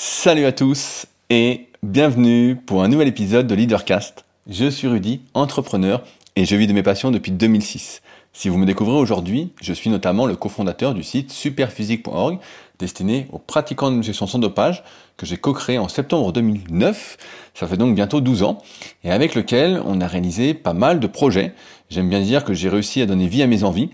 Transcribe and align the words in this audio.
Salut 0.00 0.44
à 0.44 0.52
tous 0.52 1.06
et 1.28 1.66
bienvenue 1.82 2.54
pour 2.54 2.84
un 2.84 2.88
nouvel 2.88 3.08
épisode 3.08 3.48
de 3.48 3.54
Leadercast. 3.56 4.24
Je 4.48 4.70
suis 4.70 4.86
Rudy, 4.86 5.22
entrepreneur 5.34 6.04
et 6.36 6.44
je 6.44 6.54
vis 6.54 6.68
de 6.68 6.72
mes 6.72 6.84
passions 6.84 7.10
depuis 7.10 7.32
2006. 7.32 8.00
Si 8.32 8.48
vous 8.48 8.58
me 8.58 8.64
découvrez 8.64 8.96
aujourd'hui, 8.96 9.52
je 9.60 9.72
suis 9.72 9.90
notamment 9.90 10.26
le 10.26 10.36
cofondateur 10.36 10.94
du 10.94 11.02
site 11.02 11.32
superphysique.org 11.32 12.38
destiné 12.78 13.26
aux 13.32 13.40
pratiquants 13.40 13.90
de 13.90 13.96
musculation 13.96 14.28
sans 14.28 14.38
dopage 14.38 14.84
que 15.16 15.26
j'ai 15.26 15.36
co-créé 15.36 15.78
en 15.78 15.88
septembre 15.88 16.32
2009. 16.32 17.16
Ça 17.54 17.66
fait 17.66 17.76
donc 17.76 17.96
bientôt 17.96 18.20
12 18.20 18.44
ans 18.44 18.58
et 19.02 19.10
avec 19.10 19.34
lequel 19.34 19.82
on 19.84 20.00
a 20.00 20.06
réalisé 20.06 20.54
pas 20.54 20.74
mal 20.74 21.00
de 21.00 21.08
projets. 21.08 21.54
J'aime 21.90 22.08
bien 22.08 22.20
dire 22.20 22.44
que 22.44 22.54
j'ai 22.54 22.68
réussi 22.68 23.02
à 23.02 23.06
donner 23.06 23.26
vie 23.26 23.42
à 23.42 23.48
mes 23.48 23.64
envies. 23.64 23.90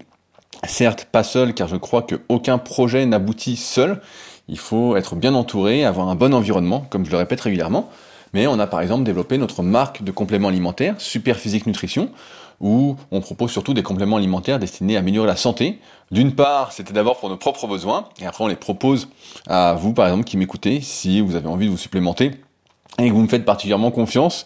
Certes, 0.65 1.09
pas 1.11 1.25
seul 1.25 1.55
car 1.55 1.67
je 1.67 1.77
crois 1.77 2.03
qu'aucun 2.03 2.59
projet 2.59 3.07
n'aboutit 3.07 3.57
seul. 3.57 4.03
Il 4.49 4.59
faut 4.59 4.97
être 4.97 5.17
bien 5.17 5.35
entouré, 5.35 5.85
avoir 5.85 6.09
un 6.09 6.15
bon 6.15 6.35
environnement, 6.35 6.87
comme 6.91 7.05
je 7.05 7.11
le 7.11 7.17
répète 7.17 7.41
régulièrement. 7.41 7.89
Mais 8.35 8.47
on 8.47 8.59
a 8.59 8.67
par 8.67 8.81
exemple 8.81 9.05
développé 9.05 9.39
notre 9.39 9.63
marque 9.63 10.03
de 10.03 10.11
compléments 10.11 10.49
alimentaires, 10.49 10.97
Super 10.99 11.37
Physique 11.37 11.67
Nutrition, 11.67 12.11
où 12.61 12.97
on 13.11 13.21
propose 13.21 13.51
surtout 13.51 13.75
des 13.75 13.83
compléments 13.83 14.17
alimentaires 14.17 14.59
destinés 14.59 14.97
à 14.97 15.01
améliorer 15.01 15.29
la 15.29 15.37
santé. 15.37 15.79
D'une 16.11 16.35
part, 16.35 16.73
c'était 16.73 16.93
d'abord 16.93 17.19
pour 17.19 17.29
nos 17.29 17.37
propres 17.37 17.67
besoins, 17.67 18.09
et 18.21 18.27
après 18.27 18.45
on 18.45 18.49
les 18.49 18.57
propose 18.57 19.09
à 19.47 19.75
vous, 19.75 19.93
par 19.93 20.07
exemple, 20.07 20.25
qui 20.25 20.37
m'écoutez, 20.37 20.81
si 20.81 21.21
vous 21.21 21.37
avez 21.37 21.49
envie 21.49 21.67
de 21.67 21.71
vous 21.71 21.79
supplémenter 21.79 22.33
et 22.99 23.09
que 23.09 23.13
vous 23.13 23.23
me 23.23 23.29
faites 23.29 23.45
particulièrement 23.45 23.91
confiance, 23.91 24.45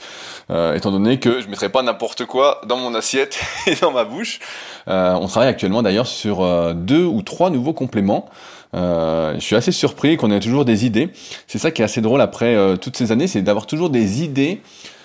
euh, 0.51 0.75
étant 0.75 0.91
donné 0.91 1.20
que 1.20 1.41
je 1.41 1.47
ne 1.47 1.51
mettrai 1.51 1.69
pas 1.69 1.83
n'importe 1.83 2.25
quoi 2.25 2.62
dans 2.67 2.78
mon 2.78 2.95
assiette 2.95 3.39
et 3.67 3.75
dans 3.75 3.91
ma 3.91 4.05
bouche. 4.05 4.41
Euh, 4.89 5.15
on 5.15 5.27
travaille 5.27 5.51
actuellement 5.51 5.83
d'ailleurs 5.83 6.06
sur 6.06 6.42
euh, 6.42 6.73
deux 6.73 7.05
ou 7.05 7.20
trois 7.23 7.51
nouveaux 7.51 7.75
compléments. 7.75 8.27
Je 8.74 9.40
suis 9.40 9.56
assez 9.56 9.72
surpris 9.72 10.16
qu'on 10.16 10.30
ait 10.30 10.40
toujours 10.40 10.64
des 10.64 10.86
idées. 10.86 11.10
C'est 11.46 11.58
ça 11.58 11.70
qui 11.70 11.82
est 11.82 11.84
assez 11.84 12.00
drôle 12.00 12.20
après 12.20 12.77
toutes 12.80 12.96
ces 12.96 13.12
années, 13.12 13.27
c'est 13.27 13.42
d'avoir 13.42 13.66
toujours 13.66 13.91
des 13.91 14.22
idées 14.22 14.60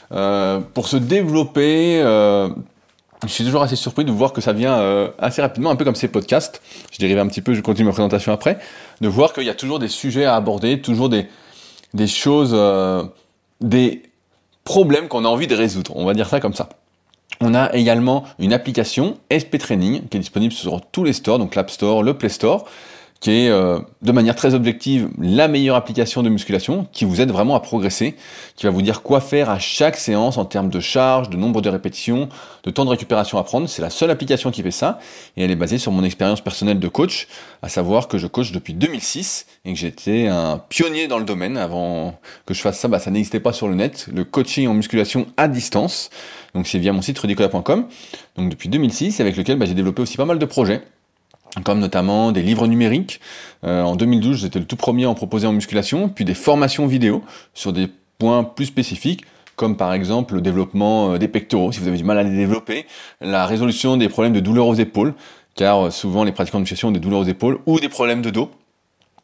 pour 0.10 0.88
se 0.88 0.98
développer. 0.98 2.00
je 2.02 3.28
suis 3.28 3.44
toujours 3.44 3.64
assez 3.64 3.76
surpris 3.76 4.06
de 4.06 4.12
voir 4.12 4.34
que 4.34 4.42
ça 4.42 4.54
vient 4.54 5.10
assez 5.18 5.42
rapidement, 5.42 5.70
un 5.72 5.76
peu 5.76 5.86
comme 5.86 5.96
ces 5.96 6.10
podcasts. 6.10 6.62
Je 6.92 7.00
dérive 7.00 7.20
un 7.20 7.28
petit 7.28 7.42
peu, 7.42 7.54
je 7.54 7.62
continue 7.62 7.88
ma 7.88 7.94
présentation 7.94 8.34
après, 8.34 8.60
de 9.02 9.08
voir 9.08 9.34
qu'il 9.34 9.44
y 9.44 9.50
a 9.50 9.56
toujours 9.56 9.80
des 9.80 9.88
sujets 9.88 10.26
à 10.26 10.36
aborder, 10.36 10.82
toujours 10.82 11.10
des, 11.10 11.28
des 11.94 12.08
choses 12.08 12.56
des 13.62 14.04
problèmes 14.64 15.08
qu'on 15.08 15.26
a 15.26 15.28
envie 15.28 15.48
de 15.48 15.56
résoudre. 15.56 15.92
On 15.96 16.06
va 16.06 16.14
dire 16.14 16.28
ça 16.28 16.40
comme 16.40 16.54
ça. 16.54 16.70
On 17.42 17.54
a 17.56 17.74
également 17.74 18.24
une 18.40 18.54
application 18.54 19.18
SP 19.28 19.58
Training 19.58 20.08
qui 20.08 20.18
est 20.18 20.20
disponible 20.20 20.54
sur 20.54 20.82
tous 20.82 21.04
les 21.04 21.14
stores, 21.14 21.40
donc 21.40 21.56
l'App 21.56 21.72
Store, 21.72 22.04
le 22.04 22.14
Play 22.14 22.30
Store, 22.30 22.66
qui 23.24 23.32
est 23.32 23.50
euh, 23.50 23.80
de 24.02 24.12
manière 24.12 24.36
très 24.36 24.54
objective 24.54 25.08
la 25.18 25.48
meilleure 25.48 25.78
application 25.78 26.24
de 26.24 26.30
musculation, 26.30 26.90
qui 26.92 27.06
vous 27.06 27.22
aide 27.22 27.32
vraiment 27.32 27.56
à 27.56 27.62
progresser, 27.62 28.16
qui 28.58 28.66
va 28.66 28.70
vous 28.70 28.82
dire 28.82 29.02
quoi 29.02 29.22
faire 29.22 29.50
à 29.50 29.60
chaque 29.60 29.96
séance 29.96 30.38
en 30.38 30.44
termes 30.44 30.70
de 30.70 30.82
charge, 30.82 31.30
de 31.30 31.38
nombre 31.38 31.62
de 31.62 31.70
répétitions, 31.70 32.28
de 32.66 32.70
temps 32.70 32.84
de 32.84 32.90
récupération 32.90 33.38
à 33.38 33.44
prendre. 33.46 33.70
C'est 33.70 33.82
la 33.82 33.90
seule 33.90 34.12
application 34.12 34.52
qui 34.52 34.62
fait 34.62 34.72
ça, 34.72 35.00
et 35.38 35.46
elle 35.46 35.52
est 35.52 35.56
basée 35.56 35.78
sur 35.78 35.94
mon 35.94 36.04
expérience 36.04 36.42
personnelle 36.42 36.80
de 36.80 36.88
coach, 36.90 37.30
à 37.62 37.70
savoir 37.70 38.10
que 38.10 38.18
je 38.18 38.28
coach 38.28 38.52
depuis 38.52 38.74
2006 38.74 39.46
et 39.64 39.72
que 39.72 39.80
j'étais 39.80 40.28
un 40.28 40.58
pionnier 40.58 41.08
dans 41.08 41.18
le 41.18 41.24
domaine. 41.24 41.56
Avant 41.56 42.20
que 42.46 42.54
je 42.54 42.60
fasse 42.60 42.78
ça, 42.78 42.90
bah, 42.90 43.00
ça 43.00 43.10
n'existait 43.10 43.40
pas 43.40 43.54
sur 43.54 43.70
le 43.70 43.76
net, 43.76 44.10
le 44.14 44.26
coaching 44.26 44.68
en 44.68 44.74
musculation 44.74 45.28
à 45.38 45.48
distance. 45.48 46.10
Donc 46.56 46.68
c'est 46.68 46.78
via 46.78 46.92
mon 46.92 47.02
site 47.02 47.20
rudicola.com, 47.20 47.88
donc 48.36 48.50
depuis 48.50 48.68
2006, 48.68 49.22
avec 49.22 49.38
lequel 49.38 49.58
bah, 49.58 49.66
j'ai 49.66 49.76
développé 49.76 50.02
aussi 50.02 50.18
pas 50.18 50.26
mal 50.26 50.40
de 50.40 50.46
projets 50.46 50.82
comme 51.62 51.80
notamment 51.80 52.32
des 52.32 52.42
livres 52.42 52.68
numériques. 52.68 53.20
Euh, 53.64 53.84
en 53.84 53.96
2012, 53.96 54.42
j'étais 54.42 54.60
le 54.60 54.66
tout 54.66 54.76
premier 54.76 55.06
à 55.06 55.10
en 55.10 55.14
proposer 55.14 55.46
en 55.46 55.54
musculation, 55.54 56.10
puis 56.10 56.26
des 56.26 56.34
formations 56.34 56.88
vidéo 56.88 57.24
sur 57.54 57.74
des 57.74 57.90
points 58.18 58.44
plus 58.44 58.66
spécifiques, 58.66 59.26
comme 59.56 59.78
par 59.78 59.94
exemple 59.94 60.34
le 60.36 60.42
développement 60.42 61.14
euh, 61.14 61.18
des 61.18 61.28
pectoraux, 61.28 61.72
si 61.72 61.80
vous 61.80 61.88
avez 61.88 61.98
du 61.98 62.04
mal 62.04 62.18
à 62.18 62.24
les 62.24 62.36
développer, 62.36 62.88
la 63.22 63.46
résolution 63.46 63.98
des 63.98 64.10
problèmes 64.10 64.34
de 64.34 64.40
douleur 64.40 64.68
aux 64.68 64.76
épaules, 64.76 65.14
car 65.56 65.86
euh, 65.86 65.92
souvent 65.92 66.24
les 66.24 66.32
pratiquants 66.32 66.58
de 66.58 66.64
musculation 66.64 66.88
ont 66.88 66.92
des 66.92 67.00
douleurs 67.00 67.20
aux 67.20 67.26
épaules, 67.26 67.60
ou 67.68 67.80
des 67.80 67.90
problèmes 67.90 68.22
de 68.22 68.32
dos. 68.32 68.50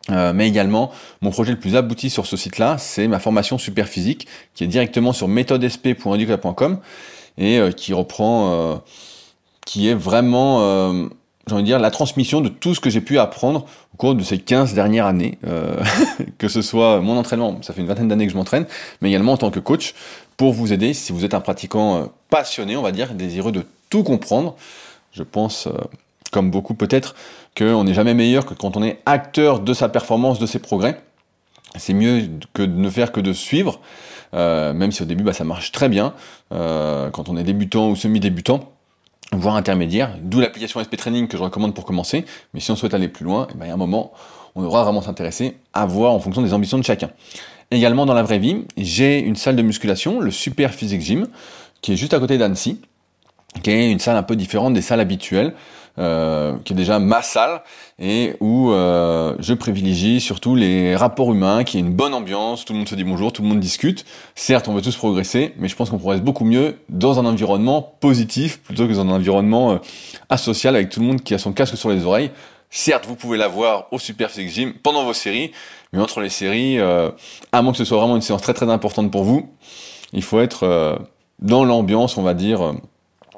mais 0.10 0.48
également, 0.48 0.92
mon 1.22 1.32
projet 1.32 1.52
le 1.52 1.60
plus 1.60 1.76
abouti 1.76 2.10
sur 2.10 2.26
ce 2.26 2.36
site-là, 2.38 2.78
c'est 2.78 3.08
ma 3.08 3.20
formation 3.20 3.58
super 3.58 3.88
physique, 3.88 4.28
qui 4.54 4.64
est 4.64 4.68
directement 4.68 5.14
sur 5.14 5.28
méthodesp.educa.com 5.28 6.80
et 7.38 7.60
qui 7.78 7.94
reprend, 7.94 8.82
qui 9.66 9.88
est 9.88 9.94
vraiment 9.94 11.10
j'ai 11.50 11.54
envie 11.56 11.64
de 11.64 11.68
dire, 11.68 11.80
la 11.80 11.92
transmission 11.92 12.42
de 12.42 12.50
tout 12.50 12.74
ce 12.74 12.80
que 12.80 12.90
j'ai 12.90 13.02
pu 13.02 13.20
apprendre 13.20 13.66
au 13.94 13.98
cours 13.98 14.16
de 14.16 14.24
ces 14.24 14.38
15 14.38 14.74
dernières 14.74 15.06
années, 15.06 15.38
euh, 15.48 15.76
que 16.38 16.48
ce 16.48 16.62
soit 16.62 17.02
mon 17.02 17.18
entraînement, 17.18 17.62
ça 17.62 17.74
fait 17.74 17.82
une 17.82 17.88
vingtaine 17.88 18.08
d'années 18.08 18.26
que 18.26 18.32
je 18.32 18.38
m'entraîne, 18.38 18.66
mais 19.02 19.10
également 19.10 19.34
en 19.34 19.38
tant 19.38 19.52
que 19.52 19.60
coach, 19.60 19.94
pour 20.38 20.54
vous 20.54 20.72
aider 20.72 20.94
si 20.94 21.12
vous 21.12 21.26
êtes 21.26 21.34
un 21.34 21.42
pratiquant 21.42 21.98
euh, 21.98 22.06
passionné, 22.30 22.78
on 22.78 22.82
va 22.82 22.92
dire, 22.92 23.14
désireux 23.14 23.52
de 23.52 23.66
tout 23.90 24.04
comprendre. 24.04 24.56
Je 25.12 25.24
pense, 25.24 25.68
euh, 25.68 25.72
comme 26.32 26.52
beaucoup 26.52 26.76
peut-être, 26.76 27.16
qu'on 27.58 27.84
n'est 27.84 27.94
jamais 27.94 28.14
meilleur 28.14 28.46
que 28.46 28.54
quand 28.54 28.78
on 28.78 28.84
est 28.84 29.00
acteur 29.06 29.60
de 29.60 29.74
sa 29.74 29.90
performance, 29.90 30.40
de 30.40 30.46
ses 30.46 30.60
progrès. 30.60 31.02
C'est 31.76 31.94
mieux 31.94 32.30
que 32.54 32.64
de 32.64 32.80
ne 32.80 32.90
faire 32.90 33.12
que 33.12 33.20
de 33.20 33.32
suivre, 33.32 33.80
même 34.34 34.92
si 34.92 35.04
au 35.04 35.06
début 35.06 35.24
bah, 35.24 35.34
ça 35.34 35.44
marche 35.44 35.72
très 35.72 35.88
bien, 35.88 36.14
quand 36.50 37.30
on 37.30 37.38
est 37.38 37.44
débutant 37.44 37.90
ou 37.90 37.96
semi-débutant 37.96 38.72
voire 39.32 39.56
intermédiaire, 39.56 40.16
d'où 40.22 40.40
l'application 40.40 40.82
SP 40.84 40.96
Training 40.98 41.28
que 41.28 41.38
je 41.38 41.44
recommande 41.44 41.74
pour 41.74 41.86
commencer, 41.86 42.26
mais 42.54 42.60
si 42.60 42.72
on 42.72 42.76
souhaite 42.76 42.94
aller 42.94 43.08
plus 43.08 43.26
loin, 43.26 43.48
eh 43.52 43.58
ben, 43.58 43.66
il 43.66 43.68
y 43.68 43.72
a 43.72 43.74
un 43.74 43.78
moment, 43.78 44.12
on 44.56 44.62
devra 44.62 44.84
vraiment 44.84 45.02
s'intéresser 45.02 45.58
à 45.74 45.86
voir 45.86 46.14
en 46.14 46.20
fonction 46.20 46.42
des 46.42 46.54
ambitions 46.54 46.78
de 46.78 46.84
chacun. 46.84 47.12
Également 47.72 48.06
dans 48.06 48.16
la 48.16 48.24
vraie 48.24 48.40
vie, 48.40 48.66
j'ai 48.78 49.20
une 49.20 49.36
salle 49.36 49.56
de 49.56 49.62
musculation, 49.62 50.20
le 50.20 50.32
Super 50.32 50.74
Physique 50.74 51.02
Gym, 51.02 51.28
qui 51.82 51.94
est 51.94 51.96
juste 51.96 52.14
à 52.14 52.20
côté 52.20 52.38
d'Annecy, 52.38 52.82
qui 53.62 53.70
est 53.70 53.92
une 53.92 54.00
salle 54.00 54.18
un 54.18 54.24
peu 54.24 54.36
différente 54.36 54.74
des 54.74 54.82
salles 54.82 55.00
habituelles, 55.00 55.54
euh, 55.98 56.56
qui 56.64 56.74
est 56.74 56.76
déjà 56.76 57.00
ma 57.00 57.22
salle 57.22 57.62
et 57.98 58.36
où 58.40 58.72
euh, 58.72 59.36
je 59.40 59.54
privilégie 59.54 60.22
surtout 60.22 60.56
les 60.56 60.96
rapports 60.96 61.34
humains, 61.34 61.64
qui 61.64 61.78
est 61.78 61.82
une 61.82 61.94
bonne 61.94 62.14
ambiance, 62.14 62.64
tout 62.64 62.74
le 62.74 62.80
monde 62.80 62.88
se 62.88 62.96
dit 62.96 63.04
bonjour, 63.04 63.34
tout 63.34 63.42
le 63.42 63.50
monde 63.50 63.60
discute. 63.60 64.06
Certes, 64.36 64.68
on 64.68 64.74
veut 64.74 64.82
tous 64.82 64.96
progresser, 64.96 65.54
mais 65.58 65.68
je 65.68 65.76
pense 65.76 65.90
qu'on 65.90 65.98
progresse 65.98 66.22
beaucoup 66.22 66.46
mieux 66.46 66.78
dans 66.88 67.20
un 67.20 67.26
environnement 67.26 67.82
positif 68.00 68.62
plutôt 68.62 68.88
que 68.88 68.94
dans 68.94 69.02
un 69.02 69.10
environnement 69.10 69.72
euh, 69.74 69.78
asocial 70.30 70.76
avec 70.76 70.90
tout 70.90 71.02
le 71.02 71.06
monde 71.06 71.22
qui 71.22 71.34
a 71.34 71.38
son 71.38 71.52
casque 71.52 71.76
sur 71.76 71.90
les 71.90 72.06
oreilles. 72.06 72.32
Certes, 72.70 73.06
vous 73.06 73.16
pouvez 73.16 73.38
l'avoir 73.38 73.88
au 73.92 74.00
Super 74.00 74.30
Physique 74.30 74.54
Gym 74.54 74.74
pendant 74.82 75.04
vos 75.04 75.14
séries, 75.14 75.52
mais 75.92 76.00
entre 76.00 76.22
les 76.22 76.30
séries, 76.30 76.80
à 76.80 77.62
moins 77.64 77.72
que 77.72 77.80
ce 77.80 77.84
soit 77.84 77.98
vraiment 77.98 78.16
une 78.16 78.22
séance 78.22 78.44
très 78.44 78.54
très 78.54 78.70
importante 78.70 79.10
pour 79.10 79.24
vous, 79.24 79.50
il 80.14 80.22
faut 80.22 80.40
être 80.40 81.00
dans 81.40 81.66
l'ambiance, 81.66 82.16
on 82.18 82.22
va 82.22 82.36
dire 82.36 82.76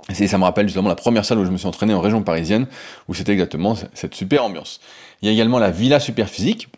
et 0.10 0.28
ça 0.28 0.38
me 0.38 0.44
rappelle 0.44 0.68
justement 0.68 0.90
la 0.90 0.96
première 0.96 1.26
salle 1.26 1.40
où 1.40 1.46
je 1.46 1.52
me 1.52 1.58
suis 1.58 1.68
entraîné 1.68 1.94
en 1.94 2.02
région 2.02 2.24
parisienne, 2.24 2.68
où 3.08 3.14
c'était 3.14 3.34
exactement 3.34 3.76
cette 3.94 4.16
super 4.16 4.44
ambiance. 4.44 4.80
Il 5.22 5.28
y 5.28 5.30
a 5.30 5.32
également 5.32 5.60
la 5.60 5.72
Villa 5.72 6.00
Super 6.00 6.30
Physique, 6.30 6.70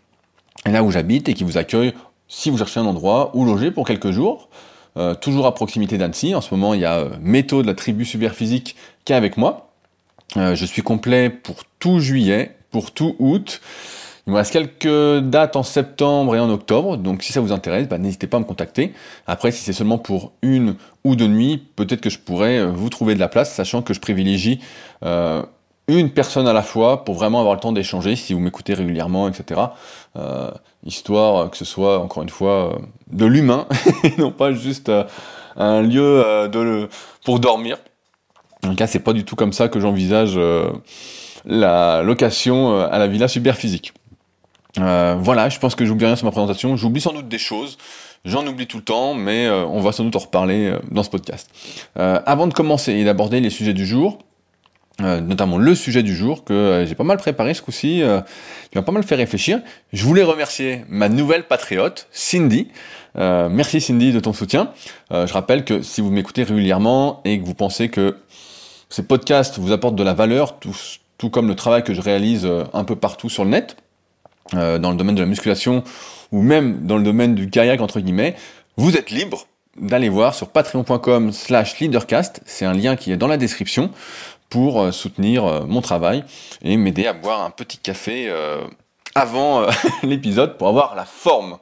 là 0.66 0.84
où 0.84 0.92
j'habite 0.92 1.30
et 1.30 1.34
qui 1.34 1.44
vous 1.44 1.58
accueille 1.58 1.94
si 2.28 2.50
vous 2.50 2.58
cherchez 2.58 2.80
un 2.80 2.86
endroit 2.86 3.32
où 3.36 3.46
loger 3.46 3.72
pour 3.72 3.86
quelques 3.86 4.12
jours. 4.12 4.50
Euh, 4.96 5.16
toujours 5.16 5.48
à 5.48 5.56
proximité 5.56 5.98
d'Annecy. 5.98 6.36
En 6.36 6.42
ce 6.42 6.54
moment, 6.54 6.74
il 6.74 6.82
y 6.82 6.86
a 6.86 7.00
euh, 7.00 7.10
Métaux 7.20 7.64
de 7.64 7.68
la 7.68 7.74
tribu 7.74 8.06
Super 8.06 8.36
Physique 8.36 8.76
qui 9.06 9.14
est 9.14 9.16
avec 9.16 9.38
moi. 9.38 9.72
Euh, 10.38 10.56
je 10.56 10.66
suis 10.66 10.82
complet 10.82 11.30
pour 11.30 11.64
tout 11.80 12.00
juillet, 12.00 12.56
pour 12.72 12.92
tout 12.92 13.16
août. 13.20 13.62
Il 14.26 14.32
me 14.32 14.38
reste 14.38 14.54
quelques 14.54 15.22
dates 15.26 15.58
en 15.58 15.64
septembre 15.64 16.36
et 16.36 16.40
en 16.40 16.50
octobre, 16.50 16.96
donc 16.96 17.24
si 17.24 17.34
ça 17.34 17.42
vous 17.42 17.52
intéresse, 17.52 17.90
bah, 17.90 17.98
n'hésitez 17.98 18.26
pas 18.26 18.38
à 18.38 18.40
me 18.40 18.46
contacter. 18.46 18.94
Après, 19.28 19.52
si 19.52 19.62
c'est 19.62 19.74
seulement 19.74 19.98
pour 19.98 20.32
une 20.42 20.76
ou 21.04 21.18
deux 21.18 21.28
nuits, 21.28 21.62
peut-être 21.76 22.00
que 22.00 22.10
je 22.10 22.20
pourrais 22.20 22.60
euh, 22.60 22.68
vous 22.68 22.90
trouver 22.90 23.16
de 23.16 23.20
la 23.20 23.28
place, 23.28 23.54
sachant 23.54 23.82
que 23.82 23.94
je 23.94 24.00
privilégie 24.00 24.62
euh, 25.04 25.44
une 25.90 26.10
personne 26.10 26.48
à 26.48 26.54
la 26.54 26.62
fois 26.62 27.04
pour 27.04 27.16
vraiment 27.16 27.40
avoir 27.40 27.54
le 27.54 27.60
temps 27.60 27.74
d'échanger, 27.74 28.16
si 28.16 28.34
vous 28.34 28.40
m'écoutez 28.40 28.74
régulièrement, 28.74 29.28
etc. 29.28 29.60
Euh, 30.16 30.52
histoire 30.86 31.52
que 31.52 31.58
ce 31.58 31.66
soit, 31.66 32.00
encore 32.00 32.24
une 32.24 32.30
fois, 32.30 32.80
de 33.12 33.26
l'humain, 33.26 33.68
et 34.06 34.14
non 34.18 34.32
pas 34.32 34.54
juste 34.54 34.90
un 35.58 35.82
lieu 35.82 36.48
de, 36.50 36.88
pour 37.26 37.42
dormir. 37.42 37.78
En 38.66 38.70
tout 38.70 38.76
cas, 38.76 38.88
c'est 38.88 39.00
pas 39.00 39.12
du 39.12 39.26
tout 39.26 39.36
comme 39.36 39.52
ça 39.52 39.68
que 39.68 39.82
j'envisage 39.82 40.40
la 41.44 42.02
location 42.04 42.80
à 42.80 42.98
la 42.98 43.08
villa 43.08 43.28
super 43.28 43.58
physique. 43.58 43.94
Euh, 44.80 45.16
voilà, 45.20 45.50
je 45.50 45.60
pense 45.60 45.76
que 45.76 45.86
j'oublie 45.86 46.06
rien 46.06 46.16
sur 46.16 46.26
ma 46.26 46.32
présentation. 46.32 46.76
J'oublie 46.76 47.02
sans 47.02 47.14
doute 47.14 47.28
des 47.28 47.38
choses. 47.38 47.78
J'en 48.26 48.46
oublie 48.48 48.68
tout 48.68 48.78
le 48.78 48.84
temps, 48.84 49.14
mais 49.14 49.46
euh, 49.46 49.66
on 49.66 49.82
va 49.82 49.92
sans 49.92 50.04
doute 50.04 50.16
en 50.16 50.20
reparler 50.20 50.68
euh, 50.68 50.80
dans 50.92 51.04
ce 51.04 51.10
podcast. 51.10 51.50
avant 51.96 52.48
de 52.48 52.54
commencer 52.54 52.94
et 52.94 53.04
d'aborder 53.04 53.40
les 53.40 53.50
sujets 53.50 53.74
du 53.74 53.86
jour, 53.86 54.20
notamment 55.00 55.58
le 55.58 55.76
sujet 55.76 56.04
du 56.04 56.16
jour 56.16 56.44
que 56.44 56.86
j'ai 56.88 56.96
pas 56.96 57.04
mal 57.04 57.18
préparé 57.18 57.54
ce 57.54 57.62
coup-ci, 57.62 58.02
qui 58.72 58.78
m'a 58.78 58.84
pas 58.84 58.92
mal 58.92 59.04
fait 59.04 59.16
réfléchir. 59.16 59.60
Je 59.92 60.06
voulais 60.06 60.24
remercier 60.24 60.86
ma 60.88 61.10
nouvelle 61.10 61.48
patriote, 61.48 62.08
Cindy. 62.12 62.70
merci 63.16 63.82
Cindy 63.82 64.12
de 64.12 64.20
ton 64.20 64.34
soutien. 64.34 64.72
je 65.12 65.34
rappelle 65.34 65.66
que 65.66 65.82
si 65.82 66.00
vous 66.00 66.12
m'écoutez 66.12 66.44
régulièrement 66.44 67.22
et 67.26 67.40
que 67.40 67.46
vous 67.46 67.56
pensez 67.56 67.90
que 67.90 68.18
ces 68.90 69.04
podcasts 69.04 69.58
vous 69.58 69.72
apportent 69.72 69.96
de 69.96 70.04
la 70.04 70.14
valeur, 70.14 70.60
tout, 70.60 70.76
tout 71.18 71.32
comme 71.32 71.48
le 71.48 71.56
travail 71.56 71.84
que 71.84 71.94
je 71.94 72.02
réalise 72.02 72.48
un 72.74 72.84
peu 72.84 72.96
partout 72.96 73.30
sur 73.30 73.44
le 73.44 73.50
net, 73.50 73.76
dans 74.52 74.92
le 74.92 74.98
domaine 74.98 75.16
de 75.16 75.22
la 75.22 75.28
musculation 75.28 75.84
ou 76.32 76.42
même 76.42 76.86
dans 76.86 76.98
le 76.98 77.04
domaine 77.04 77.36
du 77.36 77.50
kayak 77.50 77.80
entre 77.80 78.00
guillemets, 78.00 78.36
vous 78.76 78.98
êtes 78.98 79.12
libre 79.12 79.48
d'aller 79.78 80.10
voir 80.10 80.36
sur 80.36 80.50
patreon.com 80.50 81.32
slash 81.32 81.80
leadercast, 81.80 82.42
c'est 82.46 82.66
un 82.66 82.74
lien 82.74 82.96
qui 82.96 83.12
est 83.12 83.18
dans 83.18 83.28
la 83.28 83.38
description 83.38 83.92
pour 84.50 84.82
euh, 84.82 84.92
soutenir 84.92 85.46
euh, 85.46 85.66
mon 85.66 85.82
travail 85.82 86.24
et 86.62 86.78
m'aider 86.78 87.08
à 87.08 87.14
boire 87.14 87.44
un 87.44 87.50
petit 87.50 87.78
café 87.78 88.28
euh, 88.30 88.64
avant 89.16 89.66
l'épisode 90.04 90.58
pour 90.58 90.68
avoir 90.68 90.96
la 90.96 91.06
forme. 91.06 91.58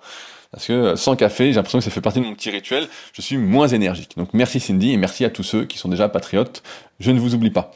Parce 0.51 0.67
que 0.67 0.97
sans 0.97 1.15
café, 1.15 1.47
j'ai 1.47 1.53
l'impression 1.53 1.79
que 1.79 1.85
ça 1.85 1.91
fait 1.91 2.01
partie 2.01 2.19
de 2.19 2.25
mon 2.25 2.33
petit 2.33 2.49
rituel, 2.49 2.89
je 3.13 3.21
suis 3.21 3.37
moins 3.37 3.69
énergique. 3.69 4.17
Donc 4.17 4.29
merci 4.33 4.59
Cindy 4.59 4.91
et 4.91 4.97
merci 4.97 5.23
à 5.23 5.29
tous 5.29 5.43
ceux 5.43 5.63
qui 5.63 5.77
sont 5.77 5.87
déjà 5.87 6.09
patriotes, 6.09 6.63
je 6.99 7.11
ne 7.11 7.19
vous 7.19 7.33
oublie 7.33 7.51
pas. 7.51 7.71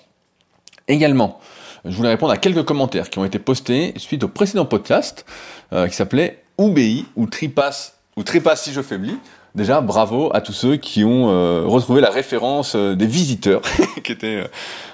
Également, 0.90 1.40
je 1.86 1.96
voulais 1.96 2.10
répondre 2.10 2.32
à 2.32 2.38
quelques 2.38 2.64
commentaires 2.64 3.10
qui 3.10 3.20
ont 3.20 3.26
été 3.26 3.40
postés 3.40 3.94
suite 3.98 4.24
au 4.24 4.28
précédent 4.28 4.66
podcast 4.66 5.26
qui 5.72 5.94
s'appelait 5.94 6.44
Oubéi 6.58 7.06
ou 7.16 7.28
Tripass 7.28 7.96
ou 8.18 8.24
Trépasse 8.24 8.64
si 8.64 8.74
je 8.74 8.82
faiblis. 8.82 9.18
Déjà, 9.56 9.80
bravo 9.80 10.30
à 10.34 10.42
tous 10.42 10.54
ceux 10.54 10.76
qui 10.76 11.04
ont 11.06 11.30
euh, 11.30 11.64
retrouvé 11.66 12.02
la 12.02 12.10
référence 12.10 12.76
euh, 12.76 12.94
des 12.96 13.08
Visiteurs, 13.08 13.62
qui 14.04 14.12
était 14.12 14.36
euh, 14.36 14.48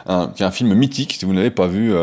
un, 0.05 0.31
est 0.37 0.43
un 0.43 0.51
film 0.51 0.73
mythique. 0.75 1.13
Si 1.19 1.25
vous 1.25 1.33
ne 1.33 1.37
l'avez 1.37 1.51
pas 1.51 1.67
vu, 1.67 1.93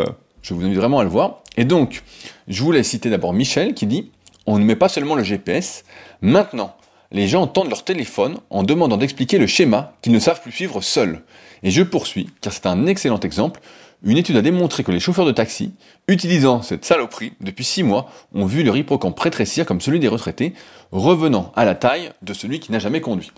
je 0.42 0.54
vous 0.54 0.64
invite 0.64 0.76
vraiment 0.76 0.98
à 0.98 1.04
le 1.04 1.08
voir. 1.08 1.42
Et 1.56 1.64
donc, 1.64 2.02
je 2.48 2.62
voulais 2.62 2.82
citer 2.82 3.10
d'abord 3.10 3.32
Michel 3.32 3.74
qui 3.74 3.86
dit 3.86 4.10
on 4.46 4.58
ne 4.58 4.64
met 4.64 4.76
pas 4.76 4.88
seulement 4.88 5.14
le 5.14 5.22
GPS. 5.22 5.84
Maintenant, 6.20 6.74
les 7.12 7.28
gens 7.28 7.42
entendent 7.42 7.68
leur 7.68 7.84
téléphone 7.84 8.38
en 8.50 8.62
demandant 8.62 8.96
d'expliquer 8.96 9.38
le 9.38 9.46
schéma 9.46 9.92
qu'ils 10.02 10.12
ne 10.12 10.18
savent 10.18 10.40
plus 10.40 10.52
suivre 10.52 10.80
seuls. 10.80 11.22
Et 11.62 11.70
je 11.70 11.82
poursuis, 11.82 12.28
car 12.40 12.52
c'est 12.52 12.66
un 12.66 12.86
excellent 12.86 13.20
exemple. 13.20 13.60
Une 14.04 14.16
étude 14.16 14.36
a 14.36 14.42
démontré 14.42 14.84
que 14.84 14.92
les 14.92 15.00
chauffeurs 15.00 15.26
de 15.26 15.32
taxi, 15.32 15.72
utilisant 16.06 16.62
cette 16.62 16.84
saloperie 16.84 17.32
depuis 17.40 17.64
6 17.64 17.82
mois, 17.82 18.08
ont 18.32 18.46
vu 18.46 18.62
leur 18.62 18.76
hippocampe 18.76 19.18
rétrécir 19.18 19.66
comme 19.66 19.80
celui 19.80 19.98
des 19.98 20.08
retraités, 20.08 20.54
revenant 20.92 21.52
à 21.56 21.64
la 21.64 21.74
taille 21.74 22.12
de 22.22 22.32
celui 22.32 22.60
qui 22.60 22.70
n'a 22.70 22.78
jamais 22.78 23.00
conduit. 23.00 23.32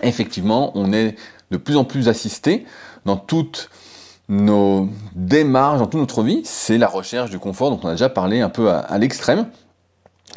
Effectivement, 0.00 0.70
on 0.76 0.92
est 0.92 1.16
de 1.50 1.56
plus 1.56 1.76
en 1.76 1.84
plus 1.84 2.08
assisté 2.08 2.64
dans 3.04 3.16
toutes 3.16 3.70
nos 4.28 4.88
démarches, 5.14 5.80
dans 5.80 5.86
toute 5.86 6.00
notre 6.00 6.22
vie, 6.22 6.42
c'est 6.44 6.78
la 6.78 6.86
recherche 6.86 7.30
du 7.30 7.40
confort 7.40 7.70
dont 7.70 7.80
on 7.82 7.88
a 7.88 7.92
déjà 7.92 8.08
parlé 8.08 8.40
un 8.40 8.48
peu 8.48 8.70
à, 8.70 8.98
l'extrême, 8.98 9.48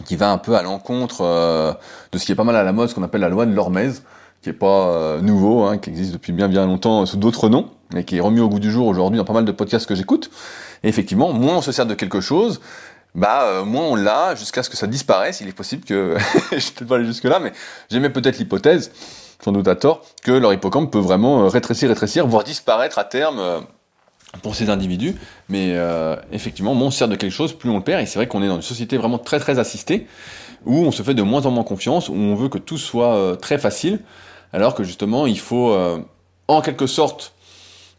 qui 0.05 0.15
va 0.15 0.31
un 0.31 0.39
peu 0.39 0.55
à 0.55 0.63
l'encontre 0.63 1.21
euh, 1.21 1.71
de 2.11 2.17
ce 2.17 2.25
qui 2.25 2.31
est 2.31 2.35
pas 2.35 2.43
mal 2.43 2.55
à 2.55 2.63
la 2.63 2.73
mode, 2.73 2.89
ce 2.89 2.95
qu'on 2.95 3.03
appelle 3.03 3.21
la 3.21 3.29
loi 3.29 3.45
de 3.45 3.53
l'Hormèse, 3.53 4.03
qui 4.41 4.49
est 4.49 4.53
pas 4.53 4.87
euh, 4.87 5.21
nouveau, 5.21 5.63
hein, 5.63 5.77
qui 5.77 5.91
existe 5.91 6.13
depuis 6.13 6.33
bien 6.33 6.49
bien 6.49 6.65
longtemps 6.65 7.05
sous 7.05 7.17
d'autres 7.17 7.47
noms, 7.47 7.69
mais 7.93 8.03
qui 8.03 8.17
est 8.17 8.19
remis 8.19 8.39
au 8.39 8.49
goût 8.49 8.59
du 8.59 8.71
jour 8.71 8.87
aujourd'hui 8.87 9.17
dans 9.17 9.25
pas 9.25 9.33
mal 9.33 9.45
de 9.45 9.51
podcasts 9.51 9.87
que 9.87 9.95
j'écoute. 9.95 10.29
Et 10.83 10.89
effectivement, 10.89 11.33
moins 11.33 11.57
on 11.57 11.61
se 11.61 11.71
sert 11.71 11.85
de 11.85 11.93
quelque 11.93 12.21
chose, 12.21 12.61
bah 13.13 13.43
euh, 13.43 13.65
moins 13.65 13.83
on 13.83 13.95
l'a 13.95 14.35
jusqu'à 14.35 14.63
ce 14.63 14.69
que 14.69 14.77
ça 14.77 14.87
disparaisse. 14.87 15.41
Il 15.41 15.47
est 15.47 15.53
possible 15.53 15.83
que, 15.83 16.17
je 16.51 16.55
ne 16.55 16.79
vais 16.79 16.85
pas 16.85 16.95
aller 16.95 17.05
jusque 17.05 17.23
là, 17.23 17.39
mais 17.39 17.51
j'aimais 17.89 18.09
peut-être 18.09 18.37
l'hypothèse, 18.37 18.91
sans 19.43 19.51
doute 19.51 19.67
à 19.67 19.75
tort, 19.75 20.01
que 20.23 20.31
leur 20.31 20.53
hippocampe 20.53 20.91
peut 20.91 20.99
vraiment 20.99 21.43
euh, 21.43 21.47
rétrécir, 21.47 21.89
rétrécir, 21.89 22.27
voire 22.27 22.43
disparaître 22.43 22.99
à 22.99 23.03
terme 23.03 23.63
pour 24.41 24.55
ces 24.55 24.69
individus. 24.69 25.15
Mais 25.47 25.77
effectivement, 26.33 26.73
moins 26.73 26.87
on 26.87 26.91
se 26.91 26.97
sert 26.97 27.07
de 27.07 27.15
quelque 27.15 27.31
chose, 27.31 27.53
plus 27.53 27.69
on 27.69 27.77
le 27.77 27.83
perd. 27.83 28.01
Et 28.01 28.05
c'est 28.05 28.19
vrai 28.19 28.27
qu'on 28.27 28.43
est 28.43 28.47
dans 28.47 28.57
une 28.57 28.61
société 28.61 28.97
vraiment 28.97 29.17
très 29.17 29.39
très 29.39 29.59
assistée, 29.59 30.07
où 30.65 30.79
on 30.79 30.91
se 30.91 31.03
fait 31.03 31.13
de 31.13 31.21
moins 31.21 31.45
en 31.45 31.51
moins 31.51 31.63
confiance, 31.63 32.09
où 32.09 32.15
on 32.15 32.35
veut 32.35 32.49
que 32.49 32.57
tout 32.57 32.77
soit 32.77 33.37
très 33.39 33.57
facile 33.57 33.99
alors 34.55 34.73
que 34.73 34.83
justement 34.83 35.27
il 35.27 35.39
faut 35.39 35.71
euh, 35.71 35.99
en 36.47 36.61
quelque 36.61 36.87
sorte 36.87 37.33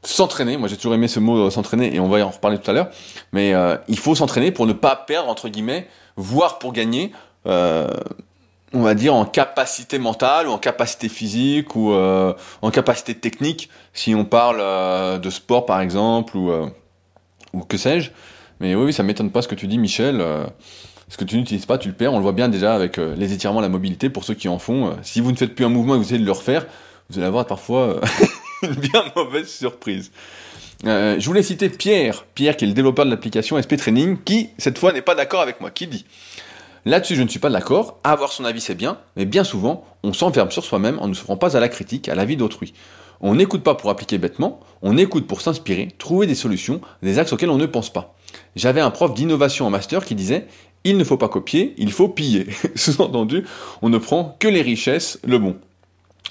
s'entraîner. 0.02 0.56
Moi 0.56 0.68
j'ai 0.68 0.76
toujours 0.76 0.94
aimé 0.94 1.08
ce 1.08 1.20
mot 1.20 1.46
euh, 1.46 1.50
s'entraîner 1.50 1.94
et 1.94 2.00
on 2.00 2.08
va 2.08 2.18
y 2.18 2.22
en 2.22 2.30
reparler 2.30 2.58
tout 2.58 2.70
à 2.70 2.74
l'heure. 2.74 2.88
Mais 3.32 3.54
euh, 3.54 3.76
il 3.88 3.98
faut 3.98 4.14
s'entraîner 4.14 4.50
pour 4.52 4.66
ne 4.66 4.72
pas 4.72 4.96
perdre 4.96 5.28
entre 5.28 5.48
guillemets, 5.48 5.88
voire 6.16 6.58
pour 6.58 6.72
gagner. 6.72 7.12
on 7.44 8.82
va 8.82 8.94
dire 8.94 9.14
en 9.14 9.24
capacité 9.24 9.98
mentale 9.98 10.48
ou 10.48 10.50
en 10.50 10.58
capacité 10.58 11.08
physique 11.08 11.76
ou 11.76 11.94
en 11.94 12.70
capacité 12.70 13.14
technique 13.14 13.70
si 13.92 14.14
on 14.14 14.24
parle 14.24 15.20
de 15.20 15.30
sport 15.30 15.64
par 15.66 15.80
exemple 15.80 16.36
ou, 16.36 16.52
ou 17.52 17.60
que 17.60 17.76
sais-je. 17.76 18.10
Mais 18.60 18.74
oui, 18.74 18.92
ça 18.92 19.02
m'étonne 19.02 19.30
pas 19.30 19.42
ce 19.42 19.48
que 19.48 19.54
tu 19.54 19.66
dis 19.66 19.78
Michel 19.78 20.22
ce 21.08 21.16
que 21.16 21.24
tu 21.24 21.36
n'utilises 21.36 21.66
pas, 21.66 21.78
tu 21.78 21.88
le 21.88 21.94
perds. 21.94 22.12
On 22.12 22.16
le 22.16 22.22
voit 22.22 22.32
bien 22.32 22.48
déjà 22.48 22.74
avec 22.74 22.98
euh, 22.98 23.14
les 23.16 23.32
étirements, 23.32 23.60
la 23.60 23.68
mobilité, 23.68 24.10
pour 24.10 24.24
ceux 24.24 24.34
qui 24.34 24.48
en 24.48 24.58
font. 24.58 24.88
Euh, 24.88 24.92
si 25.02 25.20
vous 25.20 25.30
ne 25.30 25.36
faites 25.36 25.54
plus 25.54 25.64
un 25.64 25.68
mouvement 25.68 25.94
et 25.94 25.98
que 25.98 26.02
vous 26.02 26.08
essayez 26.08 26.20
de 26.20 26.26
le 26.26 26.32
refaire, 26.32 26.66
vous 27.10 27.18
allez 27.18 27.26
avoir 27.26 27.46
parfois 27.46 27.82
euh, 27.82 28.00
une 28.62 28.74
bien 28.74 29.04
mauvaise 29.14 29.48
surprise. 29.48 30.10
je 30.84 31.24
voulais 31.24 31.42
citer 31.42 31.68
Pierre, 31.68 32.24
Pierre 32.34 32.56
qui 32.56 32.64
est 32.64 32.68
le 32.68 32.74
développeur 32.74 33.04
de 33.04 33.10
l'application 33.10 33.60
SP 33.60 33.76
Training, 33.76 34.18
qui 34.22 34.50
cette 34.58 34.78
fois 34.78 34.92
n'est 34.92 35.02
pas 35.02 35.14
d'accord 35.14 35.40
avec 35.40 35.60
moi, 35.60 35.70
qui 35.70 35.86
dit 35.86 36.04
Là-dessus, 36.86 37.16
je 37.16 37.22
ne 37.24 37.28
suis 37.28 37.40
pas 37.40 37.50
d'accord. 37.50 37.98
Avoir 38.04 38.30
son 38.30 38.44
avis, 38.44 38.60
c'est 38.60 38.76
bien, 38.76 38.98
mais 39.16 39.24
bien 39.24 39.42
souvent, 39.42 39.84
on 40.04 40.12
s'enferme 40.12 40.52
sur 40.52 40.64
soi-même 40.64 41.00
en 41.00 41.08
ne 41.08 41.14
s'ouvrant 41.14 41.36
pas 41.36 41.56
à 41.56 41.60
la 41.60 41.68
critique, 41.68 42.08
à 42.08 42.14
l'avis 42.14 42.36
d'autrui. 42.36 42.74
On 43.20 43.34
n'écoute 43.34 43.64
pas 43.64 43.74
pour 43.74 43.90
appliquer 43.90 44.18
bêtement, 44.18 44.60
on 44.82 44.96
écoute 44.96 45.26
pour 45.26 45.40
s'inspirer, 45.40 45.88
trouver 45.98 46.28
des 46.28 46.36
solutions, 46.36 46.80
des 47.02 47.18
axes 47.18 47.32
auxquels 47.32 47.50
on 47.50 47.56
ne 47.56 47.66
pense 47.66 47.92
pas. 47.92 48.14
J'avais 48.54 48.80
un 48.80 48.92
prof 48.92 49.14
d'innovation 49.14 49.66
en 49.66 49.70
master 49.70 50.04
qui 50.04 50.14
disait 50.14 50.46
il 50.84 50.96
ne 50.96 51.02
faut 51.02 51.16
pas 51.16 51.28
copier, 51.28 51.74
il 51.76 51.90
faut 51.90 52.08
piller. 52.08 52.46
Sous-entendu, 52.76 53.44
on 53.82 53.88
ne 53.88 53.98
prend 53.98 54.36
que 54.38 54.46
les 54.46 54.62
richesses, 54.62 55.18
le 55.26 55.40
bon. 55.40 55.56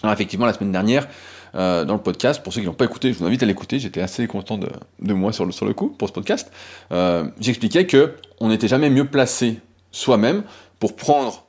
Alors 0.04 0.14
effectivement, 0.14 0.46
la 0.46 0.54
semaine 0.54 0.72
dernière, 0.72 1.10
euh, 1.56 1.86
dans 1.86 1.94
le 1.94 2.02
podcast, 2.02 2.44
pour 2.44 2.54
ceux 2.54 2.62
qui 2.62 2.68
n'ont 2.68 2.74
pas 2.74 2.86
écouté, 2.86 3.14
je 3.14 3.18
vous 3.18 3.26
invite 3.26 3.42
à 3.44 3.46
l'écouter, 3.46 3.80
j'étais 3.80 4.02
assez 4.02 4.28
content 4.28 4.58
de, 4.58 5.14
moi 5.14 5.32
sur 5.32 5.46
le, 5.46 5.74
coup 5.74 5.90
pour 5.90 6.10
ce 6.10 6.14
podcast, 6.14 6.52
euh, 6.92 7.26
j'expliquais 7.40 7.86
que 7.86 8.16
on 8.40 8.50
n'était 8.50 8.68
jamais 8.68 8.90
mieux 8.90 9.06
placé 9.06 9.60
soi-même 9.92 10.44
pour 10.80 10.96
prendre 10.96 11.46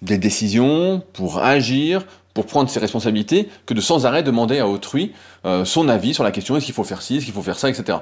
des 0.00 0.16
décisions, 0.16 1.02
pour 1.12 1.40
agir, 1.40 2.06
pour 2.32 2.46
prendre 2.46 2.70
ses 2.70 2.80
responsabilités, 2.80 3.50
que 3.66 3.74
de 3.74 3.82
sans 3.82 4.06
arrêt 4.06 4.22
demander 4.22 4.58
à 4.60 4.66
autrui 4.66 5.12
euh, 5.44 5.66
son 5.66 5.88
avis 5.88 6.14
sur 6.14 6.24
la 6.24 6.30
question 6.30 6.56
est-ce 6.56 6.64
qu'il 6.64 6.74
faut 6.74 6.84
faire 6.84 7.02
ci, 7.02 7.16
est-ce 7.16 7.26
qu'il 7.26 7.34
faut 7.34 7.42
faire 7.42 7.58
ça, 7.58 7.68
etc. 7.68 7.98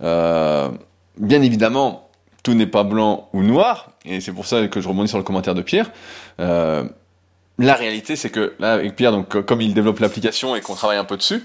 bien 0.00 1.42
évidemment, 1.42 2.08
tout 2.42 2.54
n'est 2.54 2.66
pas 2.66 2.82
blanc 2.82 3.28
ou 3.32 3.42
noir, 3.42 3.92
et 4.04 4.20
c'est 4.20 4.32
pour 4.32 4.46
ça 4.46 4.66
que 4.66 4.80
je 4.80 4.88
rebondis 4.88 5.08
sur 5.08 5.18
le 5.18 5.24
commentaire 5.24 5.54
de 5.54 5.62
Pierre. 5.62 5.90
La 7.58 7.74
réalité, 7.74 8.16
c'est 8.16 8.30
que 8.30 8.54
là, 8.58 8.74
avec 8.74 8.96
Pierre, 8.96 9.12
donc 9.12 9.40
comme 9.42 9.60
il 9.60 9.72
développe 9.72 10.00
l'application 10.00 10.56
et 10.56 10.60
qu'on 10.60 10.74
travaille 10.74 10.98
un 10.98 11.04
peu 11.04 11.16
dessus, 11.16 11.42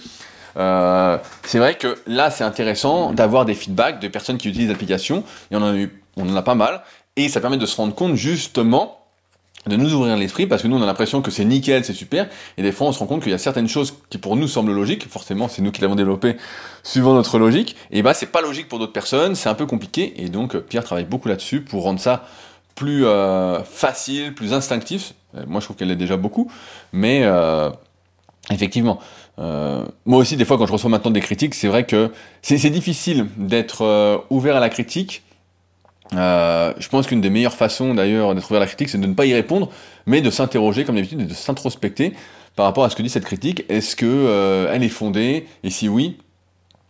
euh, 0.58 1.18
c'est 1.44 1.60
vrai 1.60 1.76
que 1.76 1.98
là, 2.08 2.30
c'est 2.32 2.44
intéressant 2.44 3.14
d'avoir 3.14 3.46
des 3.46 3.54
feedbacks 3.54 4.00
de 4.00 4.08
personnes 4.08 4.38
qui 4.38 4.50
utilisent 4.50 4.70
l'application. 4.70 5.24
Et 5.52 5.56
on 5.56 5.62
en 5.62 5.72
a 5.72 5.76
eu, 5.76 6.02
on 6.18 6.30
en 6.30 6.36
a 6.36 6.42
pas 6.42 6.56
mal, 6.56 6.84
et 7.16 7.30
ça 7.30 7.40
permet 7.40 7.58
de 7.58 7.66
se 7.66 7.76
rendre 7.78 7.96
compte 7.96 8.16
justement 8.16 8.98
de 9.68 9.76
nous 9.76 9.94
ouvrir 9.94 10.18
l'esprit 10.18 10.48
parce 10.48 10.64
que 10.64 10.68
nous 10.68 10.76
on 10.76 10.82
a 10.82 10.88
l'impression 10.88 11.22
que 11.22 11.30
c'est 11.30 11.46
nickel, 11.46 11.86
c'est 11.86 11.94
super, 11.94 12.28
et 12.58 12.64
des 12.64 12.72
fois 12.72 12.88
on 12.88 12.92
se 12.92 12.98
rend 12.98 13.06
compte 13.06 13.22
qu'il 13.22 13.32
y 13.32 13.36
a 13.36 13.38
certaines 13.38 13.68
choses 13.68 13.94
qui 14.10 14.18
pour 14.18 14.36
nous 14.36 14.48
semblent 14.48 14.74
logiques, 14.74 15.08
forcément 15.08 15.48
c'est 15.48 15.62
nous 15.62 15.72
qui 15.72 15.82
l'avons 15.82 15.94
développé 15.94 16.38
suivant 16.82 17.14
notre 17.14 17.38
logique, 17.38 17.76
et 17.92 18.02
bah 18.02 18.16
c'est 18.16 18.26
pas 18.32 18.42
logique 18.42 18.68
pour 18.68 18.80
d'autres 18.80 18.92
personnes, 18.92 19.36
c'est 19.36 19.50
un 19.50 19.54
peu 19.54 19.68
compliqué, 19.68 20.16
et 20.18 20.30
donc 20.30 20.58
Pierre 20.62 20.84
travaille 20.84 21.06
beaucoup 21.06 21.28
là-dessus 21.28 21.62
pour 21.62 21.84
rendre 21.84 22.00
ça 22.00 22.26
plus 22.74 23.06
euh, 23.06 23.64
facile, 23.64 24.34
plus 24.34 24.54
instinctif. 24.54 25.14
Euh, 25.36 25.44
moi 25.48 25.60
je 25.60 25.66
trouve 25.66 25.78
qu'elle 25.78 25.88
l'est 25.88 25.96
déjà 25.96 26.18
beaucoup, 26.18 26.52
mais 26.94 27.22
euh, 27.24 27.70
effectivement, 28.50 29.00
moi 29.38 30.20
aussi 30.20 30.38
des 30.38 30.46
fois 30.46 30.58
quand 30.58 30.68
je 30.68 30.74
reçois 30.74 30.90
maintenant 30.90 31.12
des 31.12 31.22
critiques, 31.22 31.56
c'est 31.56 31.68
vrai 31.68 31.86
que 31.86 32.12
c'est 32.42 32.70
difficile 32.70 33.28
d'être 33.38 34.26
ouvert 34.30 34.56
à 34.56 34.60
la 34.60 34.70
critique. 34.70 35.24
Euh, 36.14 36.74
je 36.78 36.90
pense 36.90 37.08
qu'une 37.08 37.22
des 37.22 37.30
meilleures 37.30 37.54
façons 37.54 37.94
d'ailleurs 37.94 38.36
d'être 38.36 38.46
ouvert 38.46 38.58
à 38.58 38.66
la 38.66 38.68
critique, 38.68 38.90
c'est 38.90 39.00
de 39.00 39.08
ne 39.08 39.14
pas 39.14 39.26
y 39.26 39.34
répondre, 39.34 39.70
mais 40.06 40.22
de 40.22 40.30
s'interroger 40.30 40.84
comme 40.84 40.96
d'habitude 40.96 41.22
et 41.22 41.26
de 41.26 41.34
s'introspecter 41.34 42.14
par 42.56 42.66
rapport 42.66 42.84
à 42.84 42.90
ce 42.90 42.96
que 42.96 43.02
dit 43.02 43.10
cette 43.10 43.24
critique. 43.26 43.64
Est-ce 43.70 43.96
que 43.96 44.06
euh, 44.06 44.70
elle 44.74 44.84
est 44.84 44.90
fondée? 44.90 45.48
Et 45.64 45.70
si 45.70 45.88
oui, 45.88 46.18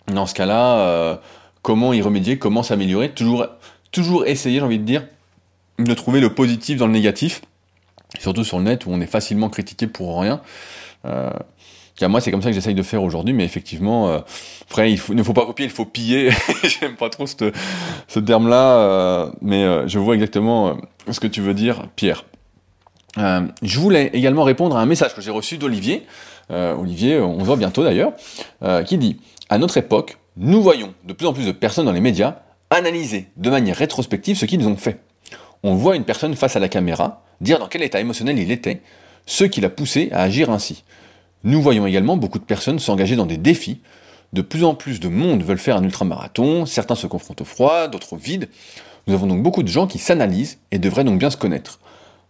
dans 0.07 0.25
ce 0.25 0.33
cas-là, 0.33 0.79
euh, 0.79 1.15
comment 1.61 1.93
y 1.93 2.01
remédier? 2.01 2.39
Comment 2.39 2.63
s'améliorer? 2.63 3.09
Toujours, 3.09 3.45
toujours 3.91 4.25
essayer, 4.25 4.57
j'ai 4.57 4.65
envie 4.65 4.79
de 4.79 4.85
dire, 4.85 5.05
de 5.77 5.93
trouver 5.93 6.19
le 6.19 6.33
positif 6.33 6.79
dans 6.79 6.87
le 6.87 6.93
négatif, 6.93 7.41
surtout 8.19 8.43
sur 8.43 8.57
le 8.57 8.65
net 8.65 8.85
où 8.85 8.91
on 8.91 9.01
est 9.01 9.07
facilement 9.07 9.49
critiqué 9.49 9.87
pour 9.87 10.19
rien 10.19 10.41
moi, 12.07 12.21
c'est 12.21 12.31
comme 12.31 12.41
ça 12.41 12.49
que 12.49 12.55
j'essaye 12.55 12.75
de 12.75 12.83
faire 12.83 13.03
aujourd'hui, 13.03 13.33
mais 13.33 13.43
effectivement, 13.43 14.09
euh, 14.09 14.19
après, 14.63 14.91
il, 14.91 15.15
ne 15.15 15.23
faut 15.23 15.33
pas 15.33 15.45
copier, 15.45 15.65
il 15.65 15.71
faut 15.71 15.85
piller. 15.85 16.29
J'aime 16.63 16.95
pas 16.95 17.09
trop 17.09 17.25
ce 17.27 18.19
terme-là, 18.19 18.77
euh, 18.77 19.31
mais 19.41 19.63
euh, 19.63 19.87
je 19.87 19.99
vois 19.99 20.15
exactement 20.15 20.77
ce 21.09 21.19
que 21.19 21.27
tu 21.27 21.41
veux 21.41 21.53
dire, 21.53 21.87
Pierre. 21.95 22.25
je 23.17 23.79
voulais 23.79 24.09
également 24.13 24.43
répondre 24.43 24.77
à 24.77 24.81
un 24.81 24.85
message 24.85 25.15
que 25.15 25.21
j'ai 25.21 25.31
reçu 25.31 25.57
d'Olivier, 25.57 26.05
Olivier, 26.49 27.17
on 27.17 27.39
se 27.39 27.45
voit 27.45 27.55
bientôt 27.55 27.83
d'ailleurs, 27.83 28.11
qui 28.85 28.97
dit 28.97 29.21
À 29.49 29.57
notre 29.57 29.77
époque, 29.77 30.17
nous 30.35 30.61
voyons 30.61 30.93
de 31.05 31.13
plus 31.13 31.25
en 31.25 31.33
plus 31.33 31.45
de 31.45 31.53
personnes 31.53 31.85
dans 31.85 31.93
les 31.93 32.01
médias 32.01 32.39
analyser 32.69 33.27
de 33.37 33.49
manière 33.49 33.75
rétrospective 33.75 34.37
ce 34.37 34.45
qu'ils 34.45 34.67
ont 34.67 34.75
fait. 34.75 35.01
On 35.63 35.75
voit 35.75 35.95
une 35.95 36.03
personne 36.03 36.35
face 36.35 36.55
à 36.55 36.59
la 36.59 36.67
caméra 36.67 37.23
dire 37.41 37.59
dans 37.59 37.67
quel 37.67 37.83
état 37.83 37.99
émotionnel 37.99 38.39
il 38.39 38.51
était, 38.51 38.81
ce 39.25 39.43
qui 39.43 39.59
l'a 39.59 39.69
poussé 39.69 40.09
à 40.13 40.21
agir 40.21 40.49
ainsi. 40.49 40.83
Nous 41.43 41.61
voyons 41.61 41.85
également 41.85 42.17
beaucoup 42.17 42.39
de 42.39 42.43
personnes 42.43 42.79
s'engager 42.79 43.15
dans 43.15 43.25
des 43.25 43.37
défis. 43.37 43.81
De 44.31 44.41
plus 44.41 44.63
en 44.63 44.75
plus 44.75 44.99
de 44.99 45.09
monde 45.09 45.43
veulent 45.43 45.57
faire 45.57 45.75
un 45.75 45.83
ultramarathon, 45.83 46.65
certains 46.65 46.95
se 46.95 47.07
confrontent 47.07 47.41
au 47.41 47.45
froid, 47.45 47.87
d'autres 47.87 48.13
au 48.13 48.17
vide. 48.17 48.47
Nous 49.07 49.13
avons 49.13 49.27
donc 49.27 49.43
beaucoup 49.43 49.63
de 49.63 49.67
gens 49.67 49.87
qui 49.87 49.97
s'analysent 49.97 50.59
et 50.71 50.79
devraient 50.79 51.03
donc 51.03 51.19
bien 51.19 51.29
se 51.29 51.37
connaître. 51.37 51.79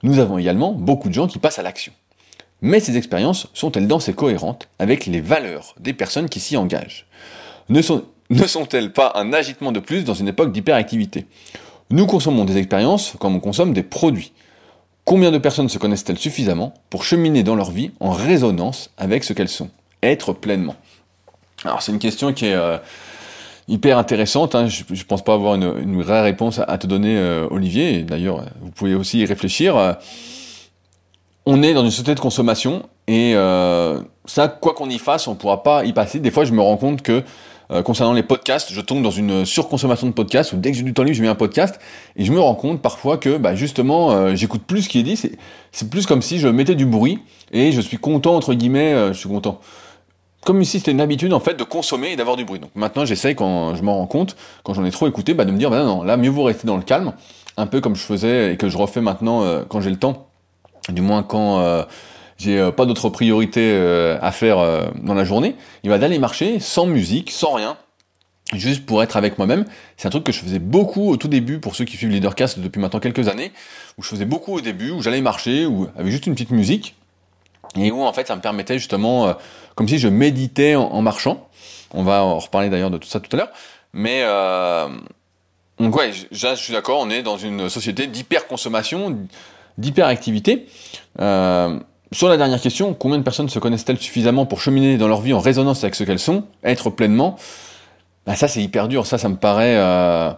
Nous 0.02 0.20
avons 0.20 0.38
également 0.38 0.72
beaucoup 0.72 1.10
de 1.10 1.14
gens 1.14 1.28
qui 1.28 1.38
passent 1.38 1.60
à 1.60 1.64
l'action. 1.64 1.92
Mais 2.62 2.80
ces 2.80 2.98
expériences 2.98 3.48
sont-elles 3.54 3.88
denses 3.88 4.08
et 4.08 4.14
cohérentes 4.14 4.70
avec 4.80 5.06
les 5.06 5.22
valeurs 5.22 5.76
des 5.80 5.94
personnes 5.94 6.30
qui 6.30 6.40
s'y 6.40 6.58
engagent? 6.58 7.06
Ne 7.70 7.82
sont, 7.82 8.06
ne 8.30 8.48
sont-elles 8.48 8.94
pas 8.94 9.12
un 9.16 9.34
agitement 9.34 9.72
de 9.72 9.80
plus 9.80 10.04
dans 10.04 10.14
une 10.14 10.28
époque 10.28 10.52
d'hyperactivité? 10.52 11.26
Nous 11.90 12.06
consommons 12.06 12.46
des 12.46 12.58
expériences 12.58 13.14
comme 13.20 13.36
on 13.36 13.40
consomme 13.40 13.74
des 13.74 13.84
produits. 13.84 14.32
Combien 15.06 15.32
de 15.32 15.38
personnes 15.38 15.70
se 15.70 15.78
connaissent-elles 15.78 16.18
suffisamment 16.18 16.74
pour 16.90 17.04
cheminer 17.04 17.44
dans 17.44 17.56
leur 17.56 17.72
vie 17.72 17.92
en 18.00 18.12
résonance 18.12 18.92
avec 18.98 19.24
ce 19.24 19.34
qu'elles 19.34 19.50
sont? 19.50 19.70
Être 20.04 20.34
pleinement. 20.34 20.76
Alors 21.64 21.82
c'est 21.82 21.92
une 21.92 22.00
question 22.00 22.34
qui 22.34 22.48
est 22.48 22.56
euh, 22.56 22.78
hyper 23.68 23.98
intéressante. 23.98 24.56
Hein. 24.56 24.68
Je, 24.68 24.84
ne 24.90 25.04
pense 25.04 25.24
pas 25.24 25.34
avoir 25.34 25.56
une, 25.56 26.02
vraie 26.02 26.22
réponse 26.22 26.60
à, 26.60 26.78
te 26.78 26.88
donner, 26.88 27.18
euh, 27.18 27.48
Olivier. 27.52 28.04
D'ailleurs, 28.04 28.46
vous 28.62 28.72
pouvez 28.72 28.96
aussi 28.96 29.20
y 29.20 29.26
réfléchir. 29.26 29.98
on 31.46 31.64
est 31.64 31.74
dans 31.74 31.84
une 31.84 31.92
société 31.92 32.16
de 32.16 32.20
consommation 32.20 32.84
et 33.08 33.34
euh, 33.36 34.00
ça, 34.26 34.48
quoi 34.48 34.74
qu'on 34.74 34.90
y 34.90 34.98
fasse, 34.98 35.28
on 35.28 35.36
pourra 35.36 35.64
pas 35.64 35.84
y 35.84 35.94
passer. 35.94 36.20
Des 36.20 36.32
fois, 36.32 36.46
je 36.46 36.54
me 36.54 36.62
rends 36.62 36.78
compte 36.78 37.02
que 37.02 37.24
euh, 37.72 37.82
concernant 37.84 38.14
les 38.14 38.24
podcasts, 38.24 38.74
je 38.74 38.82
tombe 38.82 39.02
dans 39.02 39.12
une 39.12 39.46
surconsommation 39.46 40.08
de 40.08 40.12
podcasts, 40.12 40.52
où 40.54 40.58
dès 40.58 40.72
que 40.72 40.78
j'ai 40.78 40.84
du 40.84 40.94
temps 40.94 41.04
libre, 41.04 41.16
je 41.16 41.22
mets 41.22 41.30
un 41.30 41.36
podcast, 41.36 41.80
et 42.18 42.26
je 42.26 42.32
me 42.32 42.40
rends 42.40 42.56
compte 42.56 42.82
parfois 42.82 43.18
que 43.18 43.38
bah, 43.38 43.56
justement, 43.56 44.12
euh, 44.12 44.36
j'écoute 44.36 44.64
plus 44.64 44.84
ce 44.84 44.90
qui 44.90 45.00
est 45.00 45.04
dit, 45.04 45.16
c'est 45.16 45.90
plus 45.90 46.06
comme 46.06 46.22
si 46.22 46.40
je 46.40 46.48
mettais 46.48 46.76
du 46.76 46.86
bruit, 46.86 47.20
et 47.52 47.72
je 47.72 47.80
suis 47.80 47.98
content, 47.98 48.36
entre 48.36 48.54
guillemets, 48.54 48.94
euh, 48.94 49.14
je 49.14 49.20
suis 49.20 49.30
content. 49.30 49.62
Comme 50.44 50.64
si 50.64 50.80
c'était 50.80 50.92
une 50.92 51.02
habitude 51.02 51.34
en 51.34 51.40
fait 51.40 51.54
de 51.54 51.64
consommer 51.64 52.14
et 52.14 52.16
d'avoir 52.16 52.36
du 52.36 52.46
bruit. 52.46 52.60
Donc 52.60 52.72
maintenant 52.74 53.06
j'essaye 53.06 53.36
quand 53.36 53.76
je 53.76 53.84
m'en 53.84 53.98
rends 53.98 54.08
compte, 54.08 54.36
quand 54.64 54.74
j'en 54.74 54.84
ai 54.84 54.90
trop 54.90 55.08
écouté, 55.08 55.36
bah, 55.36 55.46
de 55.46 55.52
me 55.52 55.58
dire 55.60 55.70
bah 55.70 55.84
non, 55.84 56.02
là 56.02 56.18
mieux 56.18 56.32
vous 56.32 56.42
rester 56.42 56.66
dans 56.66 56.78
le 56.78 56.82
calme, 56.82 57.14
un 57.58 57.68
peu 57.68 57.80
comme 57.80 57.96
je 57.96 58.02
faisais 58.02 58.52
et 58.54 58.58
que 58.58 58.68
je 58.68 58.76
refais 58.76 59.02
maintenant 59.02 59.46
quand 59.70 59.82
j'ai 59.82 59.92
le 59.92 59.98
temps, 59.98 60.30
du 60.90 61.04
moins 61.04 61.22
quand 61.22 61.86
j'ai 62.42 62.60
euh, 62.60 62.72
pas 62.72 62.86
d'autres 62.86 63.10
priorités 63.10 63.72
euh, 63.74 64.18
à 64.22 64.32
faire 64.32 64.60
euh, 64.60 64.86
dans 65.02 65.14
la 65.14 65.24
journée, 65.24 65.56
il 65.84 65.90
va 65.90 65.98
d'aller 66.00 66.18
marcher 66.18 66.60
sans 66.60 66.86
musique, 66.86 67.30
sans 67.30 67.54
rien, 67.54 67.78
juste 68.54 68.86
pour 68.86 69.04
être 69.04 69.16
avec 69.16 69.38
moi-même. 69.38 69.66
C'est 69.98 70.08
un 70.08 70.12
truc 70.12 70.24
que 70.24 70.32
je 70.32 70.40
faisais 70.40 70.60
beaucoup 70.60 71.10
au 71.10 71.18
tout 71.18 71.28
début 71.28 71.60
pour 71.60 71.76
ceux 71.76 71.86
qui 71.86 71.98
suivent 71.98 72.10
Leadercast 72.10 72.60
depuis 72.60 72.80
maintenant 72.80 73.00
quelques 73.00 73.28
années, 73.28 73.52
où 73.98 74.04
je 74.04 74.10
faisais 74.10 74.26
beaucoup 74.26 74.54
au 74.54 74.62
début, 74.62 74.90
où 74.92 75.02
j'allais 75.02 75.22
marcher, 75.22 75.66
ou 75.66 75.88
avec 75.96 76.12
juste 76.12 76.26
une 76.26 76.34
petite 76.34 76.52
musique, 76.52 76.96
et 77.76 77.92
où 77.92 78.02
en 78.02 78.14
fait 78.14 78.28
ça 78.28 78.36
me 78.36 78.42
permettait 78.42 78.80
justement, 78.80 79.36
comme 79.76 79.88
si 79.88 80.00
je 80.00 80.08
méditais 80.08 80.76
en, 80.76 81.02
marchant. 81.02 81.48
On 81.94 82.04
va 82.04 82.24
en 82.24 82.40
reparler 82.40 82.70
d'ailleurs 82.70 82.92
de 82.92 82.98
tout 82.98 83.08
ça 83.08 83.20
tout 83.20 83.30
à 83.36 83.38
l'heure, 83.38 83.52
mais 83.94 84.26
donc 85.80 85.96
ouais, 85.96 86.12
je, 86.32 86.56
suis 86.56 86.74
d'accord, 86.74 87.00
on 87.00 87.10
est 87.10 87.24
dans 87.24 87.38
une 87.38 87.70
société 87.70 88.08
d'hyper-consommation, 88.08 89.18
d'hyper-activité. 89.78 90.68
Euh, 91.20 91.80
sur 92.14 92.28
la 92.28 92.36
dernière 92.36 92.60
question, 92.60 92.94
combien 92.94 93.18
de 93.18 93.24
personnes 93.24 93.48
se 93.48 93.58
connaissent-elles 93.58 93.98
suffisamment 93.98 94.46
pour 94.46 94.60
cheminer 94.60 94.98
dans 94.98 95.08
leur 95.08 95.22
vie 95.22 95.34
en 95.34 95.40
résonance 95.40 95.84
avec 95.84 95.96
ce 95.96 96.04
qu'elles 96.04 96.20
sont, 96.20 96.44
être 96.64 96.90
pleinement? 96.90 97.38
Bah 98.26 98.36
Ça, 98.36 98.50
c'est 98.50 98.62
hyper 98.62 98.88
dur. 98.88 99.06
Ça, 99.06 99.18
ça 99.18 99.30
me 99.30 99.38
paraît... 99.38 99.78
Euh... 99.78 100.32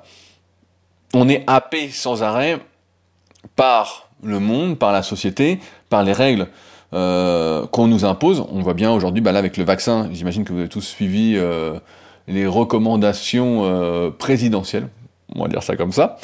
On 1.15 1.30
est 1.30 1.44
happé 1.48 1.89
sans 1.89 2.24
arrêt 2.24 2.60
par 3.56 4.10
le 4.24 4.39
monde, 4.39 4.77
par 4.77 4.92
la 4.92 5.03
société, 5.03 5.60
par 5.89 6.03
les 6.03 6.13
règles 6.13 6.48
euh, 6.94 7.68
qu'on 7.68 7.88
nous 7.88 8.06
impose. 8.06 8.44
On 8.51 8.62
voit 8.62 8.74
bien 8.74 8.92
aujourd'hui, 8.92 9.22
bah 9.22 9.32
là 9.32 9.39
avec 9.39 9.58
le 9.58 9.63
vaccin, 9.63 10.10
j'imagine 10.12 10.44
que 10.44 10.53
vous 10.53 10.60
avez 10.60 10.70
tous 10.70 10.82
suivi 10.82 11.36
euh, 11.36 11.77
les 12.27 12.48
recommandations 12.48 14.12
présidentielles, 14.18 14.88
on 15.36 15.44
va 15.44 15.50
dire 15.50 15.62
ça 15.62 15.75
comme 15.75 15.92
ça. 15.92 16.18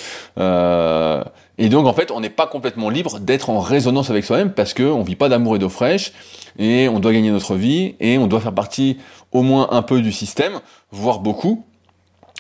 Et 1.62 1.68
donc 1.68 1.86
en 1.86 1.94
fait, 1.94 2.10
on 2.10 2.22
n'est 2.22 2.30
pas 2.30 2.48
complètement 2.48 2.90
libre 2.90 3.20
d'être 3.20 3.50
en 3.50 3.60
résonance 3.60 4.10
avec 4.10 4.24
soi-même 4.24 4.54
parce 4.54 4.74
qu'on 4.74 5.04
vit 5.04 5.18
pas 5.18 5.28
d'amour 5.28 5.58
et 5.58 5.60
d'eau 5.60 5.68
fraîche 5.68 6.14
et 6.58 6.88
on 6.88 7.02
doit 7.02 7.12
gagner 7.12 7.32
notre 7.32 7.56
vie 7.56 7.96
et 8.00 8.18
on 8.18 8.28
doit 8.28 8.40
faire 8.40 8.56
partie 8.56 8.98
au 9.34 9.42
moins 9.42 9.68
un 9.72 9.82
peu 9.82 10.02
du 10.02 10.14
système, 10.14 10.62
voire 10.92 11.20
beaucoup, 11.20 11.66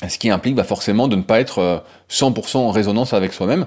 ce 0.08 0.18
qui 0.18 0.30
implique 0.30 0.56
bah, 0.56 0.64
forcément 0.64 1.10
de 1.10 1.18
ne 1.18 1.22
pas 1.22 1.42
être 1.42 1.84
100% 2.10 2.58
euh, 2.58 2.60
en 2.62 2.72
résonance 2.72 3.12
avec 3.12 3.34
soi-même. 3.34 3.66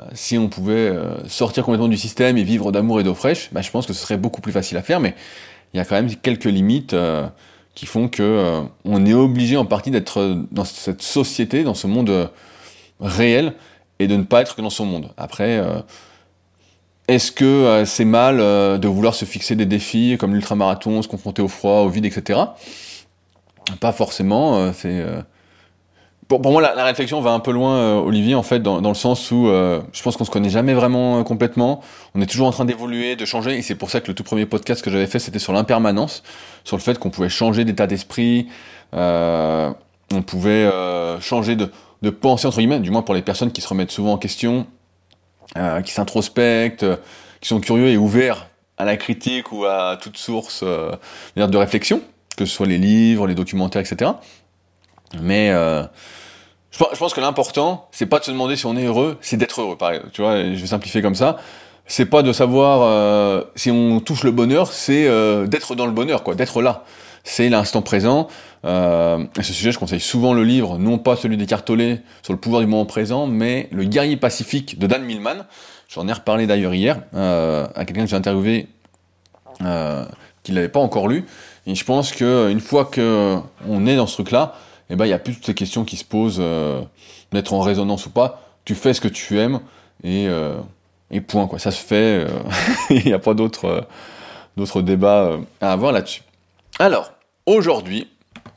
Euh, 0.00 0.04
si 0.12 0.36
on 0.36 0.48
pouvait 0.50 0.74
euh, 0.74 1.26
sortir 1.28 1.64
complètement 1.64 1.88
du 1.88 1.96
système 1.96 2.36
et 2.36 2.42
vivre 2.42 2.70
d'amour 2.70 3.00
et 3.00 3.02
d'eau 3.02 3.14
fraîche, 3.14 3.48
bah, 3.52 3.62
je 3.62 3.70
pense 3.70 3.86
que 3.86 3.94
ce 3.94 4.02
serait 4.02 4.18
beaucoup 4.18 4.42
plus 4.42 4.52
facile 4.52 4.76
à 4.76 4.82
faire, 4.82 5.00
mais 5.00 5.14
il 5.72 5.78
y 5.78 5.80
a 5.80 5.86
quand 5.86 5.94
même 5.94 6.14
quelques 6.14 6.44
limites 6.44 6.94
qui 7.74 7.86
font 7.86 8.08
que 8.08 8.60
on 8.84 9.06
est 9.06 9.14
obligé 9.14 9.56
en 9.56 9.64
partie 9.64 9.92
d'être 9.92 10.44
dans 10.50 10.64
cette 10.64 11.00
société, 11.00 11.62
dans 11.62 11.74
ce 11.74 11.86
monde 11.86 12.28
réel, 13.00 13.54
et 14.00 14.08
de 14.08 14.16
ne 14.16 14.24
pas 14.24 14.40
être 14.40 14.56
que 14.56 14.62
dans 14.62 14.70
son 14.70 14.86
monde. 14.86 15.10
Après, 15.16 15.58
euh, 15.58 15.80
est-ce 17.06 17.30
que 17.30 17.44
euh, 17.44 17.84
c'est 17.84 18.06
mal 18.06 18.40
euh, 18.40 18.78
de 18.78 18.88
vouloir 18.88 19.14
se 19.14 19.26
fixer 19.26 19.54
des 19.54 19.66
défis 19.66 20.16
comme 20.18 20.34
l'ultramarathon, 20.34 21.02
se 21.02 21.08
confronter 21.08 21.42
au 21.42 21.48
froid, 21.48 21.82
au 21.82 21.88
vide, 21.88 22.06
etc. 22.06 22.40
Pas 23.78 23.92
forcément. 23.92 24.72
c'est 24.72 25.04
pour, 26.26 26.40
moi, 26.40 26.62
la, 26.62 26.84
réflexion 26.84 27.20
va 27.20 27.32
un 27.32 27.40
peu 27.40 27.50
loin, 27.50 27.98
Olivier, 27.98 28.34
en 28.34 28.42
fait, 28.42 28.60
dans, 28.60 28.80
le 28.80 28.94
sens 28.94 29.30
où 29.30 29.46
je 29.46 30.02
pense 30.02 30.16
qu'on 30.16 30.24
se 30.24 30.30
connaît 30.30 30.48
jamais 30.48 30.74
vraiment 30.74 31.22
complètement. 31.22 31.80
On 32.14 32.20
est 32.20 32.26
toujours 32.26 32.48
en 32.48 32.52
train 32.52 32.64
d'évoluer, 32.64 33.14
de 33.14 33.24
changer, 33.24 33.58
et 33.58 33.62
c'est 33.62 33.76
pour 33.76 33.90
ça 33.90 34.00
que 34.00 34.08
le 34.08 34.14
tout 34.14 34.24
premier 34.24 34.46
podcast 34.46 34.82
que 34.82 34.90
j'avais 34.90 35.06
fait, 35.06 35.18
c'était 35.20 35.38
sur 35.38 35.52
l'impermanence, 35.52 36.24
sur 36.64 36.76
le 36.76 36.82
fait 36.82 36.98
qu'on 36.98 37.10
pouvait 37.10 37.28
changer 37.28 37.64
d'état 37.64 37.86
d'esprit, 37.86 38.48
on 38.92 39.74
pouvait 40.26 40.68
changer 41.20 41.54
de 41.54 41.70
de 42.02 42.10
penser 42.10 42.46
entre 42.46 42.58
guillemets, 42.58 42.80
du 42.80 42.90
moins 42.90 43.02
pour 43.02 43.14
les 43.14 43.22
personnes 43.22 43.52
qui 43.52 43.60
se 43.60 43.68
remettent 43.68 43.90
souvent 43.90 44.12
en 44.12 44.18
question, 44.18 44.66
euh, 45.56 45.82
qui 45.82 45.92
s'introspectent, 45.92 46.84
euh, 46.84 46.96
qui 47.40 47.48
sont 47.48 47.60
curieux 47.60 47.88
et 47.88 47.96
ouverts 47.96 48.48
à 48.78 48.84
la 48.84 48.96
critique 48.96 49.52
ou 49.52 49.64
à 49.64 49.98
toute 50.00 50.16
source 50.16 50.60
euh, 50.62 50.92
de 51.36 51.56
réflexion, 51.56 52.02
que 52.36 52.44
ce 52.44 52.54
soit 52.54 52.66
les 52.66 52.78
livres, 52.78 53.26
les 53.26 53.34
documentaires, 53.34 53.82
etc. 53.82 54.12
Mais 55.20 55.50
euh, 55.50 55.82
je, 56.70 56.78
pense 56.78 57.12
que 57.12 57.20
l'important, 57.20 57.88
c'est 57.90 58.06
pas 58.06 58.20
de 58.20 58.24
se 58.24 58.30
demander 58.30 58.56
si 58.56 58.64
on 58.66 58.76
est 58.76 58.84
heureux, 58.84 59.18
c'est 59.20 59.36
d'être 59.36 59.60
heureux. 59.60 59.76
Pareil, 59.76 60.00
tu 60.12 60.22
vois, 60.22 60.36
je 60.40 60.60
vais 60.60 60.66
simplifier 60.66 61.02
comme 61.02 61.16
ça. 61.16 61.38
C'est 61.86 62.06
pas 62.06 62.22
de 62.22 62.32
savoir 62.32 63.44
si 63.56 63.72
on 63.72 63.98
touche 63.98 64.22
le 64.22 64.30
bonheur, 64.30 64.70
c'est 64.72 65.08
d'être 65.48 65.74
dans 65.74 65.86
le 65.86 65.92
bonheur, 65.92 66.22
quoi, 66.22 66.36
d'être 66.36 66.62
là. 66.62 66.84
C'est 67.24 67.48
l'instant 67.48 67.82
présent. 67.82 68.28
Euh, 68.64 69.24
à 69.36 69.42
ce 69.42 69.52
sujet, 69.52 69.72
je 69.72 69.78
conseille 69.78 70.00
souvent 70.00 70.34
le 70.34 70.44
livre, 70.44 70.78
non 70.78 70.98
pas 70.98 71.16
celui 71.16 71.36
des 71.36 71.46
cartolets 71.46 72.02
sur 72.22 72.32
le 72.32 72.38
pouvoir 72.38 72.60
du 72.62 72.66
moment 72.66 72.86
présent, 72.86 73.26
mais 73.26 73.68
Le 73.72 73.84
guerrier 73.84 74.16
pacifique 74.16 74.78
de 74.78 74.86
Dan 74.86 75.04
Millman. 75.04 75.46
J'en 75.88 76.06
ai 76.06 76.12
reparlé 76.12 76.46
d'ailleurs 76.46 76.74
hier 76.74 77.02
euh, 77.14 77.66
à 77.74 77.84
quelqu'un 77.84 78.04
que 78.04 78.10
j'ai 78.10 78.16
interviewé 78.16 78.68
euh, 79.64 80.04
qui 80.42 80.52
l'avait 80.52 80.68
pas 80.68 80.80
encore 80.80 81.08
lu. 81.08 81.26
Et 81.66 81.74
je 81.74 81.84
pense 81.84 82.12
qu'une 82.12 82.60
fois 82.60 82.86
qu'on 82.86 83.86
est 83.86 83.96
dans 83.96 84.06
ce 84.06 84.14
truc-là, 84.14 84.54
eh 84.88 84.96
ben 84.96 85.04
il 85.04 85.10
y 85.10 85.12
a 85.12 85.18
plus 85.18 85.34
toutes 85.34 85.44
ces 85.44 85.54
questions 85.54 85.84
qui 85.84 85.96
se 85.96 86.04
posent 86.04 86.38
euh, 86.40 86.80
d'être 87.32 87.52
en 87.52 87.60
résonance 87.60 88.06
ou 88.06 88.10
pas. 88.10 88.42
Tu 88.64 88.74
fais 88.74 88.94
ce 88.94 89.00
que 89.02 89.08
tu 89.08 89.38
aimes 89.38 89.60
et, 90.02 90.28
euh, 90.28 90.56
et 91.10 91.20
point 91.20 91.46
quoi. 91.46 91.58
Ça 91.58 91.70
se 91.70 91.84
fait. 91.84 92.26
Il 92.90 93.04
n'y 93.04 93.12
a 93.12 93.18
pas 93.18 93.34
d'autres 93.34 93.84
débats 94.80 95.32
à 95.60 95.72
avoir 95.72 95.92
là-dessus. 95.92 96.22
Alors 96.80 97.12
aujourd'hui, 97.44 98.08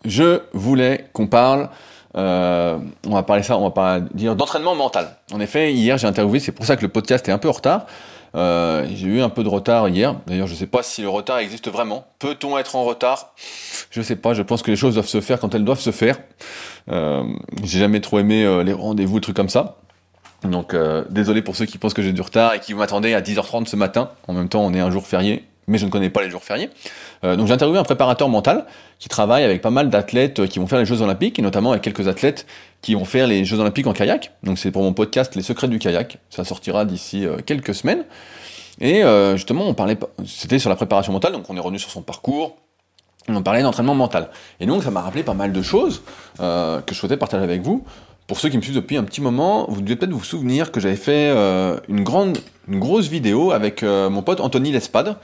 je 0.06 0.39
voulais 0.53 1.10
qu'on 1.12 1.27
parle, 1.27 1.70
euh, 2.15 2.77
on 3.06 3.15
va 3.15 3.24
parler 3.24 3.44
ça, 3.44 3.58
on 3.58 3.63
va 3.63 3.72
pas 3.72 4.00
dire 4.00 4.38
d'entraînement 4.38 4.75
mental. 4.75 5.18
En 5.34 5.42
effet, 5.42 5.74
hier 5.74 5.98
j'ai 5.98 6.08
interviewé, 6.08 6.39
c'est 6.39 6.53
pour 6.53 6.65
ça 6.65 6.77
que 6.77 6.84
le 6.84 6.88
podcast 6.88 7.27
est 7.27 7.34
un 7.34 7.38
peu 7.38 7.50
en 7.50 7.51
retard. 7.51 7.86
Euh, 8.36 8.88
j'ai 8.96 9.08
eu 9.08 9.22
un 9.22 9.27
peu 9.27 9.44
de 9.44 9.50
retard 9.50 9.89
hier. 9.89 10.15
D'ailleurs, 10.25 10.48
je 10.48 10.56
sais 10.56 10.68
pas 10.68 10.84
si 10.84 11.01
le 11.01 11.10
retard 11.10 11.39
existe 11.39 11.70
vraiment. 11.70 12.08
Peut-on 12.20 12.58
être 12.58 12.77
en 12.77 12.86
retard? 12.86 13.34
Je 13.92 14.01
sais 14.01 14.15
pas. 14.15 14.34
Je 14.34 14.42
pense 14.42 14.63
que 14.63 14.72
les 14.72 14.77
choses 14.77 14.94
doivent 14.94 15.06
se 15.06 15.20
faire 15.20 15.42
quand 15.42 15.53
elles 15.53 15.65
doivent 15.65 15.82
se 15.82 15.92
faire. 15.92 16.18
Euh, 16.89 17.25
j'ai 17.62 17.80
jamais 17.80 18.00
trop 18.00 18.20
aimé 18.20 18.63
les 18.63 18.74
rendez-vous, 18.74 19.20
trucs 19.20 19.36
comme 19.36 19.50
ça. 19.50 19.80
Donc, 20.44 20.74
désolé 21.10 21.42
pour 21.42 21.58
ceux 21.58 21.65
qui 21.65 21.77
pensent 21.77 21.94
que 21.94 22.01
j'ai 22.01 22.13
du 22.13 22.22
retard 22.22 22.53
et 22.53 22.62
qui 22.62 22.74
m'attendaient 22.74 23.15
à 23.15 23.22
10h30 23.22 23.65
ce 23.65 23.75
matin. 23.75 24.12
En 24.30 24.34
même 24.34 24.48
temps, 24.48 24.62
on 24.62 24.74
est 24.74 24.80
un 24.80 24.92
jour 24.92 25.06
férié 25.06 25.44
mais 25.68 25.77
je 25.77 25.86
ne 25.86 25.92
connais 25.92 26.10
pas 26.10 26.22
les 26.22 26.30
jours 26.30 26.44
fériés. 26.44 26.70
Euh, 27.24 27.36
donc 27.36 27.48
j'ai 27.48 27.53
interviewé 27.53 27.80
un 27.80 27.84
préparateur 27.84 28.30
mental 28.30 28.65
qui 29.00 29.10
travaille 29.10 29.44
avec 29.44 29.62
pas 29.62 29.70
mal 29.70 29.89
d'athlètes 29.89 30.39
euh, 30.39 30.48
qui 30.48 30.60
vont 30.60 30.68
faire 30.68 30.80
les 30.80 30.86
Jeux 30.86 31.01
Olympiques, 31.01 31.39
et 31.39 31.42
notamment 31.42 31.72
avec 31.72 31.84
quelques 31.84 32.08
athlètes 32.08 32.46
qui 32.82 32.96
vont 32.96 33.06
faire 33.06 33.27
les 33.27 33.46
Jeux 33.46 33.60
Olympiques 33.60 33.88
en 33.88 33.94
kayak. 33.94 34.32
Donc 34.44 34.60
c'est 34.60 34.72
pour 34.72 34.84
mon 34.84 34.94
podcast 34.94 35.36
Les 35.36 35.42
Secrets 35.42 35.68
du 35.68 35.80
kayak. 35.80 36.18
Ça 36.30 36.44
sortira 36.44 36.86
d'ici 36.86 37.25
euh, 37.25 37.38
quelques 37.46 37.74
semaines. 37.74 38.06
Et 38.82 39.03
justement, 39.36 39.68
on 39.68 39.75
parlait, 39.75 39.96
c'était 40.25 40.58
sur 40.58 40.68
la 40.68 40.75
préparation 40.75 41.13
mentale, 41.13 41.32
donc 41.32 41.48
on 41.48 41.56
est 41.56 41.60
revenu 41.60 41.77
sur 41.77 41.92
son 41.92 42.01
parcours. 42.01 42.58
On 43.30 43.44
parlait 43.44 43.62
d'entraînement 43.62 43.94
mental. 43.94 44.30
Et 44.60 44.65
donc 44.65 44.82
ça 44.82 44.89
m'a 44.89 45.01
rappelé 45.01 45.22
pas 45.22 45.36
mal 45.36 45.53
de 45.53 45.62
choses 45.62 46.01
que 46.39 46.82
je 46.89 46.94
souhaitais 46.96 47.15
partager 47.15 47.44
avec 47.44 47.62
vous. 47.62 47.86
Pour 48.27 48.39
ceux 48.39 48.50
qui 48.50 48.58
me 48.58 48.62
suivent 48.62 48.75
depuis 48.75 48.98
un 48.98 49.03
petit 49.03 49.22
moment, 49.22 49.65
vous 49.70 49.82
devez 49.82 49.96
peut-être 49.96 50.12
vous 50.12 50.24
souvenir 50.24 50.72
que 50.72 50.80
j'avais 50.80 50.96
fait 50.96 51.30
une 51.89 52.03
grande, 52.03 52.38
une 52.68 52.80
grosse 52.80 53.08
vidéo 53.08 53.51
avec 53.51 53.84
mon 53.84 54.22
pote 54.22 54.39
Anthony 54.39 54.72
Lespade, 54.72 55.18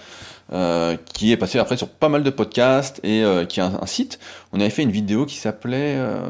euh, 0.51 0.97
qui 1.13 1.31
est 1.31 1.37
passé 1.37 1.59
après 1.59 1.77
sur 1.77 1.89
pas 1.89 2.09
mal 2.09 2.23
de 2.23 2.29
podcasts 2.31 2.99
et 3.03 3.23
euh, 3.23 3.45
qui 3.45 3.61
a 3.61 3.65
un, 3.65 3.85
site. 3.85 4.17
On 4.51 4.59
avait 4.59 4.71
fait 4.71 4.81
une 4.81 4.89
vidéo 4.89 5.27
qui 5.27 5.35
s'appelait, 5.35 5.93
euh, 5.95 6.27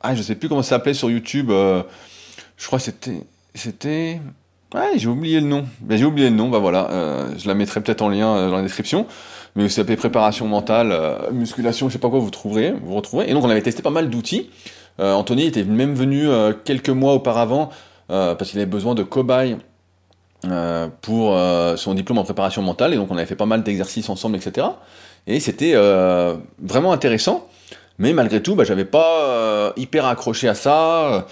ah 0.00 0.16
je 0.16 0.22
sais 0.22 0.34
plus 0.34 0.48
comment 0.48 0.64
ça 0.64 0.70
s'appelait 0.70 0.92
sur 0.92 1.08
YouTube. 1.08 1.50
je 1.50 2.66
crois 2.66 2.80
que 2.80 2.84
c'était, 2.84 3.22
c'était, 3.54 4.20
ouais, 4.74 4.92
j'ai 4.96 5.08
oublié 5.08 5.40
le 5.40 5.46
nom. 5.46 5.66
Ben, 5.80 5.98
j'ai 5.98 6.04
oublié 6.04 6.30
le 6.30 6.36
nom, 6.36 6.48
bah 6.48 6.58
voilà, 6.58 6.90
euh, 6.90 7.28
je 7.38 7.46
la 7.48 7.54
mettrai 7.54 7.80
peut-être 7.80 8.02
en 8.02 8.08
lien 8.08 8.36
euh, 8.36 8.50
dans 8.50 8.56
la 8.56 8.62
description. 8.62 9.06
Mais 9.56 9.64
vous 9.64 9.68
savez, 9.68 9.96
préparation 9.96 10.46
mentale, 10.46 10.92
euh, 10.92 11.30
musculation, 11.32 11.88
je 11.88 11.94
sais 11.94 11.98
pas 11.98 12.08
quoi, 12.08 12.20
vous 12.20 12.30
trouverez, 12.30 12.72
vous 12.84 12.94
retrouverez. 12.94 13.28
Et 13.28 13.34
donc 13.34 13.44
on 13.44 13.50
avait 13.50 13.62
testé 13.62 13.82
pas 13.82 13.90
mal 13.90 14.10
d'outils. 14.10 14.50
Anthony 14.98 15.44
était 15.44 15.64
même 15.64 15.94
venu 15.94 16.28
quelques 16.64 16.90
mois 16.90 17.14
auparavant 17.14 17.70
parce 18.08 18.50
qu'il 18.50 18.58
avait 18.58 18.66
besoin 18.66 18.94
de 18.94 19.02
cobayes 19.02 19.56
pour 21.00 21.38
son 21.76 21.94
diplôme 21.94 22.18
en 22.18 22.24
préparation 22.24 22.60
mentale. 22.60 22.92
Et 22.92 22.96
donc 22.96 23.10
on 23.10 23.16
avait 23.16 23.26
fait 23.26 23.36
pas 23.36 23.46
mal 23.46 23.62
d'exercices 23.62 24.10
ensemble, 24.10 24.36
etc. 24.36 24.66
Et 25.26 25.40
c'était 25.40 25.74
vraiment 26.58 26.92
intéressant. 26.92 27.48
Mais 27.98 28.12
malgré 28.12 28.42
tout, 28.42 28.54
bah, 28.54 28.64
j'avais 28.64 28.84
pas 28.84 29.72
hyper 29.76 30.04
accroché 30.04 30.48
à 30.48 30.54
ça 30.54 31.26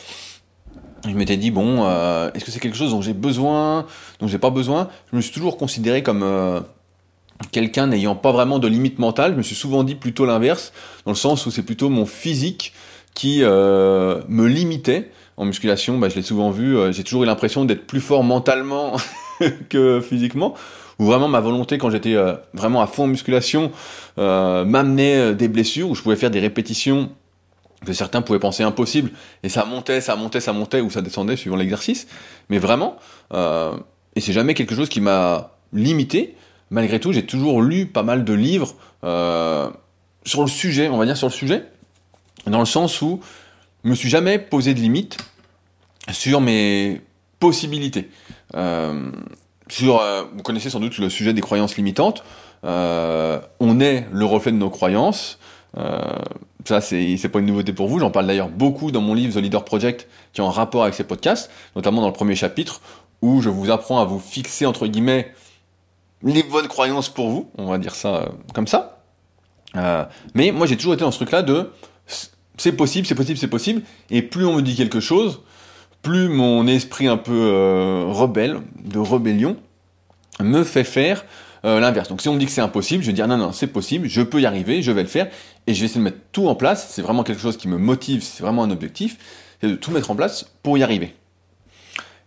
je 1.04 1.10
m'étais 1.10 1.36
dit 1.36 1.50
bon, 1.50 1.84
euh, 1.86 2.30
est-ce 2.34 2.44
que 2.44 2.50
c'est 2.50 2.60
quelque 2.60 2.76
chose 2.76 2.90
dont 2.90 3.02
j'ai 3.02 3.12
besoin, 3.12 3.86
dont 4.20 4.26
j'ai 4.26 4.38
pas 4.38 4.50
besoin? 4.50 4.88
Je 5.12 5.16
me 5.16 5.20
suis 5.20 5.32
toujours 5.32 5.56
considéré 5.56 6.02
comme 6.02 6.22
euh, 6.22 6.60
quelqu'un 7.52 7.86
n'ayant 7.86 8.16
pas 8.16 8.32
vraiment 8.32 8.58
de 8.58 8.66
limite 8.66 8.98
mentale. 8.98 9.32
Je 9.32 9.36
me 9.36 9.42
suis 9.42 9.54
souvent 9.54 9.84
dit 9.84 9.94
plutôt 9.94 10.26
l'inverse, 10.26 10.72
dans 11.04 11.12
le 11.12 11.16
sens 11.16 11.46
où 11.46 11.50
c'est 11.50 11.62
plutôt 11.62 11.88
mon 11.88 12.06
physique 12.06 12.72
qui 13.14 13.40
euh, 13.42 14.20
me 14.28 14.46
limitait. 14.46 15.10
En 15.36 15.44
musculation, 15.44 15.98
bah, 15.98 16.08
je 16.08 16.16
l'ai 16.16 16.22
souvent 16.22 16.50
vu, 16.50 16.76
j'ai 16.92 17.04
toujours 17.04 17.22
eu 17.22 17.26
l'impression 17.26 17.64
d'être 17.64 17.86
plus 17.86 18.00
fort 18.00 18.24
mentalement 18.24 18.96
que 19.68 20.00
physiquement. 20.00 20.54
Ou 20.98 21.04
vraiment 21.04 21.28
ma 21.28 21.38
volonté 21.38 21.78
quand 21.78 21.90
j'étais 21.90 22.16
vraiment 22.54 22.80
à 22.80 22.88
fond 22.88 23.04
en 23.04 23.06
musculation 23.06 23.70
m'amenait 24.16 25.32
des 25.36 25.46
blessures 25.46 25.88
où 25.88 25.94
je 25.94 26.02
pouvais 26.02 26.16
faire 26.16 26.32
des 26.32 26.40
répétitions 26.40 27.10
que 27.84 27.92
certains 27.92 28.22
pouvaient 28.22 28.38
penser 28.38 28.62
impossible, 28.62 29.10
et 29.42 29.48
ça 29.48 29.64
montait, 29.64 30.00
ça 30.00 30.16
montait, 30.16 30.40
ça 30.40 30.52
montait, 30.52 30.80
ou 30.80 30.90
ça 30.90 31.02
descendait 31.02 31.36
suivant 31.36 31.56
l'exercice. 31.56 32.08
Mais 32.48 32.58
vraiment, 32.58 32.96
euh, 33.32 33.76
et 34.16 34.20
c'est 34.20 34.32
jamais 34.32 34.54
quelque 34.54 34.74
chose 34.74 34.88
qui 34.88 35.00
m'a 35.00 35.52
limité. 35.72 36.34
Malgré 36.70 37.00
tout, 37.00 37.12
j'ai 37.12 37.24
toujours 37.24 37.62
lu 37.62 37.86
pas 37.86 38.02
mal 38.02 38.24
de 38.24 38.32
livres 38.32 38.74
euh, 39.04 39.70
sur 40.24 40.42
le 40.42 40.48
sujet, 40.48 40.88
on 40.88 40.98
va 40.98 41.06
dire 41.06 41.16
sur 41.16 41.28
le 41.28 41.32
sujet, 41.32 41.64
dans 42.50 42.60
le 42.60 42.66
sens 42.66 43.02
où 43.02 43.20
je 43.84 43.90
me 43.90 43.94
suis 43.94 44.08
jamais 44.08 44.38
posé 44.38 44.74
de 44.74 44.80
limite 44.80 45.18
sur 46.10 46.40
mes 46.40 47.00
possibilités. 47.38 48.10
Euh, 48.54 49.10
sur, 49.68 50.00
euh, 50.00 50.24
vous 50.34 50.42
connaissez 50.42 50.70
sans 50.70 50.80
doute 50.80 50.98
le 50.98 51.10
sujet 51.10 51.32
des 51.32 51.40
croyances 51.40 51.76
limitantes. 51.76 52.24
Euh, 52.64 53.40
on 53.60 53.80
est 53.80 54.06
le 54.12 54.24
reflet 54.24 54.52
de 54.52 54.56
nos 54.56 54.70
croyances. 54.70 55.38
Ça, 56.64 56.80
c'est 56.80 57.28
pas 57.28 57.38
une 57.38 57.46
nouveauté 57.46 57.72
pour 57.72 57.88
vous. 57.88 58.00
J'en 58.00 58.10
parle 58.10 58.26
d'ailleurs 58.26 58.48
beaucoup 58.48 58.90
dans 58.90 59.00
mon 59.00 59.14
livre 59.14 59.32
The 59.32 59.42
Leader 59.42 59.64
Project, 59.64 60.08
qui 60.32 60.40
est 60.40 60.44
en 60.44 60.50
rapport 60.50 60.82
avec 60.82 60.94
ces 60.94 61.04
podcasts, 61.04 61.50
notamment 61.76 62.00
dans 62.00 62.08
le 62.08 62.12
premier 62.12 62.34
chapitre, 62.34 62.80
où 63.22 63.40
je 63.40 63.48
vous 63.48 63.70
apprends 63.70 64.00
à 64.00 64.04
vous 64.04 64.18
fixer, 64.18 64.66
entre 64.66 64.86
guillemets, 64.86 65.32
les 66.22 66.42
bonnes 66.42 66.66
croyances 66.66 67.08
pour 67.08 67.30
vous. 67.30 67.50
On 67.56 67.66
va 67.66 67.78
dire 67.78 67.94
ça 67.94 68.32
comme 68.54 68.66
ça. 68.66 69.04
Mais 70.34 70.50
moi, 70.50 70.66
j'ai 70.66 70.76
toujours 70.76 70.94
été 70.94 71.04
dans 71.04 71.12
ce 71.12 71.18
truc-là 71.18 71.42
de 71.42 71.70
c'est 72.58 72.72
possible, 72.72 73.06
c'est 73.06 73.14
possible, 73.14 73.38
c'est 73.38 73.48
possible. 73.48 73.82
Et 74.10 74.22
plus 74.22 74.44
on 74.44 74.54
me 74.54 74.62
dit 74.62 74.74
quelque 74.74 75.00
chose, 75.00 75.40
plus 76.02 76.28
mon 76.28 76.66
esprit 76.66 77.06
un 77.06 77.16
peu 77.16 77.32
euh, 77.32 78.04
rebelle, 78.08 78.60
de 78.84 78.98
rébellion, 78.98 79.56
me 80.40 80.64
fait 80.64 80.84
faire 80.84 81.24
euh, 81.64 81.80
l'inverse. 81.80 82.08
Donc 82.08 82.20
si 82.20 82.28
on 82.28 82.34
me 82.34 82.38
dit 82.38 82.46
que 82.46 82.52
c'est 82.52 82.60
impossible, 82.60 83.02
je 83.02 83.08
vais 83.08 83.14
dire 83.14 83.28
non, 83.28 83.36
non, 83.36 83.52
c'est 83.52 83.66
possible, 83.66 84.08
je 84.08 84.22
peux 84.22 84.40
y 84.40 84.46
arriver, 84.46 84.82
je 84.82 84.92
vais 84.92 85.02
le 85.02 85.08
faire, 85.08 85.28
et 85.66 85.74
je 85.74 85.80
vais 85.80 85.86
essayer 85.86 86.00
de 86.00 86.04
mettre 86.04 86.18
tout 86.32 86.48
en 86.48 86.54
place. 86.54 86.88
C'est 86.90 87.02
vraiment 87.02 87.24
quelque 87.24 87.40
chose 87.40 87.56
qui 87.56 87.68
me 87.68 87.78
motive, 87.78 88.22
c'est 88.22 88.42
vraiment 88.42 88.64
un 88.64 88.70
objectif, 88.70 89.16
c'est 89.60 89.68
de 89.68 89.74
tout 89.74 89.90
mettre 89.90 90.10
en 90.10 90.14
place 90.14 90.46
pour 90.62 90.78
y 90.78 90.82
arriver. 90.82 91.14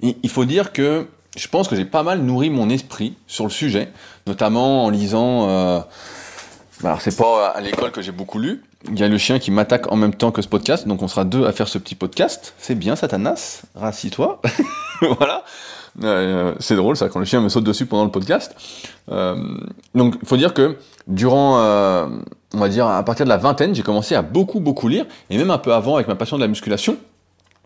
il 0.01 0.29
faut 0.29 0.45
dire 0.45 0.73
que 0.73 1.07
je 1.37 1.47
pense 1.47 1.67
que 1.67 1.75
j'ai 1.75 1.85
pas 1.85 2.03
mal 2.03 2.21
nourri 2.21 2.49
mon 2.49 2.69
esprit 2.69 3.15
sur 3.27 3.45
le 3.45 3.49
sujet, 3.51 3.89
notamment 4.27 4.85
en 4.85 4.89
lisant. 4.89 5.49
Euh, 5.49 5.79
alors 6.83 7.01
c'est 7.01 7.15
pas 7.15 7.47
à 7.49 7.61
l'école 7.61 7.91
que 7.91 8.01
j'ai 8.01 8.11
beaucoup 8.11 8.39
lu. 8.39 8.63
Il 8.85 8.99
y 8.99 9.03
a 9.03 9.07
le 9.07 9.17
chien 9.17 9.39
qui 9.39 9.51
m'attaque 9.51 9.91
en 9.91 9.95
même 9.95 10.13
temps 10.13 10.31
que 10.31 10.41
ce 10.41 10.47
podcast, 10.47 10.87
donc 10.87 11.01
on 11.01 11.07
sera 11.07 11.23
deux 11.23 11.45
à 11.45 11.51
faire 11.51 11.67
ce 11.67 11.77
petit 11.77 11.95
podcast. 11.95 12.53
C'est 12.57 12.75
bien, 12.75 12.95
Satanas, 12.95 13.63
rassis-toi. 13.75 14.41
voilà. 15.01 15.43
Euh, 16.03 16.55
c'est 16.59 16.75
drôle 16.75 16.95
ça 16.95 17.09
quand 17.09 17.19
le 17.19 17.25
chien 17.25 17.41
me 17.41 17.49
saute 17.49 17.63
dessus 17.63 17.85
pendant 17.85 18.05
le 18.05 18.11
podcast. 18.11 18.55
Euh, 19.11 19.35
donc 19.93 20.15
faut 20.25 20.37
dire 20.37 20.53
que 20.53 20.77
durant, 21.07 21.59
euh, 21.59 22.07
on 22.53 22.59
va 22.59 22.69
dire 22.69 22.87
à 22.87 23.03
partir 23.03 23.25
de 23.25 23.29
la 23.29 23.37
vingtaine, 23.37 23.75
j'ai 23.75 23.83
commencé 23.83 24.15
à 24.15 24.21
beaucoup 24.21 24.59
beaucoup 24.59 24.87
lire 24.87 25.05
et 25.29 25.37
même 25.37 25.51
un 25.51 25.57
peu 25.57 25.73
avant 25.73 25.95
avec 25.95 26.07
ma 26.07 26.15
passion 26.15 26.37
de 26.37 26.41
la 26.41 26.47
musculation. 26.47 26.97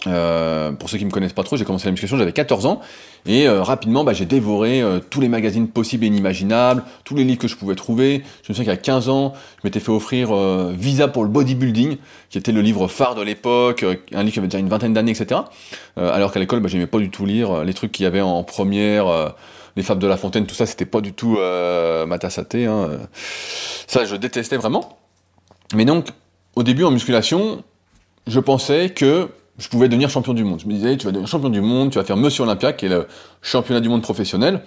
Euh, 0.08 0.72
pour 0.72 0.90
ceux 0.90 0.98
qui 0.98 1.06
me 1.06 1.12
connaissent 1.12 1.34
pas 1.34 1.44
trop, 1.44 1.58
j'ai 1.58 1.66
commencé 1.66 1.86
la 1.86 1.92
musculation, 1.92 2.18
j'avais 2.18 2.34
14 2.34 2.66
ans, 2.66 2.82
et 3.26 3.48
euh, 3.48 3.64
rapidement, 3.64 4.04
bah, 4.04 4.14
j'ai 4.14 4.26
dévoré 4.26 4.82
euh, 4.82 5.00
tous 5.00 5.22
les 5.22 5.30
magazines 5.30 5.68
possibles 5.68 6.04
et 6.04 6.08
inimaginables, 6.08 6.84
tous 7.04 7.16
les 7.16 7.24
livres 7.24 7.40
que 7.40 7.48
je 7.48 7.56
pouvais 7.56 7.76
trouver. 7.76 8.24
Je 8.44 8.52
me 8.52 8.56
souviens 8.56 8.74
qu'à 8.74 8.80
15 8.80 9.10
ans, 9.10 9.34
je 9.62 9.68
m'étais 9.68 9.80
fait 9.80 9.92
offrir 9.92 10.34
Visa 10.72 11.08
pour 11.08 11.24
le 11.24 11.30
bodybuilding, 11.30 11.98
qui 12.30 12.38
était 12.38 12.52
le 12.52 12.62
livre 12.62 12.88
phare 12.88 13.16
de 13.16 13.22
l'époque, 13.22 13.84
un 14.14 14.24
livre 14.24 14.34
qui 14.34 14.40
avait 14.40 14.48
déjà 14.48 14.60
une 14.60 14.70
vingtaine 14.70 14.94
d'années, 14.94 15.12
etc. 15.12 15.42
alors 15.98 16.32
qu'à 16.32 16.40
l'école, 16.40 16.60
bah, 16.60 16.70
j'aimais 16.70 16.88
pas 16.88 17.00
du 17.00 17.10
tout 17.10 17.26
lire 17.26 17.64
les 17.64 17.74
trucs 17.74 17.92
qu'il 17.92 18.04
y 18.04 18.08
avait 18.08 18.22
en 18.22 18.44
première, 18.44 19.34
les 19.76 19.84
Fables 19.84 20.02
de 20.02 20.08
la 20.08 20.18
Fontaine, 20.18 20.46
tout 20.46 20.56
ça, 20.56 20.66
c'était 20.66 20.86
pas 20.86 21.02
du 21.02 21.14
tout 21.14 21.38
ma 21.38 22.18
tasse 22.20 22.38
à 22.38 22.46
thé. 22.46 22.66
Hein. 22.66 22.90
Ça, 23.88 24.06
je 24.06 24.16
détestais 24.16 24.58
vraiment. 24.58 24.98
Mais 25.74 25.86
donc, 25.86 26.08
au 26.56 26.64
début 26.64 26.84
en 26.84 26.92
musculation, 26.92 27.64
je 28.28 28.40
pensais 28.40 28.90
que 28.90 29.30
je 29.58 29.70
pouvais 29.70 29.88
devenir 29.88 30.10
champion 30.10 30.34
du 30.34 30.44
monde. 30.44 30.60
Je 30.60 30.68
me 30.68 30.74
disais, 30.74 30.98
tu 30.98 31.06
vas 31.06 31.12
devenir 31.12 31.30
champion 31.30 31.50
du 31.50 31.62
monde, 31.62 31.92
tu 31.92 31.98
vas 31.98 32.04
faire 32.04 32.18
Monsieur 32.18 32.44
Olympia, 32.44 32.74
qui 32.74 32.88
est 32.88 32.90
le 32.90 33.08
championnat 33.42 33.80
du 33.80 33.90
monde 33.90 34.02
professionnel. 34.02 34.62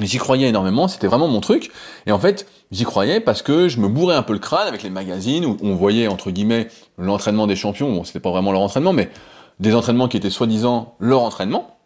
J'y 0.00 0.18
croyais 0.18 0.48
énormément, 0.48 0.88
c'était 0.88 1.08
vraiment 1.08 1.28
mon 1.28 1.40
truc. 1.40 1.70
Et 2.06 2.12
en 2.12 2.18
fait, 2.18 2.46
j'y 2.70 2.84
croyais 2.84 3.20
parce 3.20 3.42
que 3.42 3.68
je 3.68 3.78
me 3.78 3.88
bourrais 3.88 4.16
un 4.16 4.22
peu 4.22 4.32
le 4.32 4.38
crâne 4.38 4.66
avec 4.66 4.82
les 4.82 4.90
magazines 4.90 5.44
où 5.44 5.56
on 5.62 5.74
voyait, 5.74 6.08
entre 6.08 6.30
guillemets, 6.30 6.68
l'entraînement 6.96 7.46
des 7.46 7.56
champions. 7.56 7.92
Bon, 7.92 8.04
c'était 8.04 8.20
pas 8.20 8.30
vraiment 8.30 8.52
leur 8.52 8.62
entraînement, 8.62 8.92
mais 8.92 9.10
des 9.58 9.74
entraînements 9.74 10.08
qui 10.08 10.16
étaient 10.16 10.30
soi-disant 10.30 10.94
leur 11.00 11.22
entraînement. 11.22 11.76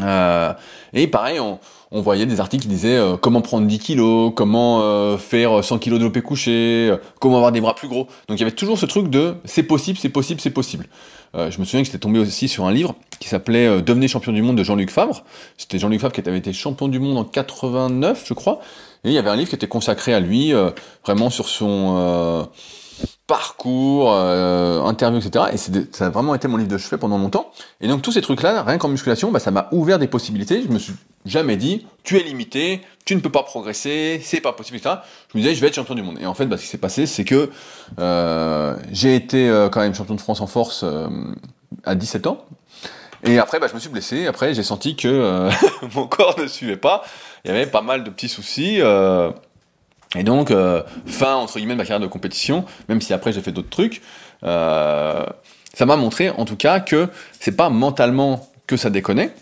Euh, 0.00 0.52
et 0.92 1.06
pareil, 1.08 1.40
on, 1.40 1.58
on 1.92 2.00
voyait 2.00 2.26
des 2.26 2.40
articles 2.40 2.62
qui 2.62 2.68
disaient 2.68 2.96
euh, 2.96 3.16
comment 3.16 3.42
prendre 3.42 3.66
10 3.66 3.78
kilos, 3.78 4.32
comment 4.34 4.80
euh, 4.82 5.18
faire 5.18 5.62
100 5.62 5.78
kilos 5.78 6.00
de 6.00 6.06
l'OP 6.06 6.20
couché, 6.20 6.88
euh, 6.90 6.96
comment 7.20 7.36
avoir 7.36 7.52
des 7.52 7.60
bras 7.60 7.74
plus 7.74 7.86
gros. 7.86 8.08
Donc 8.28 8.38
il 8.38 8.40
y 8.40 8.42
avait 8.42 8.50
toujours 8.50 8.78
ce 8.78 8.86
truc 8.86 9.08
de 9.08 9.34
c'est 9.44 9.62
possible, 9.62 9.98
c'est 9.98 10.08
possible, 10.08 10.40
c'est 10.40 10.50
possible. 10.50 10.86
je 11.34 11.58
me 11.58 11.64
souviens 11.64 11.80
que 11.80 11.86
j'étais 11.86 11.98
tombé 11.98 12.18
aussi 12.18 12.48
sur 12.48 12.64
un 12.64 12.72
livre 12.72 12.94
qui 13.20 13.28
s'appelait 13.28 13.82
Devenez 13.82 14.08
champion 14.08 14.32
du 14.32 14.42
monde 14.42 14.56
de 14.56 14.64
Jean-Luc 14.64 14.90
Favre. 14.90 15.22
C'était 15.58 15.78
Jean-Luc 15.78 16.00
Favre 16.00 16.12
qui 16.12 16.20
avait 16.26 16.38
été 16.38 16.52
champion 16.52 16.88
du 16.88 16.98
monde 16.98 17.18
en 17.18 17.24
89, 17.24 18.24
je 18.26 18.34
crois. 18.34 18.60
Et 19.04 19.08
il 19.08 19.14
y 19.14 19.18
avait 19.18 19.30
un 19.30 19.36
livre 19.36 19.50
qui 19.50 19.54
était 19.54 19.68
consacré 19.68 20.14
à 20.14 20.20
lui, 20.20 20.52
vraiment 21.04 21.30
sur 21.30 21.48
son 21.48 22.48
parcours, 23.26 24.12
euh, 24.12 24.80
interview, 24.82 25.18
etc. 25.18 25.46
Et 25.52 25.56
ça 25.92 26.06
a 26.06 26.10
vraiment 26.10 26.34
été 26.34 26.48
mon 26.48 26.56
livre 26.56 26.70
de 26.70 26.78
chevet 26.78 26.98
pendant 26.98 27.18
longtemps. 27.18 27.50
Et 27.80 27.88
donc 27.88 28.02
tous 28.02 28.12
ces 28.12 28.20
trucs-là, 28.20 28.62
rien 28.62 28.78
qu'en 28.78 28.88
musculation, 28.88 29.30
bah, 29.30 29.38
ça 29.38 29.50
m'a 29.50 29.68
ouvert 29.72 29.98
des 29.98 30.08
possibilités. 30.08 30.62
Je 30.62 30.68
me 30.68 30.78
suis 30.78 30.94
jamais 31.24 31.56
dit, 31.56 31.86
tu 32.02 32.18
es 32.18 32.22
limité, 32.22 32.82
tu 33.04 33.14
ne 33.14 33.20
peux 33.20 33.30
pas 33.30 33.42
progresser, 33.42 34.20
c'est 34.22 34.40
pas 34.40 34.52
possible, 34.52 34.78
etc. 34.78 34.96
Je 35.32 35.38
me 35.38 35.42
disais, 35.42 35.54
je 35.54 35.60
vais 35.60 35.68
être 35.68 35.74
champion 35.74 35.94
du 35.94 36.02
monde. 36.02 36.18
Et 36.20 36.26
en 36.26 36.34
fait, 36.34 36.46
bah, 36.46 36.56
ce 36.56 36.62
qui 36.62 36.68
s'est 36.68 36.78
passé, 36.78 37.06
c'est 37.06 37.24
que 37.24 37.50
euh, 37.98 38.76
j'ai 38.90 39.14
été 39.14 39.48
euh, 39.48 39.68
quand 39.68 39.80
même 39.80 39.94
champion 39.94 40.14
de 40.14 40.20
France 40.20 40.40
en 40.40 40.46
force 40.46 40.82
euh, 40.84 41.08
à 41.84 41.94
17 41.94 42.26
ans. 42.26 42.44
Et 43.24 43.38
après, 43.38 43.60
bah, 43.60 43.68
je 43.68 43.74
me 43.74 43.78
suis 43.78 43.88
blessé. 43.88 44.26
Après, 44.26 44.52
j'ai 44.52 44.62
senti 44.62 44.96
que 44.96 45.08
euh, 45.08 45.50
mon 45.94 46.06
corps 46.06 46.38
ne 46.40 46.46
suivait 46.46 46.76
pas. 46.76 47.04
Il 47.44 47.50
y 47.50 47.54
avait 47.54 47.66
pas 47.66 47.82
mal 47.82 48.04
de 48.04 48.10
petits 48.10 48.28
soucis. 48.28 48.80
Et 50.16 50.24
donc, 50.24 50.50
euh, 50.50 50.82
fin, 51.06 51.34
entre 51.34 51.58
guillemets, 51.58 51.74
de 51.74 51.78
ma 51.78 51.84
carrière 51.84 52.00
de 52.00 52.06
compétition, 52.06 52.64
même 52.88 53.00
si 53.00 53.12
après 53.12 53.32
j'ai 53.32 53.40
fait 53.40 53.52
d'autres 53.52 53.70
trucs, 53.70 54.02
euh, 54.44 55.24
ça 55.74 55.86
m'a 55.86 55.96
montré, 55.96 56.30
en 56.30 56.44
tout 56.44 56.56
cas, 56.56 56.80
que 56.80 57.08
c'est 57.40 57.56
pas 57.56 57.70
mentalement 57.70 58.48
que 58.66 58.76
ça 58.76 58.90
déconnait. 58.90 59.32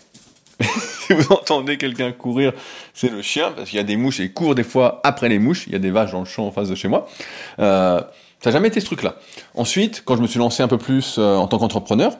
si 0.61 1.13
vous 1.13 1.33
entendez 1.33 1.77
quelqu'un 1.77 2.11
courir, 2.11 2.53
c'est 2.93 3.09
le 3.09 3.21
chien, 3.21 3.51
parce 3.55 3.69
qu'il 3.69 3.77
y 3.77 3.81
a 3.81 3.85
des 3.85 3.97
mouches 3.97 4.19
et 4.19 4.23
il 4.23 4.33
court 4.33 4.55
des 4.55 4.63
fois 4.63 5.01
après 5.03 5.27
les 5.27 5.39
mouches, 5.39 5.65
il 5.67 5.73
y 5.73 5.75
a 5.75 5.79
des 5.79 5.91
vaches 5.91 6.11
dans 6.11 6.19
le 6.19 6.25
champ 6.25 6.45
en 6.45 6.51
face 6.51 6.69
de 6.69 6.75
chez 6.75 6.87
moi. 6.87 7.07
Euh, 7.59 7.99
ça 8.41 8.49
n'a 8.49 8.53
jamais 8.53 8.69
été 8.69 8.79
ce 8.79 8.85
truc-là. 8.85 9.15
Ensuite, 9.55 10.03
quand 10.05 10.15
je 10.15 10.21
me 10.21 10.27
suis 10.27 10.39
lancé 10.39 10.63
un 10.63 10.67
peu 10.67 10.77
plus 10.77 11.17
euh, 11.17 11.35
en 11.35 11.47
tant 11.47 11.59
qu'entrepreneur, 11.59 12.17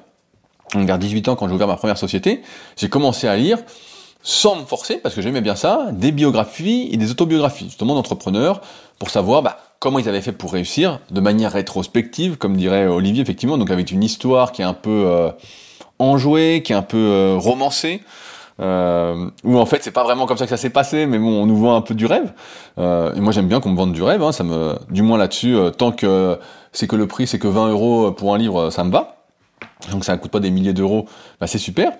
vers 0.75 0.99
18 0.99 1.29
ans, 1.29 1.35
quand 1.35 1.47
j'ai 1.47 1.53
ouvert 1.53 1.67
ma 1.67 1.75
première 1.75 1.97
société, 1.97 2.41
j'ai 2.77 2.89
commencé 2.89 3.27
à 3.27 3.35
lire 3.35 3.59
sans 4.23 4.55
me 4.55 4.65
forcer, 4.65 4.97
parce 4.97 5.15
que 5.15 5.21
j'aimais 5.21 5.41
bien 5.41 5.55
ça, 5.55 5.87
des 5.91 6.11
biographies 6.11 6.89
et 6.91 6.97
des 6.97 7.11
autobiographies, 7.11 7.65
justement 7.65 7.95
d'entrepreneurs, 7.95 8.61
pour 8.99 9.09
savoir 9.09 9.41
bah, 9.41 9.57
comment 9.79 9.99
ils 9.99 10.07
avaient 10.07 10.21
fait 10.21 10.31
pour 10.31 10.53
réussir, 10.53 10.99
de 11.09 11.21
manière 11.21 11.53
rétrospective, 11.53 12.37
comme 12.37 12.55
dirait 12.55 12.87
Olivier, 12.87 13.21
effectivement, 13.21 13.57
donc 13.57 13.71
avec 13.71 13.91
une 13.91 14.03
histoire 14.03 14.51
qui 14.51 14.61
est 14.61 14.65
un 14.65 14.73
peu 14.73 15.05
euh, 15.07 15.31
enjouée, 16.01 16.61
qui 16.63 16.73
est 16.73 16.75
un 16.75 16.81
peu 16.81 16.97
euh, 16.97 17.37
romancée, 17.37 18.01
euh, 18.59 19.29
où 19.43 19.57
en 19.57 19.65
fait 19.65 19.83
c'est 19.83 19.91
pas 19.91 20.03
vraiment 20.03 20.25
comme 20.25 20.37
ça 20.37 20.45
que 20.45 20.49
ça 20.49 20.57
s'est 20.57 20.69
passé, 20.69 21.05
mais 21.05 21.17
bon, 21.17 21.41
on 21.41 21.45
nous 21.45 21.57
vend 21.57 21.75
un 21.75 21.81
peu 21.81 21.95
du 21.95 22.05
rêve. 22.05 22.33
Euh, 22.77 23.13
et 23.15 23.19
moi 23.21 23.31
j'aime 23.31 23.47
bien 23.47 23.59
qu'on 23.59 23.69
me 23.69 23.77
vende 23.77 23.93
du 23.93 24.03
rêve, 24.03 24.21
hein, 24.21 24.31
ça 24.31 24.43
me, 24.43 24.75
du 24.89 25.01
moins 25.01 25.17
là-dessus, 25.17 25.55
tant 25.77 25.91
que 25.91 26.37
c'est 26.71 26.87
que 26.87 26.95
le 26.95 27.07
prix 27.07 27.27
c'est 27.27 27.39
que 27.39 27.47
20 27.47 27.69
euros 27.69 28.11
pour 28.11 28.33
un 28.33 28.37
livre, 28.37 28.69
ça 28.69 28.83
me 28.83 28.91
va. 28.91 29.20
Donc 29.89 30.05
ça 30.05 30.13
ne 30.13 30.17
coûte 30.17 30.31
pas 30.31 30.39
des 30.39 30.51
milliers 30.51 30.73
d'euros, 30.73 31.05
bah 31.39 31.47
c'est 31.47 31.57
super. 31.57 31.93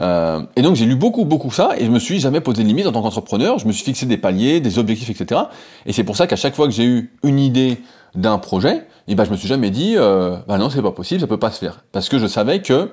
Euh, 0.00 0.42
et 0.56 0.62
donc 0.62 0.76
j'ai 0.76 0.86
lu 0.86 0.96
beaucoup, 0.96 1.24
beaucoup 1.24 1.50
ça, 1.50 1.70
et 1.78 1.84
je 1.84 1.90
me 1.90 1.98
suis 1.98 2.20
jamais 2.20 2.40
posé 2.40 2.62
de 2.62 2.68
limite 2.68 2.86
en 2.86 2.92
tant 2.92 3.02
qu'entrepreneur, 3.02 3.58
je 3.58 3.66
me 3.66 3.72
suis 3.72 3.84
fixé 3.84 4.06
des 4.06 4.16
paliers, 4.16 4.60
des 4.60 4.78
objectifs, 4.78 5.10
etc. 5.10 5.42
Et 5.86 5.92
c'est 5.92 6.04
pour 6.04 6.16
ça 6.16 6.26
qu'à 6.26 6.36
chaque 6.36 6.54
fois 6.54 6.66
que 6.66 6.72
j'ai 6.72 6.84
eu 6.84 7.16
une 7.22 7.38
idée 7.38 7.82
d'un 8.14 8.38
projet, 8.38 8.76
et 8.76 9.12
eh 9.12 9.14
ben 9.14 9.24
je 9.24 9.30
me 9.30 9.36
suis 9.36 9.48
jamais 9.48 9.70
dit, 9.70 9.94
euh, 9.96 10.36
bah 10.48 10.58
non 10.58 10.70
c'est 10.70 10.82
pas 10.82 10.92
possible, 10.92 11.20
ça 11.20 11.26
peut 11.26 11.38
pas 11.38 11.50
se 11.50 11.58
faire. 11.58 11.84
Parce 11.92 12.08
que 12.08 12.18
je 12.18 12.26
savais 12.26 12.62
que 12.62 12.90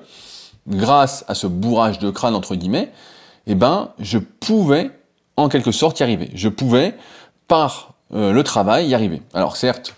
grâce 0.67 1.26
à 1.28 1.36
ce 1.36 1.47
bourrage 1.47 2.00
de 2.00 2.10
crâne, 2.10 2.36
entre 2.36 2.56
guillemets, 2.56 2.91
eh 3.47 3.56
ben 3.56 3.89
je 4.00 4.17
pouvais 4.17 4.91
en 5.38 5.50
quelque 5.50 5.71
sorte 5.71 6.00
y 6.00 6.04
arriver. 6.04 6.30
Je 6.34 6.50
pouvais, 6.50 6.95
par 7.47 7.93
euh, 8.13 8.32
le 8.32 8.43
travail, 8.43 8.88
y 8.88 8.95
arriver. 8.95 9.21
Alors 9.34 9.56
certes, 9.58 9.95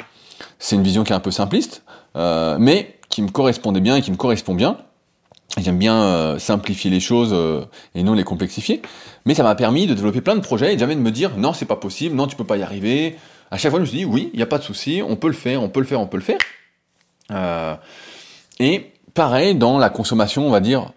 c'est 0.60 0.76
une 0.76 0.84
vision 0.84 1.04
qui 1.04 1.14
est 1.14 1.16
un 1.16 1.22
peu 1.22 1.32
simpliste, 1.32 1.84
euh, 2.16 2.58
mais 2.60 2.99
qui 3.10 3.22
me 3.22 3.30
correspondait 3.30 3.82
bien 3.82 3.96
et 3.96 4.02
qui 4.02 4.12
me 4.12 4.18
correspond 4.18 4.54
bien. 4.54 4.78
J'aime 5.58 5.80
bien 5.80 6.04
euh, 6.04 6.40
simplifier 6.40 6.92
les 6.92 7.00
choses 7.00 7.32
euh, 7.34 7.66
et 7.96 8.04
non 8.04 8.14
les 8.14 8.24
complexifier. 8.24 8.82
Mais 9.26 9.34
ça 9.34 9.44
m'a 9.44 9.56
permis 9.56 9.88
de 9.88 9.94
développer 9.94 10.22
plein 10.22 10.36
de 10.36 10.42
projets 10.42 10.76
et 10.76 10.78
jamais 10.78 10.96
de 10.96 11.02
me 11.02 11.12
dire 11.12 11.32
non, 11.38 11.54
c'est 11.54 11.66
pas 11.66 11.76
possible, 11.76 12.16
non, 12.16 12.28
tu 12.28 12.36
peux 12.36 12.44
pas 12.44 12.58
y 12.58 12.64
arriver. 12.64 13.18
À 13.52 13.58
chaque 13.58 13.72
fois, 13.72 13.80
je 13.80 13.82
me 13.82 13.88
suis 13.88 13.98
dit 13.98 14.06
oui, 14.06 14.30
il 14.34 14.38
n'y 14.38 14.44
a 14.44 14.48
pas 14.48 14.60
de 14.60 14.64
souci, 14.64 15.02
on 15.06 15.16
peut 15.16 15.28
le 15.28 15.34
faire, 15.34 15.64
on 15.64 15.70
peut 15.70 15.80
le 15.80 15.86
faire, 15.88 16.00
on 16.00 16.08
peut 16.08 16.18
le 16.18 16.24
faire. 16.24 16.38
Euh, 17.32 17.76
et 18.60 18.92
pareil 19.14 19.56
dans 19.56 19.80
la 19.80 19.90
consommation, 19.90 20.48
on 20.48 20.52
va 20.52 20.60
dire, 20.60 20.92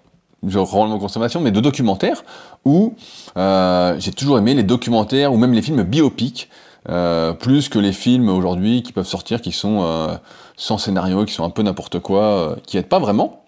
je 0.46 0.59
rends 0.59 0.85
le 0.85 0.90
mot 0.90 0.98
consommation, 0.98 1.40
mais 1.40 1.51
de 1.51 1.61
documentaires 1.61 2.22
où 2.64 2.94
j'ai 3.37 4.12
toujours 4.12 4.38
aimé 4.38 4.55
les 4.55 4.64
documentaires 4.64 5.33
ou 5.33 5.38
même 5.38 5.55
les 5.55 5.62
films 5.62 5.83
biopiques. 5.83 6.51
Plus 6.85 7.68
que 7.68 7.79
les 7.79 7.92
films 7.92 8.29
aujourd'hui 8.29 8.83
qui 8.83 8.92
peuvent 8.92 9.07
sortir, 9.07 9.40
qui 9.40 9.53
sont 9.53 10.18
sans 10.57 10.79
scénario, 10.79 11.25
qui 11.25 11.33
sont 11.33 11.45
un 11.45 11.51
peu 11.51 11.62
n'importe 11.62 12.01
quoi, 12.01 12.57
qui 12.66 12.79
aident 12.79 12.88
pas 12.88 12.99
vraiment. 12.99 13.45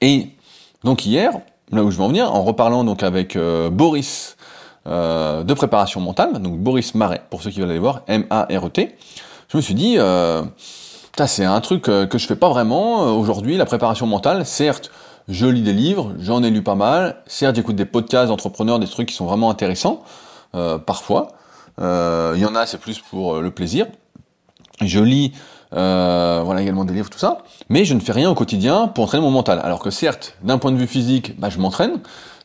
Et 0.00 0.30
donc 0.84 1.06
hier, 1.06 1.32
là 1.70 1.82
où 1.84 1.90
je 1.90 1.96
veux 1.96 2.02
en 2.02 2.08
venir, 2.08 2.32
en 2.32 2.42
reparlant 2.42 2.84
donc 2.84 3.02
avec 3.02 3.36
euh, 3.36 3.70
Boris 3.70 4.36
euh, 4.86 5.42
de 5.42 5.54
préparation 5.54 6.00
mentale, 6.00 6.40
donc 6.40 6.58
Boris 6.58 6.94
Marais, 6.94 7.22
pour 7.30 7.42
ceux 7.42 7.50
qui 7.50 7.60
veulent 7.60 7.70
aller 7.70 7.78
voir, 7.78 8.02
M-A-R-E-T, 8.08 8.96
je 9.48 9.56
me 9.56 9.62
suis 9.62 9.74
dit, 9.74 9.96
euh, 9.98 10.42
c'est 11.26 11.44
un 11.44 11.60
truc 11.60 11.88
euh, 11.88 12.06
que 12.06 12.18
je 12.18 12.26
fais 12.26 12.36
pas 12.36 12.48
vraiment 12.48 13.02
euh, 13.02 13.10
aujourd'hui, 13.10 13.56
la 13.56 13.66
préparation 13.66 14.06
mentale. 14.06 14.44
Certes, 14.46 14.90
je 15.28 15.46
lis 15.46 15.62
des 15.62 15.72
livres, 15.72 16.14
j'en 16.18 16.42
ai 16.42 16.50
lu 16.50 16.62
pas 16.62 16.74
mal. 16.74 17.16
Certes, 17.26 17.56
j'écoute 17.56 17.76
des 17.76 17.84
podcasts 17.84 18.28
d'entrepreneurs, 18.28 18.78
des 18.78 18.88
trucs 18.88 19.08
qui 19.08 19.14
sont 19.14 19.26
vraiment 19.26 19.50
intéressants, 19.50 20.02
parfois. 20.84 21.28
Il 21.78 22.40
y 22.40 22.46
en 22.46 22.54
a, 22.54 22.66
c'est 22.66 22.78
plus 22.78 23.00
pour 23.00 23.40
le 23.40 23.50
plaisir. 23.50 23.86
Je 24.80 25.00
lis 25.00 25.32
euh, 25.74 26.42
voilà 26.44 26.60
également 26.60 26.84
des 26.84 26.94
livres, 26.94 27.10
tout 27.10 27.18
ça. 27.18 27.38
Mais 27.68 27.84
je 27.84 27.94
ne 27.94 28.00
fais 28.00 28.12
rien 28.12 28.30
au 28.30 28.34
quotidien 28.34 28.88
pour 28.88 29.04
entraîner 29.04 29.22
mon 29.22 29.30
mental. 29.30 29.60
Alors 29.62 29.78
que 29.80 29.90
certes, 29.90 30.36
d'un 30.42 30.58
point 30.58 30.72
de 30.72 30.76
vue 30.76 30.86
physique, 30.86 31.38
bah, 31.38 31.48
je 31.50 31.58
m'entraîne, 31.58 32.00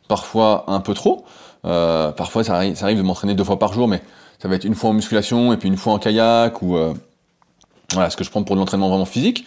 parfois 0.08 0.66
un 0.68 0.80
peu 0.80 0.94
trop. 0.94 1.26
Euh, 1.66 2.12
parfois, 2.12 2.44
ça 2.44 2.56
arrive, 2.56 2.76
ça 2.76 2.86
arrive 2.86 2.98
de 2.98 3.04
m'entraîner 3.04 3.36
deux 3.36 3.44
fois 3.44 3.60
par 3.60 3.74
jour, 3.74 3.88
mais 3.88 4.02
ça 4.40 4.48
va 4.48 4.56
être 4.56 4.64
une 4.64 4.76
fois 4.76 4.92
en 4.92 4.94
musculation 4.94 5.52
et 5.52 5.58
puis 5.58 5.68
une 5.68 5.78
fois 5.78 5.94
en 5.94 6.00
kayak 6.00 6.62
ou 6.62 6.78
euh, 6.78 6.94
voilà 7.94 8.10
ce 8.10 8.16
que 8.18 8.24
je 8.24 8.30
prends 8.30 8.44
pour 8.44 8.56
de 8.56 8.62
l'entraînement 8.62 8.90
vraiment 8.90 9.06
physique. 9.06 9.46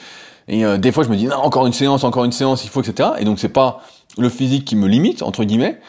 Et 0.49 0.65
euh, 0.65 0.77
des 0.77 0.93
fois, 0.93 1.05
je 1.05 1.09
me 1.09 1.17
dis 1.17 1.27
non, 1.27 1.37
encore 1.37 1.67
une 1.67 1.73
séance, 1.73 2.05
encore 2.05 2.25
une 2.25 2.33
séance, 2.33 2.65
il 2.65 2.71
faut, 2.71 2.83
etc. 2.83 3.11
Et 3.19 3.25
donc, 3.25 3.39
c'est 3.39 3.49
pas 3.49 3.83
le 4.19 4.29
physique 4.29 4.65
qui 4.65 4.77
me 4.77 4.89
limite 4.89 5.23
entre 5.23 5.45
guillemets. 5.45 5.81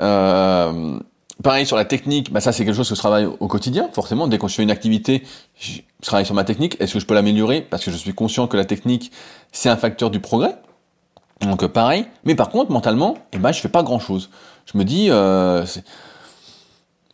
Euh, 0.00 0.98
Pareil 1.42 1.66
sur 1.66 1.76
la 1.76 1.84
technique, 1.84 2.32
bah 2.32 2.40
ça 2.40 2.50
c'est 2.50 2.64
quelque 2.64 2.74
chose 2.74 2.88
que 2.88 2.94
je 2.94 3.00
travaille 3.00 3.26
au 3.26 3.46
quotidien, 3.46 3.90
forcément. 3.92 4.26
Dès 4.26 4.38
que 4.38 4.48
je 4.48 4.54
fais 4.54 4.62
une 4.62 4.70
activité, 4.70 5.22
je 5.58 5.80
travaille 6.00 6.24
sur 6.24 6.34
ma 6.34 6.44
technique. 6.44 6.80
Est-ce 6.80 6.94
que 6.94 6.98
je 6.98 7.04
peux 7.04 7.12
l'améliorer? 7.12 7.60
Parce 7.60 7.84
que 7.84 7.90
je 7.90 7.96
suis 7.96 8.14
conscient 8.14 8.46
que 8.46 8.56
la 8.56 8.64
technique, 8.64 9.12
c'est 9.52 9.68
un 9.68 9.76
facteur 9.76 10.10
du 10.10 10.18
progrès. 10.18 10.56
Donc 11.42 11.62
euh, 11.62 11.68
pareil. 11.68 12.06
Mais 12.24 12.34
par 12.34 12.48
contre, 12.48 12.70
mentalement, 12.70 13.18
eh 13.32 13.38
ben, 13.38 13.52
je 13.52 13.60
fais 13.60 13.68
pas 13.68 13.82
grand-chose. 13.82 14.30
Je 14.64 14.78
me 14.78 14.84
dis, 14.84 15.08
euh, 15.10 15.64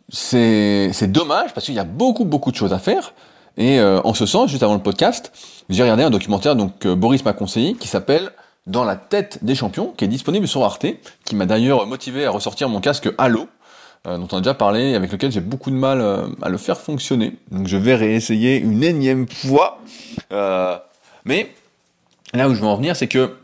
c'est 0.09 1.11
dommage 1.11 1.53
parce 1.53 1.65
qu'il 1.65 1.75
y 1.75 1.79
a 1.79 1.83
beaucoup, 1.83 2.23
beaucoup 2.23 2.51
de 2.51 2.55
choses 2.55 2.73
à 2.73 2.79
faire. 2.79 3.13
Et 3.57 3.79
euh, 3.79 3.99
en 4.03 4.13
ce 4.13 4.25
sens, 4.25 4.49
juste 4.49 4.63
avant 4.63 4.73
le 4.73 4.81
podcast, 4.81 5.33
j'ai 5.69 5.83
regardé 5.83 6.03
un 6.03 6.09
documentaire 6.09 6.55
donc 6.55 6.87
Boris 6.87 7.23
m'a 7.25 7.33
conseillé 7.33 7.75
qui 7.75 7.87
s'appelle 7.87 8.31
Dans 8.67 8.85
la 8.85 8.95
tête 8.95 9.43
des 9.43 9.53
champions, 9.53 9.93
qui 9.95 10.05
est 10.05 10.07
disponible 10.07 10.47
sur 10.47 10.63
Arte, 10.63 10.87
qui 11.25 11.35
m'a 11.35 11.45
d'ailleurs 11.45 11.85
motivé 11.85 12.25
à 12.25 12.31
ressortir 12.31 12.69
mon 12.69 12.79
casque 12.79 13.09
Halo 13.17 13.47
euh, 14.05 14.17
dont 14.17 14.27
on 14.33 14.37
a 14.37 14.41
déjà 14.41 14.53
parlé, 14.53 14.95
avec 14.95 15.13
lequel 15.13 15.31
j'ai 15.31 15.39
beaucoup 15.39 15.71
de 15.71 15.77
mal 15.77 16.01
euh, 16.01 16.27
à 16.41 16.49
le 16.49 16.57
faire 16.57 16.77
fonctionner. 16.77 17.37
Donc 17.51 17.67
je 17.67 17.77
vais 17.77 17.95
réessayer 17.95 18.57
une 18.57 18.83
énième 18.83 19.29
fois. 19.29 19.79
Euh, 20.33 20.77
mais 21.23 21.53
là 22.33 22.49
où 22.49 22.53
je 22.53 22.59
veux 22.59 22.67
en 22.67 22.75
venir, 22.75 22.97
c'est 22.97 23.07
que 23.07 23.35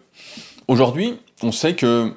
aujourd'hui, 0.67 1.17
on 1.41 1.53
sait 1.53 1.75
que 1.75 2.13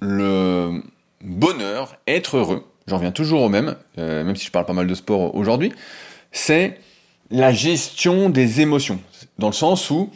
le 0.00 0.82
bonheur, 1.22 1.96
être 2.08 2.36
heureux, 2.36 2.64
j'en 2.88 2.96
reviens 2.96 3.12
toujours 3.12 3.42
au 3.42 3.48
même, 3.48 3.76
même 3.96 4.34
si 4.34 4.46
je 4.46 4.50
parle 4.50 4.66
pas 4.66 4.72
mal 4.72 4.88
de 4.88 4.94
sport 4.94 5.34
aujourd'hui, 5.36 5.72
c'est 6.32 6.80
la 7.30 7.52
gestion 7.52 8.28
des 8.28 8.60
émotions. 8.60 8.98
Dans 9.38 9.46
le 9.46 9.54
sens 9.54 9.88
où 9.90 10.10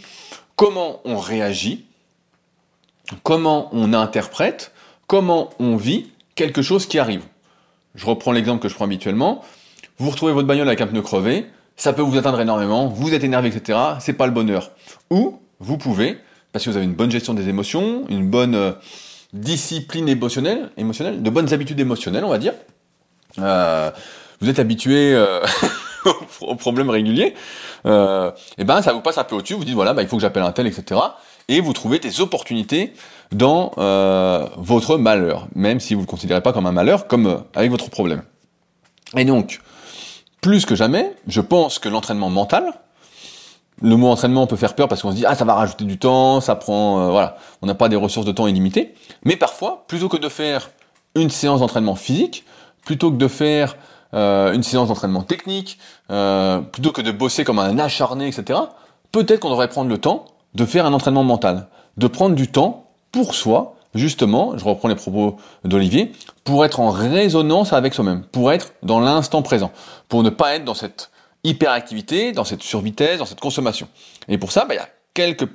comment 0.56 1.00
on 1.04 1.16
réagit, 1.16 1.86
comment 3.22 3.68
on 3.72 3.94
interprète, 3.94 4.72
comment 5.06 5.50
on 5.60 5.76
vit 5.76 6.08
quelque 6.34 6.60
chose 6.60 6.84
qui 6.86 6.98
arrive 6.98 7.22
je 7.98 8.06
reprends 8.06 8.32
l'exemple 8.32 8.62
que 8.62 8.68
je 8.68 8.74
prends 8.74 8.84
habituellement, 8.84 9.42
vous 9.98 10.10
retrouvez 10.10 10.32
votre 10.32 10.46
bagnole 10.46 10.68
avec 10.68 10.80
un 10.80 10.86
pneu 10.86 11.02
crevé, 11.02 11.46
ça 11.76 11.92
peut 11.92 12.02
vous 12.02 12.16
atteindre 12.16 12.40
énormément, 12.40 12.86
vous 12.86 13.12
êtes 13.12 13.24
énervé, 13.24 13.48
etc. 13.48 13.78
C'est 13.98 14.12
pas 14.12 14.26
le 14.26 14.32
bonheur. 14.32 14.70
Ou 15.10 15.40
vous 15.58 15.78
pouvez, 15.78 16.18
parce 16.52 16.64
que 16.64 16.70
vous 16.70 16.76
avez 16.76 16.86
une 16.86 16.94
bonne 16.94 17.10
gestion 17.10 17.34
des 17.34 17.48
émotions, 17.48 18.04
une 18.08 18.30
bonne 18.30 18.54
euh, 18.54 18.72
discipline 19.32 20.08
émotionnelle, 20.08 20.70
émotionnelle, 20.76 21.22
de 21.22 21.30
bonnes 21.30 21.52
habitudes 21.52 21.80
émotionnelles, 21.80 22.24
on 22.24 22.30
va 22.30 22.38
dire. 22.38 22.54
Euh, 23.40 23.90
vous 24.40 24.48
êtes 24.48 24.60
habitué 24.60 25.14
euh, 25.14 25.40
aux 26.40 26.54
problèmes 26.54 26.90
réguliers, 26.90 27.34
et 27.84 28.64
ben 28.64 28.82
ça 28.82 28.92
vous 28.92 29.00
passe 29.00 29.18
un 29.18 29.24
peu 29.24 29.34
au-dessus. 29.34 29.54
Vous 29.54 29.64
dites 29.64 29.74
voilà, 29.74 29.92
bah, 29.92 30.02
il 30.02 30.08
faut 30.08 30.16
que 30.16 30.22
j'appelle 30.22 30.44
un 30.44 30.52
tel, 30.52 30.68
etc. 30.68 31.00
Et 31.48 31.60
vous 31.60 31.72
trouvez 31.72 31.98
des 31.98 32.20
opportunités 32.20 32.92
dans 33.32 33.72
euh, 33.78 34.46
votre 34.56 34.98
malheur, 34.98 35.48
même 35.54 35.80
si 35.80 35.94
vous 35.94 36.00
ne 36.00 36.06
le 36.06 36.10
considérez 36.10 36.42
pas 36.42 36.52
comme 36.52 36.66
un 36.66 36.72
malheur, 36.72 37.06
comme 37.06 37.26
euh, 37.26 37.38
avec 37.54 37.70
votre 37.70 37.88
problème. 37.88 38.22
Et 39.16 39.24
donc, 39.24 39.60
plus 40.42 40.66
que 40.66 40.74
jamais, 40.74 41.14
je 41.26 41.40
pense 41.40 41.78
que 41.78 41.88
l'entraînement 41.88 42.28
mental, 42.28 42.74
le 43.80 43.96
mot 43.96 44.08
entraînement 44.08 44.46
peut 44.46 44.56
faire 44.56 44.74
peur 44.74 44.88
parce 44.88 45.00
qu'on 45.00 45.10
se 45.10 45.16
dit 45.16 45.24
ah 45.24 45.34
ça 45.34 45.46
va 45.46 45.54
rajouter 45.54 45.84
du 45.84 45.98
temps, 45.98 46.42
ça 46.42 46.54
prend 46.54 47.00
euh, 47.00 47.10
voilà, 47.10 47.38
on 47.62 47.66
n'a 47.66 47.74
pas 47.74 47.88
des 47.88 47.96
ressources 47.96 48.26
de 48.26 48.32
temps 48.32 48.46
illimitées, 48.46 48.94
mais 49.24 49.36
parfois 49.36 49.84
plutôt 49.88 50.10
que 50.10 50.18
de 50.18 50.28
faire 50.28 50.70
une 51.14 51.30
séance 51.30 51.60
d'entraînement 51.60 51.96
physique, 51.96 52.44
plutôt 52.84 53.10
que 53.10 53.16
de 53.16 53.28
faire 53.28 53.76
une 54.12 54.62
séance 54.62 54.88
d'entraînement 54.88 55.22
technique, 55.22 55.78
plutôt 56.08 56.92
que 56.92 57.02
de 57.02 57.10
bosser 57.10 57.44
comme 57.44 57.58
un 57.58 57.78
acharné, 57.78 58.28
etc. 58.28 58.58
Peut-être 59.12 59.40
qu'on 59.40 59.50
devrait 59.50 59.68
prendre 59.68 59.90
le 59.90 59.98
temps 59.98 60.24
de 60.54 60.64
faire 60.64 60.86
un 60.86 60.92
entraînement 60.92 61.24
mental, 61.24 61.68
de 61.96 62.06
prendre 62.06 62.34
du 62.34 62.48
temps 62.48 62.90
pour 63.12 63.34
soi, 63.34 63.76
justement, 63.94 64.56
je 64.56 64.64
reprends 64.64 64.88
les 64.88 64.94
propos 64.94 65.36
d'Olivier, 65.64 66.12
pour 66.44 66.64
être 66.64 66.80
en 66.80 66.90
résonance 66.90 67.72
avec 67.72 67.94
soi-même, 67.94 68.22
pour 68.24 68.52
être 68.52 68.72
dans 68.82 69.00
l'instant 69.00 69.42
présent, 69.42 69.70
pour 70.08 70.22
ne 70.22 70.30
pas 70.30 70.56
être 70.56 70.64
dans 70.64 70.74
cette 70.74 71.10
hyperactivité, 71.44 72.32
dans 72.32 72.44
cette 72.44 72.62
survitesse, 72.62 73.18
dans 73.18 73.26
cette 73.26 73.40
consommation. 73.40 73.88
Et 74.28 74.38
pour 74.38 74.52
ça, 74.52 74.64
bah, 74.64 74.74
il 74.74 74.78
y 74.78 74.80
a 74.80 74.88
quelques 75.14 75.48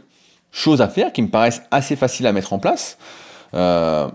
choses 0.52 0.82
à 0.82 0.88
faire 0.88 1.12
qui 1.12 1.22
me 1.22 1.30
paraissent 1.30 1.64
assez 1.72 1.96
faciles 1.96 2.28
à 2.28 2.32
mettre 2.32 2.54
en 2.54 2.60
place. 2.60 2.98
Euh, 3.54 4.08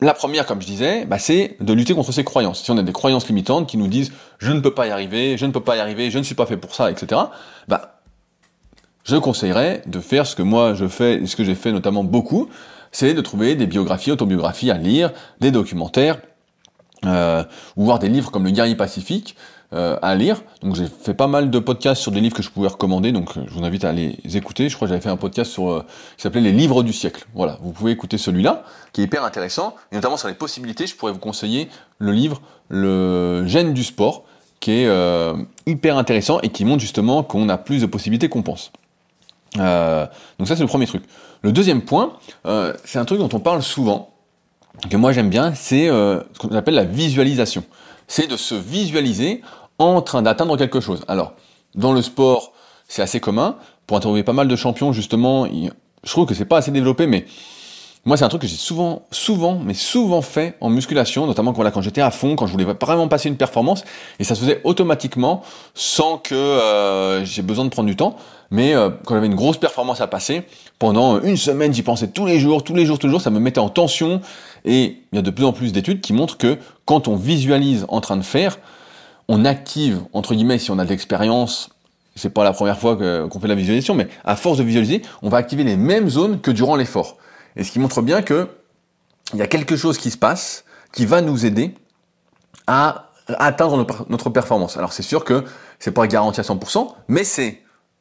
la 0.00 0.12
première, 0.12 0.46
comme 0.46 0.60
je 0.60 0.66
disais, 0.66 1.06
bah, 1.06 1.18
c'est 1.18 1.56
de 1.60 1.72
lutter 1.72 1.94
contre 1.94 2.12
ces 2.12 2.24
croyances. 2.24 2.62
Si 2.62 2.70
on 2.70 2.76
a 2.76 2.82
des 2.82 2.92
croyances 2.92 3.26
limitantes 3.28 3.66
qui 3.66 3.78
nous 3.78 3.88
disent 3.88 4.12
je 4.38 4.52
ne 4.52 4.60
peux 4.60 4.74
pas 4.74 4.86
y 4.86 4.90
arriver, 4.90 5.38
je 5.38 5.46
ne 5.46 5.52
peux 5.52 5.60
pas 5.60 5.76
y 5.76 5.80
arriver, 5.80 6.10
je 6.10 6.18
ne 6.18 6.22
suis 6.22 6.34
pas 6.34 6.46
fait 6.46 6.58
pour 6.58 6.74
ça, 6.74 6.90
etc. 6.90 7.20
Bah, 7.66 7.95
je 9.06 9.16
conseillerais 9.16 9.82
de 9.86 10.00
faire 10.00 10.26
ce 10.26 10.34
que 10.34 10.42
moi 10.42 10.74
je 10.74 10.88
fais 10.88 11.14
et 11.14 11.26
ce 11.26 11.36
que 11.36 11.44
j'ai 11.44 11.54
fait 11.54 11.72
notamment 11.72 12.04
beaucoup, 12.04 12.48
c'est 12.90 13.14
de 13.14 13.20
trouver 13.20 13.54
des 13.54 13.66
biographies, 13.66 14.10
autobiographies 14.10 14.70
à 14.70 14.78
lire, 14.78 15.12
des 15.40 15.50
documentaires, 15.50 16.18
euh, 17.04 17.44
ou 17.76 17.84
voir 17.84 17.98
des 17.98 18.08
livres 18.08 18.30
comme 18.30 18.44
Le 18.44 18.50
Guerrier 18.50 18.74
Pacifique 18.74 19.36
euh, 19.72 19.96
à 20.02 20.14
lire. 20.16 20.42
Donc 20.62 20.74
j'ai 20.74 20.86
fait 20.86 21.14
pas 21.14 21.28
mal 21.28 21.50
de 21.50 21.58
podcasts 21.60 22.02
sur 22.02 22.10
des 22.10 22.20
livres 22.20 22.34
que 22.34 22.42
je 22.42 22.50
pouvais 22.50 22.66
recommander, 22.66 23.12
donc 23.12 23.36
euh, 23.36 23.44
je 23.46 23.54
vous 23.54 23.64
invite 23.64 23.84
à 23.84 23.92
les 23.92 24.18
écouter. 24.34 24.68
Je 24.68 24.74
crois 24.74 24.88
que 24.88 24.90
j'avais 24.90 25.02
fait 25.02 25.10
un 25.10 25.16
podcast 25.16 25.52
sur 25.52 25.84
qui 26.16 26.22
s'appelait 26.22 26.40
Les 26.40 26.52
livres 26.52 26.82
du 26.82 26.92
siècle. 26.92 27.26
Voilà, 27.34 27.58
vous 27.62 27.70
pouvez 27.70 27.92
écouter 27.92 28.18
celui-là, 28.18 28.64
qui 28.92 29.02
est 29.02 29.04
hyper 29.04 29.24
intéressant, 29.24 29.76
et 29.92 29.94
notamment 29.94 30.16
sur 30.16 30.26
les 30.26 30.34
possibilités, 30.34 30.86
je 30.88 30.96
pourrais 30.96 31.12
vous 31.12 31.20
conseiller 31.20 31.68
le 31.98 32.10
livre 32.10 32.40
Le 32.70 33.46
gène 33.46 33.72
du 33.72 33.84
sport, 33.84 34.24
qui 34.58 34.72
est 34.72 34.90
hyper 35.66 35.96
intéressant 35.98 36.40
et 36.40 36.48
qui 36.48 36.64
montre 36.64 36.80
justement 36.80 37.22
qu'on 37.22 37.48
a 37.48 37.58
plus 37.58 37.82
de 37.82 37.86
possibilités 37.86 38.28
qu'on 38.28 38.42
pense. 38.42 38.72
Euh, 39.58 40.06
donc 40.38 40.48
ça 40.48 40.56
c'est 40.56 40.62
le 40.62 40.68
premier 40.68 40.86
truc. 40.86 41.02
Le 41.42 41.52
deuxième 41.52 41.82
point, 41.82 42.14
euh, 42.46 42.74
c'est 42.84 42.98
un 42.98 43.04
truc 43.04 43.18
dont 43.18 43.28
on 43.32 43.40
parle 43.40 43.62
souvent, 43.62 44.10
que 44.90 44.96
moi 44.96 45.12
j'aime 45.12 45.30
bien, 45.30 45.54
c'est 45.54 45.88
euh, 45.88 46.20
ce 46.32 46.38
qu'on 46.38 46.54
appelle 46.54 46.74
la 46.74 46.84
visualisation. 46.84 47.64
C'est 48.08 48.26
de 48.26 48.36
se 48.36 48.54
visualiser 48.54 49.42
en 49.78 50.00
train 50.02 50.22
d'atteindre 50.22 50.56
quelque 50.56 50.80
chose. 50.80 51.02
Alors, 51.08 51.34
dans 51.74 51.92
le 51.92 52.02
sport, 52.02 52.52
c'est 52.88 53.02
assez 53.02 53.20
commun. 53.20 53.56
Pour 53.86 53.96
interviewer 53.96 54.22
pas 54.22 54.32
mal 54.32 54.48
de 54.48 54.56
champions, 54.56 54.92
justement, 54.92 55.46
je 55.46 56.10
trouve 56.10 56.26
que 56.26 56.34
c'est 56.34 56.44
pas 56.44 56.58
assez 56.58 56.70
développé, 56.70 57.06
mais 57.06 57.26
moi, 58.04 58.16
c'est 58.16 58.24
un 58.24 58.28
truc 58.28 58.42
que 58.42 58.48
j'ai 58.48 58.56
souvent, 58.56 59.02
souvent, 59.10 59.60
mais 59.64 59.74
souvent 59.74 60.22
fait 60.22 60.56
en 60.60 60.70
musculation, 60.70 61.26
notamment 61.26 61.52
quand, 61.52 61.68
quand 61.70 61.80
j'étais 61.82 62.00
à 62.00 62.12
fond, 62.12 62.36
quand 62.36 62.46
je 62.46 62.52
voulais 62.52 62.64
vraiment 62.64 63.08
passer 63.08 63.28
une 63.28 63.36
performance, 63.36 63.84
et 64.20 64.24
ça 64.24 64.36
se 64.36 64.40
faisait 64.40 64.60
automatiquement, 64.62 65.42
sans 65.74 66.18
que 66.18 67.22
j'ai 67.24 67.42
besoin 67.42 67.64
de 67.64 67.70
prendre 67.70 67.88
du 67.88 67.96
temps. 67.96 68.16
Mais 68.50 68.74
euh, 68.74 68.90
quand 69.04 69.14
j'avais 69.14 69.26
une 69.26 69.34
grosse 69.34 69.58
performance 69.58 70.00
à 70.00 70.06
passer, 70.06 70.44
pendant 70.78 71.20
une 71.20 71.36
semaine, 71.36 71.72
j'y 71.74 71.82
pensais 71.82 72.08
tous 72.08 72.26
les 72.26 72.38
jours, 72.38 72.62
tous 72.62 72.74
les 72.74 72.86
jours, 72.86 72.98
tous 72.98 73.06
les 73.06 73.12
jours, 73.12 73.20
ça 73.20 73.30
me 73.30 73.40
mettait 73.40 73.58
en 73.58 73.68
tension. 73.68 74.20
Et 74.64 75.02
il 75.12 75.16
y 75.16 75.18
a 75.18 75.22
de 75.22 75.30
plus 75.30 75.44
en 75.44 75.52
plus 75.52 75.72
d'études 75.72 76.00
qui 76.00 76.12
montrent 76.12 76.38
que 76.38 76.58
quand 76.84 77.08
on 77.08 77.16
visualise 77.16 77.86
en 77.88 78.00
train 78.00 78.16
de 78.16 78.22
faire, 78.22 78.58
on 79.28 79.44
active, 79.44 80.00
entre 80.12 80.34
guillemets, 80.34 80.58
si 80.58 80.70
on 80.70 80.78
a 80.78 80.84
de 80.84 80.90
l'expérience, 80.90 81.70
c'est 82.14 82.30
pas 82.30 82.44
la 82.44 82.52
première 82.52 82.78
fois 82.78 82.96
qu'on 82.96 83.40
fait 83.40 83.48
la 83.48 83.54
visualisation, 83.54 83.94
mais 83.94 84.08
à 84.24 84.36
force 84.36 84.58
de 84.58 84.62
visualiser, 84.62 85.02
on 85.22 85.28
va 85.28 85.38
activer 85.38 85.64
les 85.64 85.76
mêmes 85.76 86.08
zones 86.08 86.40
que 86.40 86.50
durant 86.50 86.76
l'effort. 86.76 87.16
Et 87.56 87.64
ce 87.64 87.72
qui 87.72 87.78
montre 87.78 88.02
bien 88.02 88.22
que 88.22 88.48
il 89.32 89.38
y 89.40 89.42
a 89.42 89.46
quelque 89.48 89.76
chose 89.76 89.98
qui 89.98 90.10
se 90.10 90.16
passe 90.16 90.64
qui 90.92 91.04
va 91.04 91.20
nous 91.20 91.44
aider 91.44 91.74
à 92.66 93.10
atteindre 93.28 93.86
notre 94.08 94.30
performance. 94.30 94.76
Alors 94.76 94.92
c'est 94.92 95.02
sûr 95.02 95.24
que 95.24 95.44
c'est 95.78 95.90
pas 95.90 96.06
garanti 96.06 96.40
à 96.40 96.44
100%, 96.44 96.94
mais 97.08 97.24
c'est 97.24 97.60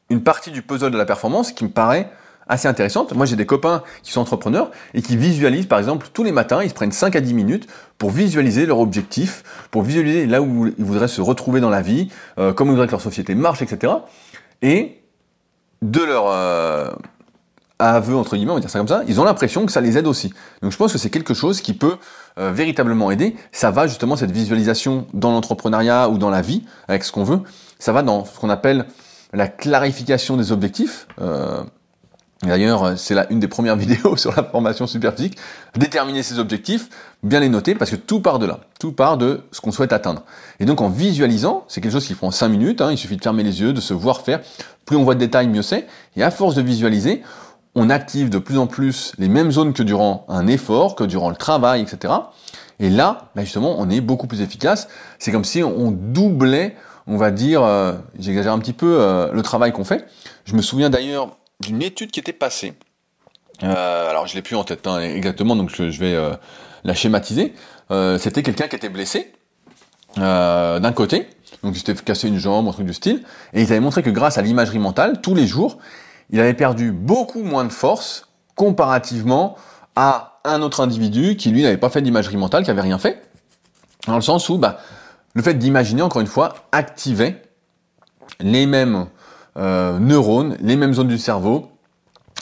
une 0.10 0.22
partie 0.22 0.52
du 0.52 0.62
puzzle 0.62 0.91
de 0.91 0.98
la 0.98 1.06
performance 1.06 1.52
qui 1.52 1.63
me 1.63 1.70
paraît 1.70 2.10
assez 2.48 2.68
intéressante. 2.68 3.13
Moi, 3.13 3.26
j'ai 3.26 3.36
des 3.36 3.46
copains 3.46 3.82
qui 4.04 4.12
sont 4.12 4.22
entrepreneurs 4.22 4.70
et 4.94 5.02
qui 5.02 5.18
visualisent, 5.18 5.65
par 5.65 5.80
exemple, 5.80 6.08
tous 6.13 6.24
les 6.24 6.32
matins, 6.32 6.62
ils 6.62 6.70
se 6.70 6.76
prennent 6.76 6.91
5 6.91 7.15
à 7.15 7.22
10 7.22 7.34
minutes 7.34 7.68
pour 7.98 8.12
visualiser 8.12 8.68
leur 8.68 8.80
objectif, 8.80 9.44
pour 9.72 9.82
visualiser 9.82 10.28
là 10.28 10.41
où 10.41 10.68
ils 10.68 10.86
voudraient 10.86 11.08
se 11.08 11.22
retrouver 11.22 11.60
dans 11.60 11.72
la 11.72 11.82
vie, 11.82 12.10
euh, 12.38 12.54
comment 12.54 12.72
ils 12.72 12.76
voudraient 12.76 12.88
que 12.88 12.91
leur 12.91 13.02
société 13.02 13.34
marche, 13.34 13.63
etc. 13.63 13.94
Et 14.62 15.02
de 15.82 16.02
leur, 16.02 16.26
euh, 16.28 16.91
aveu 17.80 18.15
entre 18.15 18.36
guillemets, 18.36 18.52
on 18.52 18.56
va 18.56 18.62
dire 18.62 18.70
ça 18.70 18.80
comme 18.80 18.88
ça, 18.88 19.04
ils 19.08 19.20
ont 19.20 19.24
l'impression 19.24 19.65
que 19.65 19.72
ça 19.72 19.82
les 19.82 19.98
aide 19.98 20.08
aussi. 20.08 20.34
Donc 20.62 20.72
je 20.72 20.78
pense 20.78 20.94
que 20.94 20.98
c'est 20.98 21.10
quelque 21.10 21.34
chose 21.34 21.62
qui 21.62 21.74
peut 21.74 21.98
euh, 22.38 22.52
véritablement 22.52 23.12
aider. 23.12 23.36
Ça 23.52 23.72
va 23.72 23.88
justement 23.88 24.15
cette 24.15 24.32
visualisation 24.32 25.08
dans 25.13 25.32
l'entrepreneuriat 25.32 26.10
ou 26.10 26.18
dans 26.18 26.30
la 26.30 26.41
vie 26.41 26.63
avec 26.88 27.04
ce 27.04 27.12
qu'on 27.12 27.24
veut. 27.24 27.41
Ça 27.80 27.91
va 27.91 28.02
dans 28.02 28.26
ce 28.26 28.39
qu'on 28.39 28.50
appelle 28.50 28.86
la 29.36 29.48
clarification 29.48 30.38
des 30.38 30.52
objectifs. 30.52 31.08
Euh, 31.21 31.63
D'ailleurs, 32.43 32.98
c'est 32.98 33.15
une 33.30 33.39
des 33.39 33.48
premières 33.48 33.76
vidéos 33.78 34.17
sur 34.17 34.36
la 34.36 34.43
formation 34.43 34.88
superphysique. 34.88 35.38
Déterminer 35.78 36.21
ses 36.21 36.39
objectifs, 36.39 36.89
bien 37.24 37.39
les 37.39 37.50
noter, 37.50 37.76
parce 37.76 37.91
que 37.91 37.95
tout 37.95 38.19
part 38.19 38.39
de 38.39 38.45
là. 38.45 38.60
Tout 38.80 38.91
part 38.91 39.17
de 39.17 39.41
ce 39.52 39.62
qu'on 39.62 39.71
souhaite 39.71 39.93
atteindre. 39.93 40.24
Et 40.60 40.65
donc, 40.65 40.82
en 40.82 40.89
visualisant, 40.89 41.63
c'est 41.67 41.82
quelque 41.82 41.93
chose 41.93 42.06
qui 42.06 42.13
prend 42.13 42.32
5 42.32 42.50
minutes, 42.50 42.82
hein, 42.82 42.91
il 42.91 42.98
suffit 42.98 43.17
de 43.17 43.24
fermer 43.24 43.43
les 43.43 43.62
yeux, 43.62 43.74
de 43.74 43.82
se 43.82 43.93
voir 43.93 44.21
faire. 44.21 44.41
Plus 44.86 44.98
on 44.98 45.04
voit 45.04 45.15
de 45.15 45.19
détails, 45.19 45.48
mieux 45.48 45.62
c'est. 45.62 45.88
Et 46.15 46.24
à 46.24 46.30
force 46.30 46.56
de 46.56 46.62
visualiser, 46.62 47.24
on 47.74 47.89
active 47.89 48.30
de 48.30 48.38
plus 48.38 48.58
en 48.58 48.67
plus 48.67 49.13
les 49.17 49.28
mêmes 49.28 49.52
zones 49.52 49.74
que 49.74 49.84
durant 49.84 50.26
un 50.30 50.48
effort, 50.48 50.95
que 50.95 51.04
durant 51.04 51.30
le 51.30 51.36
travail, 51.36 51.82
etc. 51.82 52.13
Et 52.80 52.89
là, 52.89 53.30
bah, 53.36 53.43
justement, 53.43 53.76
on 53.80 53.89
est 53.89 54.02
beaucoup 54.02 54.28
plus 54.28 54.41
efficace. 54.41 54.88
C'est 55.19 55.32
comme 55.32 55.45
si 55.45 55.63
on 55.63 55.91
doublait, 55.91 56.76
on 57.08 57.18
va 57.18 57.32
dire, 57.32 57.63
euh, 57.63 57.94
j'exagère 58.20 58.54
un 58.54 58.60
petit 58.60 58.74
peu, 58.74 58.98
euh, 59.00 59.32
le 59.32 59.41
travail 59.41 59.72
qu'on 59.72 59.86
fait. 59.86 60.06
Je 60.46 60.56
me 60.56 60.62
souviens 60.62 60.89
d'ailleurs 60.89 61.38
d'une 61.60 61.82
étude 61.82 62.12
qui 62.12 62.20
était 62.20 62.34
passée. 62.34 62.74
Euh, 63.63 64.10
alors, 64.10 64.28
je 64.28 64.36
l'ai 64.36 64.41
plus 64.41 64.56
en 64.56 64.63
tête 64.63 64.86
hein, 64.88 65.00
exactement, 65.00 65.56
donc 65.56 65.70
je, 65.74 66.00
vais 66.00 66.18
la 66.84 66.94
schématiser. 66.94 67.54
C'était 68.18 68.44
quelqu'un 68.44 68.68
qui 68.68 68.76
était 68.76 68.89
blessé 68.89 69.32
d'un 70.18 70.91
côté, 70.94 71.30
donc 71.63 71.76
il 71.76 71.80
s'était 71.80 71.96
cassé 71.96 72.28
une 72.28 72.38
jambe, 72.38 72.68
un 72.68 72.72
truc 72.72 72.86
du 72.86 72.94
style, 72.94 73.24
et 73.54 73.62
ils 73.62 73.72
avaient 73.72 73.80
montré 73.80 74.02
que 74.02 74.10
grâce 74.10 74.38
à 74.38 74.41
l'imagerie 74.41 74.80
mentale, 74.80 75.22
tous 75.22 75.36
les 75.36 75.48
jours, 75.48 75.78
il 76.32 76.39
avait 76.39 76.54
perdu 76.54 76.91
beaucoup 76.91 77.44
moins 77.44 77.63
de 77.65 77.72
force 77.72 78.28
comparativement 78.56 79.56
à 79.96 80.39
un 80.44 80.62
autre 80.62 80.82
individu 80.82 81.36
qui 81.36 81.50
lui 81.50 81.63
n'avait 81.63 81.78
pas 81.78 81.89
fait 81.89 82.02
d'imagerie 82.02 82.38
mentale, 82.38 82.63
qui 82.63 82.72
avait 82.72 82.82
rien 82.82 82.98
fait. 82.98 83.22
Dans 84.08 84.15
le 84.15 84.22
sens 84.22 84.50
où 84.50 84.58
bah, 84.58 84.80
le 85.36 85.41
fait 85.41 85.54
d'imaginer, 85.54 86.02
encore 86.02 86.21
une 86.21 86.28
fois, 86.28 86.56
activait 86.71 87.43
les 88.39 88.65
mêmes 88.65 89.08
euh, 89.58 90.00
neurones, 90.00 90.58
les 90.62 90.78
mêmes 90.78 90.93
zones 90.93 91.10
du 91.10 91.17
cerveau, 91.17 91.71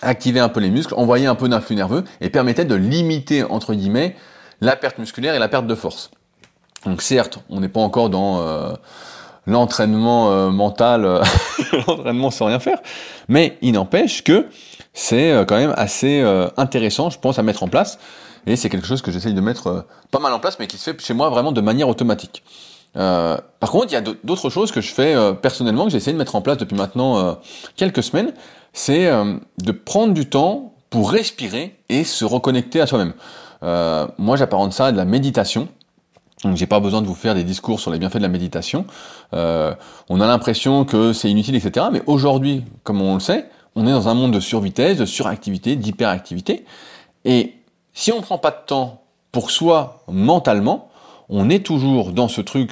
activait 0.02 0.40
un 0.40 0.50
peu 0.50 0.60
les 0.60 0.70
muscles, 0.70 0.94
envoyait 0.96 1.26
un 1.26 1.36
peu 1.36 1.50
d'influx 1.50 1.76
nerveux 1.76 2.04
et 2.22 2.30
permettait 2.30 2.66
de 2.66 2.76
limiter, 2.76 3.44
entre 3.44 3.74
guillemets, 3.74 4.16
la 4.62 4.76
perte 4.76 5.00
musculaire 5.00 5.34
et 5.34 5.40
la 5.40 5.50
perte 5.50 5.66
de 5.66 5.76
force. 5.76 6.12
Donc 6.86 7.02
certes, 7.02 7.40
on 7.50 7.60
n'est 7.60 7.70
pas 7.70 7.82
encore 7.82 8.10
dans... 8.10 8.40
Euh, 8.40 8.74
l'entraînement 9.46 10.32
euh, 10.32 10.52
mental, 10.52 11.02
l'entraînement 11.88 12.32
sans 12.32 12.46
rien 12.46 12.62
faire. 12.62 12.78
Mais 13.28 13.58
il 13.62 13.74
n'empêche 13.74 14.24
que 14.24 14.48
c'est 14.94 15.44
quand 15.50 15.58
même 15.58 15.74
assez 15.76 16.22
intéressant, 16.56 17.10
je 17.10 17.20
pense, 17.20 17.40
à 17.40 17.44
mettre 17.44 17.62
en 17.62 17.68
place. 17.68 18.00
Et 18.46 18.56
c'est 18.56 18.70
quelque 18.70 18.88
chose 18.88 19.02
que 19.02 19.12
j'essaye 19.12 19.34
de 19.34 19.42
mettre 19.42 19.86
pas 20.12 20.20
mal 20.20 20.32
en 20.32 20.40
place, 20.40 20.60
mais 20.60 20.68
qui 20.68 20.78
se 20.78 20.90
fait 20.90 21.02
chez 21.02 21.14
moi 21.14 21.30
vraiment 21.30 21.52
de 21.52 21.60
manière 21.60 21.90
automatique. 21.90 22.42
Par 22.94 23.72
contre, 23.72 23.88
il 23.90 23.94
y 23.94 23.96
a 23.96 24.02
d'autres 24.02 24.50
choses 24.50 24.72
que 24.72 24.82
je 24.82 24.94
fais 24.94 25.16
personnellement, 25.42 25.86
que 25.86 25.92
j'ai 25.92 25.98
essayé 25.98 26.14
de 26.14 26.18
mettre 26.18 26.36
en 26.36 26.42
place 26.42 26.58
depuis 26.58 26.76
maintenant 26.76 27.40
quelques 27.76 28.04
semaines. 28.04 28.34
C'est 28.72 29.10
de 29.10 29.72
prendre 29.72 30.14
du 30.14 30.28
temps 30.28 30.74
pour 30.90 31.12
respirer 31.12 31.76
et 31.90 32.04
se 32.04 32.24
reconnecter 32.26 32.82
à 32.82 32.88
soi-même. 32.88 33.14
moi, 34.18 34.38
j'apparente 34.38 34.74
ça 34.74 34.88
à 34.88 34.92
de 34.92 34.98
la 34.98 35.06
méditation. 35.06 35.68
Donc 36.44 36.58
j'ai 36.58 36.68
pas 36.68 36.80
besoin 36.80 37.02
de 37.02 37.08
vous 37.08 37.16
faire 37.16 37.36
des 37.36 37.44
discours 37.44 37.80
sur 37.80 37.92
les 37.92 38.00
bienfaits 38.00 38.18
de 38.18 38.24
la 38.24 38.28
méditation. 38.28 38.86
Euh, 39.34 39.74
on 40.10 40.20
a 40.22 40.28
l'impression 40.28 40.86
que 40.86 41.14
c'est 41.14 41.30
inutile, 41.30 41.56
etc. 41.56 41.88
Mais 41.92 42.02
aujourd'hui, 42.06 42.64
comme 42.84 43.02
on 43.02 43.16
le 43.16 43.20
sait, 43.20 43.50
on 43.76 43.88
est 43.88 43.92
dans 43.92 44.10
un 44.10 44.14
monde 44.14 44.34
de 44.34 44.40
survitesse, 44.40 44.98
de 44.98 45.06
suractivité, 45.06 45.76
d'hyperactivité. 45.76 46.66
Et 47.26 47.56
si 47.94 48.12
on 48.12 48.18
ne 48.18 48.22
prend 48.22 48.38
pas 48.38 48.52
de 48.52 48.66
temps 48.66 49.04
pour 49.32 49.52
soi 49.52 50.04
mentalement, 50.08 50.90
on 51.30 51.50
est 51.50 51.66
toujours 51.66 52.12
dans 52.12 52.28
ce 52.28 52.42
truc 52.42 52.72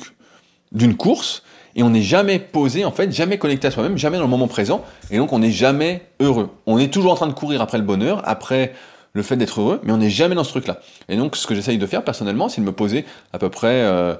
d'une 0.72 0.96
course 0.96 1.44
et 1.76 1.84
on 1.84 1.90
n'est 1.90 2.02
jamais 2.02 2.40
posé, 2.40 2.86
en 2.86 2.92
fait, 2.92 3.12
jamais 3.12 3.38
connecté 3.38 3.68
à 3.68 3.72
soi-même, 3.72 3.98
jamais 3.98 4.18
dans 4.18 4.24
le 4.24 4.30
moment 4.30 4.48
présent, 4.48 4.84
et 5.10 5.18
donc 5.18 5.32
on 5.34 5.40
n'est 5.40 5.52
jamais 5.52 6.02
heureux. 6.20 6.50
On 6.66 6.78
est 6.78 6.92
toujours 6.92 7.14
en 7.14 7.16
train 7.16 7.28
de 7.28 7.34
courir 7.34 7.62
après 7.62 7.78
le 7.78 7.84
bonheur, 7.84 8.22
après 8.26 8.74
le 9.14 9.24
fait 9.24 9.36
d'être 9.36 9.60
heureux, 9.60 9.80
mais 9.84 9.92
on 9.92 9.98
n'est 9.98 10.10
jamais 10.10 10.36
dans 10.36 10.44
ce 10.44 10.50
truc-là. 10.50 10.80
Et 11.10 11.18
donc, 11.18 11.36
ce 11.36 11.48
que 11.48 11.56
j'essaye 11.56 11.78
de 11.78 11.86
faire 11.86 12.04
personnellement, 12.04 12.50
c'est 12.50 12.62
de 12.62 12.66
me 12.66 12.72
poser 12.72 13.06
à 13.34 13.40
peu 13.40 13.50
près 13.50 13.82
euh, 13.82 14.16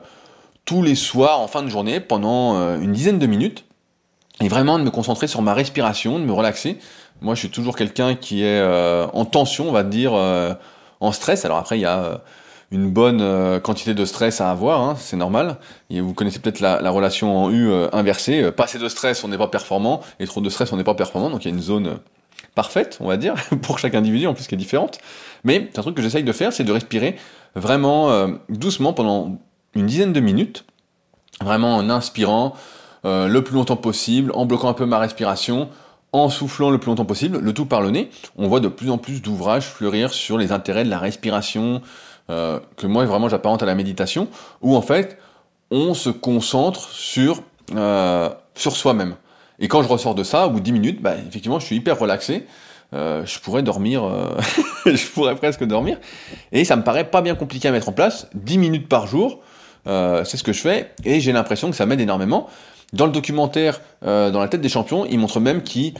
tous 0.66 0.82
les 0.82 0.96
soirs 0.96 1.40
en 1.40 1.48
fin 1.48 1.64
de 1.64 1.70
journée 1.70 2.00
pendant 2.00 2.56
euh, 2.56 2.80
une 2.80 2.92
dizaine 2.92 3.20
de 3.20 3.28
minutes, 3.28 3.66
et 4.42 4.48
vraiment 4.48 4.80
de 4.80 4.84
me 4.84 4.90
concentrer 4.90 5.28
sur 5.28 5.42
ma 5.42 5.54
respiration, 5.54 6.20
de 6.20 6.26
me 6.26 6.34
relaxer. 6.34 6.78
Moi, 7.22 7.36
je 7.36 7.40
suis 7.40 7.50
toujours 7.50 7.76
quelqu'un 7.76 8.16
qui 8.16 8.44
est 8.44 8.60
euh, 8.60 9.06
en 9.14 9.26
tension, 9.26 9.70
on 9.70 9.72
va 9.72 9.84
dire, 9.84 10.14
en 10.14 11.12
stress. 11.12 11.46
Alors 11.46 11.58
après, 11.58 11.78
il 11.78 11.82
y 11.82 11.86
a 11.86 12.22
une 12.72 12.90
bonne 12.90 13.60
quantité 13.62 13.94
de 13.94 14.06
stress 14.06 14.40
à 14.40 14.50
avoir, 14.50 14.82
hein, 14.82 14.96
c'est 14.98 15.18
normal. 15.18 15.58
Et 15.90 16.00
vous 16.00 16.14
connaissez 16.14 16.40
peut-être 16.40 16.62
la, 16.62 16.82
la, 16.82 16.90
relation 16.90 17.38
en 17.38 17.52
U 17.52 17.70
inversée. 17.92 18.52
pas 18.52 18.64
assez 18.64 18.80
de 18.80 18.88
stress, 18.88 19.24
on 19.24 19.28
n'est 19.28 19.38
pas 19.38 19.50
performant, 19.50 20.02
et 20.20 20.26
trop 20.26 20.40
de 20.40 20.50
stress, 20.50 20.72
on 20.72 20.78
n'est 20.78 20.84
pas 20.84 20.96
performant. 20.96 21.30
Donc 21.30 21.44
il 21.44 21.50
y 21.50 21.52
a 21.52 21.54
une 21.56 21.62
zone 21.62 22.00
parfaite, 22.56 22.98
on 23.00 23.08
va 23.08 23.18
dire, 23.18 23.36
pour 23.62 23.80
chaque 23.80 23.96
individu, 23.96 24.28
en 24.28 24.34
plus 24.34 24.48
qui 24.48 24.56
est 24.56 24.58
différente. 24.58 25.00
Mais 25.44 25.70
un 25.76 25.82
truc 25.82 25.96
que 25.96 26.02
j'essaye 26.02 26.24
de 26.24 26.32
faire, 26.32 26.54
c'est 26.54 26.64
de 26.64 26.72
respirer 26.72 27.16
vraiment 27.56 28.12
euh, 28.12 28.28
doucement 28.50 28.94
pendant 28.94 29.40
une 29.76 29.86
dizaine 29.86 30.14
de 30.14 30.20
minutes, 30.20 30.66
vraiment 31.42 31.76
en 31.76 31.90
inspirant 31.90 32.54
euh, 33.06 33.28
le 33.28 33.44
plus 33.44 33.56
longtemps 33.56 33.78
possible, 33.78 34.32
en 34.36 34.46
bloquant 34.46 34.70
un 34.70 34.74
peu 34.74 34.86
ma 34.86 35.00
respiration, 35.00 35.70
en 36.14 36.30
soufflant 36.30 36.70
le 36.70 36.78
plus 36.78 36.90
longtemps 36.90 37.06
possible, 37.06 37.40
le 37.40 37.54
tout 37.54 37.66
par 37.66 37.82
le 37.82 37.90
nez. 37.90 38.10
On 38.38 38.48
voit 38.48 38.60
de 38.60 38.68
plus 38.68 38.90
en 38.90 38.98
plus 38.98 39.22
d'ouvrages 39.22 39.66
fleurir 39.66 40.14
sur 40.14 40.38
les 40.38 40.52
intérêts 40.52 40.84
de 40.84 40.90
la 40.90 41.00
respiration, 41.00 41.82
euh, 42.32 42.60
que 42.78 42.88
moi 42.88 43.06
vraiment 43.06 43.30
j'apparente 43.30 43.62
à 43.62 43.68
la 43.68 43.76
méditation, 43.76 44.28
où 44.62 44.76
en 44.76 44.82
fait 44.82 45.20
on 45.70 45.94
se 45.94 46.10
concentre 46.10 46.90
sur, 46.90 47.44
sur 48.56 48.76
soi-même. 48.76 49.16
Et 49.62 49.68
quand 49.68 49.84
je 49.84 49.88
ressors 49.88 50.16
de 50.16 50.24
ça, 50.24 50.48
au 50.48 50.50
bout 50.50 50.60
de 50.60 50.66
10 50.66 50.72
minutes, 50.74 51.02
bah, 51.02 51.14
effectivement, 51.28 51.60
je 51.60 51.66
suis 51.66 51.76
hyper 51.78 51.98
relaxé. 51.98 52.46
Euh, 52.94 53.26
je 53.26 53.40
pourrais 53.40 53.64
dormir, 53.64 54.04
euh, 54.04 54.36
je 54.86 55.08
pourrais 55.08 55.36
presque 55.36 55.64
dormir. 55.64 55.98
Et 56.52 56.66
ça 56.66 56.76
me 56.76 56.84
paraît 56.84 57.10
pas 57.10 57.22
bien 57.22 57.36
compliqué 57.36 57.68
à 57.68 57.72
mettre 57.72 57.88
en 57.88 57.94
place. 57.94 58.28
10 58.34 58.58
minutes 58.58 58.90
par 58.90 59.08
jour, 59.08 59.40
euh, 59.88 60.26
c'est 60.26 60.36
ce 60.36 60.44
que 60.44 60.52
je 60.52 60.60
fais. 60.60 60.92
Et 61.06 61.22
j'ai 61.22 61.32
l'impression 61.32 61.70
que 61.70 61.76
ça 61.76 61.86
m'aide 61.86 62.02
énormément. 62.02 62.48
Dans 62.92 63.06
le 63.06 63.14
documentaire, 63.14 63.80
dans 64.02 64.38
la 64.42 64.50
tête 64.50 64.60
des 64.60 64.68
champions, 64.68 65.06
il 65.10 65.18
montre 65.18 65.40
même 65.40 65.64
qu'il 65.64 65.94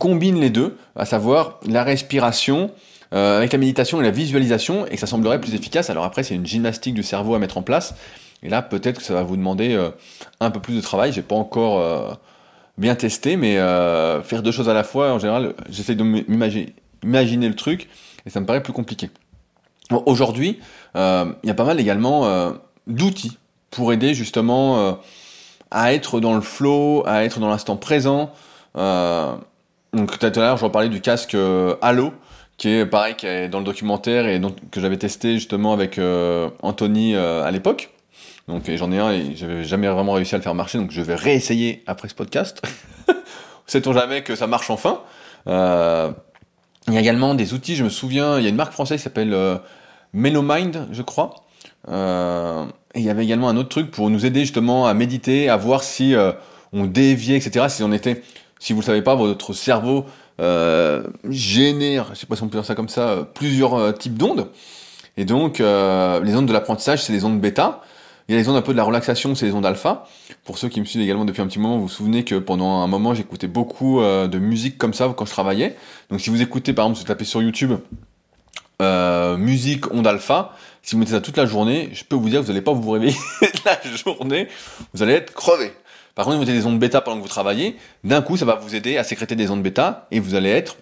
combine 0.00 0.40
les 0.40 0.50
deux, 0.50 0.76
à 0.96 1.04
savoir 1.04 1.60
la 1.68 1.84
respiration, 1.84 2.72
avec 3.12 3.52
la 3.52 3.58
méditation 3.58 4.00
et 4.00 4.04
la 4.04 4.10
visualisation, 4.10 4.86
et 4.86 4.90
que 4.90 4.96
ça 4.96 5.06
semblerait 5.06 5.40
plus 5.40 5.54
efficace. 5.54 5.90
Alors 5.90 6.04
après, 6.04 6.22
c'est 6.22 6.34
une 6.34 6.46
gymnastique 6.46 6.94
du 6.94 7.02
cerveau 7.02 7.34
à 7.34 7.38
mettre 7.38 7.58
en 7.58 7.62
place. 7.62 7.94
Et 8.42 8.48
là, 8.48 8.62
peut-être 8.62 8.98
que 8.98 9.04
ça 9.04 9.14
va 9.14 9.22
vous 9.22 9.36
demander 9.36 9.78
un 10.40 10.50
peu 10.50 10.60
plus 10.60 10.74
de 10.74 10.80
travail. 10.80 11.12
J'ai 11.12 11.22
pas 11.22 11.34
encore 11.34 12.18
bien 12.78 12.94
testé, 12.94 13.36
mais 13.36 13.58
euh, 13.58 14.22
faire 14.22 14.42
deux 14.42 14.52
choses 14.52 14.68
à 14.68 14.74
la 14.74 14.84
fois, 14.84 15.12
en 15.12 15.18
général, 15.18 15.54
j'essaie 15.68 15.94
de 15.94 16.02
m'imaginer 16.02 16.74
imaginer 17.04 17.48
le 17.48 17.56
truc, 17.56 17.88
et 18.26 18.30
ça 18.30 18.38
me 18.38 18.46
paraît 18.46 18.62
plus 18.62 18.72
compliqué. 18.72 19.10
Aujourd'hui, 20.06 20.60
euh, 20.94 21.32
il 21.42 21.48
y 21.48 21.50
a 21.50 21.54
pas 21.54 21.64
mal 21.64 21.80
également 21.80 22.26
euh, 22.26 22.52
d'outils 22.86 23.38
pour 23.72 23.92
aider 23.92 24.14
justement 24.14 24.98
à 25.72 25.94
être 25.94 26.20
dans 26.20 26.34
le 26.34 26.40
flow, 26.40 27.02
à 27.06 27.24
être 27.24 27.40
dans 27.40 27.48
l'instant 27.48 27.76
présent. 27.76 28.32
donc 28.74 30.18
tout 30.18 30.26
à 30.26 30.30
l'heure, 30.30 30.58
je 30.58 30.64
reparlais 30.64 30.90
du 30.90 31.00
casque 31.00 31.36
Halo, 31.80 32.12
qui 32.62 32.68
est 32.68 32.86
pareil, 32.86 33.16
qui 33.16 33.26
est 33.26 33.48
dans 33.48 33.58
le 33.58 33.64
documentaire 33.64 34.28
et 34.28 34.38
donc, 34.38 34.54
que 34.70 34.80
j'avais 34.80 34.96
testé 34.96 35.34
justement 35.34 35.72
avec 35.72 35.98
Anthony 36.62 37.16
à 37.16 37.50
l'époque. 37.50 37.90
Donc 38.48 38.70
j'en 38.74 38.92
ai 38.92 38.98
un 38.98 39.10
et 39.10 39.34
j'avais 39.34 39.64
jamais 39.64 39.88
vraiment 39.88 40.12
réussi 40.12 40.34
à 40.34 40.38
le 40.38 40.42
faire 40.42 40.54
marcher, 40.54 40.78
donc 40.78 40.90
je 40.90 41.00
vais 41.00 41.14
réessayer 41.14 41.82
après 41.86 42.08
ce 42.08 42.14
podcast. 42.14 42.62
Sait-on 43.66 43.92
jamais 43.92 44.22
que 44.22 44.34
ça 44.34 44.46
marche 44.46 44.70
enfin? 44.70 45.00
Euh, 45.46 46.10
Il 46.88 46.94
y 46.94 46.96
a 46.96 47.00
également 47.00 47.34
des 47.34 47.54
outils, 47.54 47.76
je 47.76 47.84
me 47.84 47.88
souviens, 47.88 48.38
il 48.38 48.42
y 48.44 48.46
a 48.46 48.48
une 48.48 48.56
marque 48.56 48.72
française 48.72 48.98
qui 48.98 49.04
s'appelle 49.04 49.32
euh, 49.32 49.56
Menomind, 50.12 50.88
je 50.90 51.02
crois. 51.02 51.34
Euh, 51.88 52.64
et 52.94 53.00
il 53.00 53.04
y 53.04 53.10
avait 53.10 53.24
également 53.24 53.48
un 53.48 53.56
autre 53.56 53.68
truc 53.68 53.90
pour 53.90 54.10
nous 54.10 54.26
aider 54.26 54.40
justement 54.40 54.86
à 54.86 54.94
méditer, 54.94 55.48
à 55.48 55.56
voir 55.56 55.82
si 55.82 56.14
euh, 56.14 56.32
on 56.72 56.84
déviait, 56.84 57.36
etc. 57.36 57.66
Si 57.68 57.82
on 57.82 57.92
était, 57.92 58.22
si 58.58 58.72
vous 58.72 58.80
le 58.80 58.86
savez 58.86 59.02
pas, 59.02 59.14
votre 59.14 59.52
cerveau 59.52 60.06
euh, 60.40 61.04
génère, 61.28 62.10
je 62.14 62.20
sais 62.20 62.26
pas 62.26 62.36
si 62.36 62.42
on 62.42 62.48
peut 62.48 62.58
dire 62.58 62.64
ça 62.64 62.74
comme 62.74 62.88
ça, 62.88 63.28
plusieurs 63.34 63.96
types 63.98 64.16
d'ondes. 64.16 64.48
Et 65.16 65.24
donc, 65.24 65.58
les 65.58 66.36
ondes 66.36 66.46
de 66.46 66.52
l'apprentissage, 66.52 67.02
c'est 67.02 67.12
les 67.12 67.24
ondes 67.24 67.40
bêta. 67.40 67.82
Il 68.28 68.34
y 68.34 68.38
a 68.38 68.40
les 68.40 68.48
ondes 68.48 68.56
un 68.56 68.62
peu 68.62 68.72
de 68.72 68.76
la 68.76 68.84
relaxation, 68.84 69.34
c'est 69.34 69.46
les 69.46 69.52
ondes 69.52 69.66
alpha. 69.66 70.06
Pour 70.44 70.58
ceux 70.58 70.68
qui 70.68 70.80
me 70.80 70.84
suivent 70.84 71.02
également 71.02 71.24
depuis 71.24 71.42
un 71.42 71.46
petit 71.46 71.58
moment, 71.58 71.76
vous 71.76 71.82
vous 71.82 71.88
souvenez 71.88 72.24
que 72.24 72.36
pendant 72.36 72.80
un 72.82 72.86
moment, 72.86 73.14
j'écoutais 73.14 73.48
beaucoup 73.48 74.00
euh, 74.00 74.28
de 74.28 74.38
musique 74.38 74.78
comme 74.78 74.94
ça 74.94 75.12
quand 75.16 75.24
je 75.26 75.32
travaillais. 75.32 75.76
Donc 76.10 76.20
si 76.20 76.30
vous 76.30 76.40
écoutez, 76.40 76.72
par 76.72 76.86
exemple, 76.86 76.98
si 76.98 77.04
vous 77.04 77.08
tapez 77.08 77.24
sur 77.24 77.42
YouTube 77.42 77.72
euh, 78.80 79.36
musique 79.36 79.92
onde 79.92 80.06
alpha, 80.06 80.56
si 80.82 80.94
vous 80.94 81.00
mettez 81.00 81.12
ça 81.12 81.20
toute 81.20 81.36
la 81.36 81.46
journée, 81.46 81.90
je 81.92 82.04
peux 82.04 82.16
vous 82.16 82.28
dire 82.28 82.40
que 82.40 82.46
vous 82.46 82.52
n'allez 82.52 82.62
pas 82.62 82.72
vous 82.72 82.90
réveiller 82.90 83.16
la 83.64 83.78
journée, 83.96 84.48
vous 84.94 85.02
allez 85.02 85.14
être 85.14 85.32
crevé. 85.32 85.72
Par 86.14 86.24
contre, 86.24 86.36
vous 86.36 86.42
mettez 86.42 86.52
des 86.52 86.66
ondes 86.66 86.78
bêta 86.78 87.00
pendant 87.00 87.16
que 87.16 87.22
vous 87.22 87.28
travaillez, 87.28 87.76
d'un 88.04 88.22
coup, 88.22 88.36
ça 88.36 88.44
va 88.44 88.56
vous 88.56 88.74
aider 88.74 88.98
à 88.98 89.04
sécréter 89.04 89.34
des 89.34 89.50
ondes 89.50 89.62
bêta 89.62 90.06
et 90.10 90.20
vous 90.20 90.34
allez 90.34 90.50
être 90.50 90.76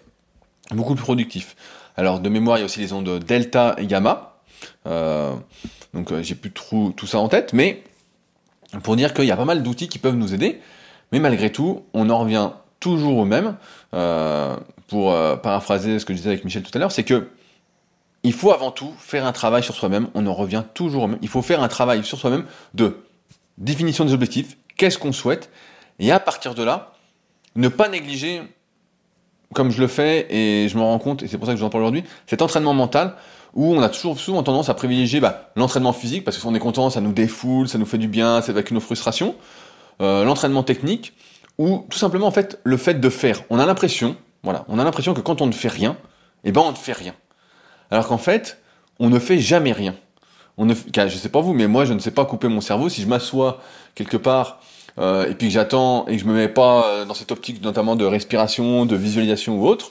beaucoup 0.71 0.95
plus 0.95 1.03
productif. 1.03 1.55
Alors, 1.95 2.19
de 2.19 2.29
mémoire, 2.29 2.57
il 2.57 2.61
y 2.61 2.63
a 2.63 2.65
aussi 2.65 2.79
les 2.79 2.93
ondes 2.93 3.19
delta 3.19 3.75
et 3.77 3.85
gamma. 3.85 4.39
Euh, 4.87 5.33
donc 5.93 6.11
euh, 6.11 6.21
j'ai 6.21 6.35
plus 6.35 6.51
tout, 6.51 6.93
tout 6.95 7.07
ça 7.07 7.19
en 7.19 7.27
tête, 7.27 7.53
mais 7.53 7.83
pour 8.83 8.95
dire 8.95 9.13
qu'il 9.13 9.25
y 9.25 9.31
a 9.31 9.37
pas 9.37 9.45
mal 9.45 9.63
d'outils 9.63 9.87
qui 9.87 9.99
peuvent 9.99 10.15
nous 10.15 10.33
aider, 10.33 10.61
mais 11.11 11.19
malgré 11.19 11.51
tout, 11.51 11.83
on 11.93 12.09
en 12.09 12.19
revient 12.19 12.51
toujours 12.79 13.17
au 13.17 13.25
même. 13.25 13.55
Euh, 13.93 14.55
pour 14.87 15.15
paraphraser 15.41 15.99
ce 15.99 16.05
que 16.05 16.11
je 16.11 16.17
disais 16.17 16.31
avec 16.31 16.43
Michel 16.43 16.63
tout 16.63 16.71
à 16.73 16.79
l'heure, 16.79 16.91
c'est 16.91 17.05
que 17.05 17.29
il 18.23 18.33
faut 18.33 18.51
avant 18.51 18.71
tout 18.71 18.93
faire 18.97 19.25
un 19.25 19.31
travail 19.31 19.63
sur 19.63 19.73
soi-même. 19.73 20.09
On 20.15 20.27
en 20.27 20.33
revient 20.33 20.63
toujours 20.73 21.03
au 21.03 21.07
même. 21.07 21.17
Il 21.21 21.29
faut 21.29 21.41
faire 21.41 21.63
un 21.63 21.69
travail 21.69 22.03
sur 22.03 22.17
soi-même 22.19 22.43
de 22.73 22.97
définition 23.57 24.03
des 24.03 24.13
objectifs, 24.13 24.57
qu'est-ce 24.81 24.97
qu'on 24.97 25.11
souhaite, 25.11 25.51
et 25.99 26.11
à 26.11 26.19
partir 26.19 26.55
de 26.55 26.63
là, 26.63 26.93
ne 27.55 27.67
pas 27.67 27.87
négliger, 27.87 28.41
comme 29.53 29.69
je 29.69 29.79
le 29.79 29.85
fais, 29.85 30.25
et 30.31 30.69
je 30.69 30.75
me 30.75 30.81
rends 30.81 30.97
compte, 30.97 31.21
et 31.21 31.27
c'est 31.27 31.37
pour 31.37 31.45
ça 31.45 31.53
que 31.53 31.57
je 31.57 31.61
vous 31.61 31.67
en 31.67 31.69
parle 31.69 31.83
aujourd'hui, 31.83 32.03
cet 32.25 32.41
entraînement 32.41 32.73
mental 32.73 33.13
où 33.53 33.75
on 33.75 33.81
a 33.83 33.89
toujours 33.89 34.19
souvent 34.19 34.41
tendance 34.41 34.69
à 34.69 34.73
privilégier 34.73 35.19
bah, 35.19 35.51
l'entraînement 35.55 35.93
physique, 35.93 36.23
parce 36.23 36.37
que 36.37 36.41
si 36.41 36.47
on 36.47 36.55
est 36.55 36.59
content, 36.59 36.89
ça 36.89 36.99
nous 36.99 37.13
défoule, 37.13 37.67
ça 37.67 37.77
nous 37.77 37.85
fait 37.85 37.99
du 37.99 38.07
bien, 38.07 38.41
ça 38.41 38.53
évacue 38.53 38.73
nos 38.73 38.79
frustrations, 38.79 39.35
euh, 40.01 40.23
l'entraînement 40.23 40.63
technique, 40.63 41.13
ou 41.59 41.85
tout 41.91 41.99
simplement 41.99 42.25
en 42.25 42.31
fait 42.31 42.59
le 42.63 42.77
fait 42.77 42.95
de 42.95 43.09
faire. 43.09 43.43
On 43.51 43.59
a 43.59 43.67
l'impression, 43.67 44.15
voilà, 44.41 44.65
on 44.67 44.79
a 44.79 44.83
l'impression 44.83 45.13
que 45.13 45.21
quand 45.21 45.41
on 45.41 45.45
ne 45.45 45.51
fait 45.51 45.67
rien, 45.67 45.95
eh 46.43 46.51
ben 46.51 46.61
on 46.61 46.71
ne 46.71 46.75
fait 46.75 46.93
rien. 46.93 47.13
Alors 47.91 48.07
qu'en 48.07 48.17
fait, 48.17 48.57
on 48.97 49.09
ne 49.09 49.19
fait 49.19 49.37
jamais 49.37 49.73
rien. 49.73 49.93
On 50.61 50.65
ne, 50.65 50.75
sais 50.75 51.29
pas 51.29 51.41
vous, 51.41 51.53
mais 51.53 51.65
moi 51.65 51.85
je 51.85 51.93
ne 51.93 51.97
sais 51.97 52.11
pas 52.11 52.23
couper 52.23 52.47
mon 52.47 52.61
cerveau. 52.61 52.87
Si 52.87 53.01
je 53.01 53.07
m'assois 53.07 53.59
quelque 53.95 54.15
part 54.15 54.59
euh, 54.99 55.27
et 55.27 55.33
puis 55.33 55.47
que 55.47 55.53
j'attends 55.53 56.05
et 56.05 56.17
que 56.17 56.21
je 56.21 56.27
me 56.27 56.35
mets 56.35 56.49
pas 56.49 56.85
euh, 56.85 57.05
dans 57.05 57.15
cette 57.15 57.31
optique 57.31 57.63
notamment 57.63 57.95
de 57.95 58.05
respiration, 58.05 58.85
de 58.85 58.95
visualisation 58.95 59.59
ou 59.59 59.65
autre, 59.67 59.89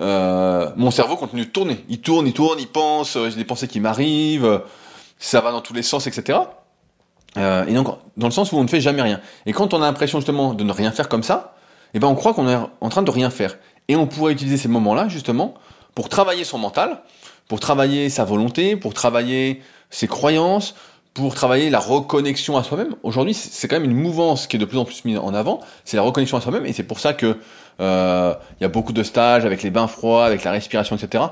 euh, 0.00 0.68
mon 0.76 0.90
cerveau 0.90 1.16
continue 1.16 1.46
de 1.46 1.50
tourner. 1.50 1.82
Il 1.88 2.02
tourne, 2.02 2.26
il 2.26 2.34
tourne, 2.34 2.60
il 2.60 2.66
pense, 2.66 3.16
j'ai 3.16 3.34
des 3.34 3.46
pensées 3.46 3.66
qui 3.66 3.80
m'arrivent, 3.80 4.60
ça 5.18 5.40
va 5.40 5.52
dans 5.52 5.62
tous 5.62 5.72
les 5.72 5.82
sens, 5.82 6.06
etc. 6.06 6.38
Et 7.38 7.72
donc, 7.72 7.86
dans 8.18 8.26
le 8.26 8.32
sens 8.32 8.52
où 8.52 8.58
on 8.58 8.62
ne 8.62 8.68
fait 8.68 8.82
jamais 8.82 9.00
rien. 9.00 9.22
Et 9.46 9.54
quand 9.54 9.72
on 9.72 9.80
a 9.80 9.86
l'impression 9.86 10.18
justement 10.18 10.52
de 10.52 10.64
ne 10.64 10.72
rien 10.72 10.92
faire 10.92 11.08
comme 11.08 11.22
ça, 11.22 11.54
eh 11.94 11.98
ben 11.98 12.08
on 12.08 12.14
croit 12.14 12.34
qu'on 12.34 12.46
est 12.50 12.58
en 12.82 12.88
train 12.90 13.02
de 13.02 13.10
rien 13.10 13.30
faire. 13.30 13.56
Et 13.88 13.96
on 13.96 14.06
pourrait 14.06 14.34
utiliser 14.34 14.58
ces 14.58 14.68
moments-là 14.68 15.08
justement 15.08 15.54
pour 15.94 16.10
travailler 16.10 16.44
son 16.44 16.58
mental, 16.58 17.00
pour 17.48 17.58
travailler 17.58 18.10
sa 18.10 18.24
volonté, 18.24 18.76
pour 18.76 18.92
travailler 18.92 19.62
ses 19.94 20.08
croyances, 20.08 20.74
pour 21.14 21.36
travailler 21.36 21.70
la 21.70 21.78
reconnexion 21.78 22.56
à 22.56 22.64
soi-même. 22.64 22.96
Aujourd'hui, 23.04 23.34
c'est 23.34 23.68
quand 23.68 23.76
même 23.76 23.88
une 23.88 23.96
mouvance 23.96 24.48
qui 24.48 24.56
est 24.56 24.58
de 24.58 24.64
plus 24.64 24.78
en 24.78 24.84
plus 24.84 25.04
mise 25.04 25.16
en 25.16 25.32
avant, 25.32 25.60
c'est 25.84 25.96
la 25.96 26.02
reconnexion 26.02 26.36
à 26.36 26.40
soi-même, 26.40 26.66
et 26.66 26.72
c'est 26.72 26.82
pour 26.82 26.98
ça 26.98 27.14
que 27.14 27.38
euh, 27.80 28.34
il 28.58 28.62
y 28.62 28.66
a 28.66 28.68
beaucoup 28.68 28.92
de 28.92 29.02
stages 29.04 29.44
avec 29.44 29.62
les 29.62 29.70
bains 29.70 29.86
froids, 29.86 30.26
avec 30.26 30.42
la 30.42 30.50
respiration, 30.50 30.96
etc. 30.96 31.24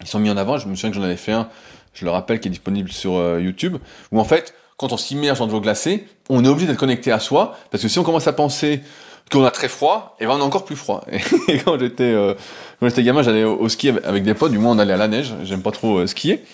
Ils 0.00 0.06
sont 0.06 0.20
mis 0.20 0.30
en 0.30 0.36
avant. 0.36 0.58
Je 0.58 0.68
me 0.68 0.74
souviens 0.74 0.90
que 0.90 0.96
j'en 0.96 1.02
avais 1.02 1.16
fait 1.16 1.32
un, 1.32 1.48
je 1.92 2.04
le 2.04 2.12
rappelle, 2.12 2.38
qui 2.38 2.48
est 2.48 2.50
disponible 2.52 2.90
sur 2.92 3.16
euh, 3.16 3.40
YouTube, 3.40 3.78
où 4.12 4.20
en 4.20 4.24
fait, 4.24 4.54
quand 4.76 4.92
on 4.92 4.96
s'immerge 4.96 5.40
dans 5.40 5.48
de 5.48 5.52
l'eau 5.52 5.60
glacée, 5.60 6.06
on 6.28 6.44
est 6.44 6.48
obligé 6.48 6.68
d'être 6.68 6.78
connecté 6.78 7.10
à 7.10 7.18
soi, 7.18 7.58
parce 7.72 7.82
que 7.82 7.88
si 7.88 7.98
on 7.98 8.04
commence 8.04 8.28
à 8.28 8.32
penser 8.32 8.80
qu'on 9.32 9.44
a 9.44 9.50
très 9.50 9.68
froid, 9.68 10.16
et 10.20 10.24
eh 10.24 10.26
ben 10.26 10.34
on 10.34 10.40
a 10.40 10.44
encore 10.44 10.64
plus 10.64 10.76
froid. 10.76 11.04
Et 11.48 11.58
quand 11.58 11.78
j'étais 11.80 12.04
euh, 12.04 12.34
gamin, 12.98 13.22
j'allais 13.22 13.42
au, 13.42 13.68
ski 13.68 13.88
avec 13.88 14.22
des 14.22 14.34
potes, 14.34 14.52
du 14.52 14.58
moins 14.58 14.76
on 14.76 14.78
allait 14.78 14.92
à 14.92 14.98
la 14.98 15.08
neige, 15.08 15.34
j'aime 15.42 15.62
pas 15.62 15.72
trop 15.72 16.06
skier. 16.06 16.44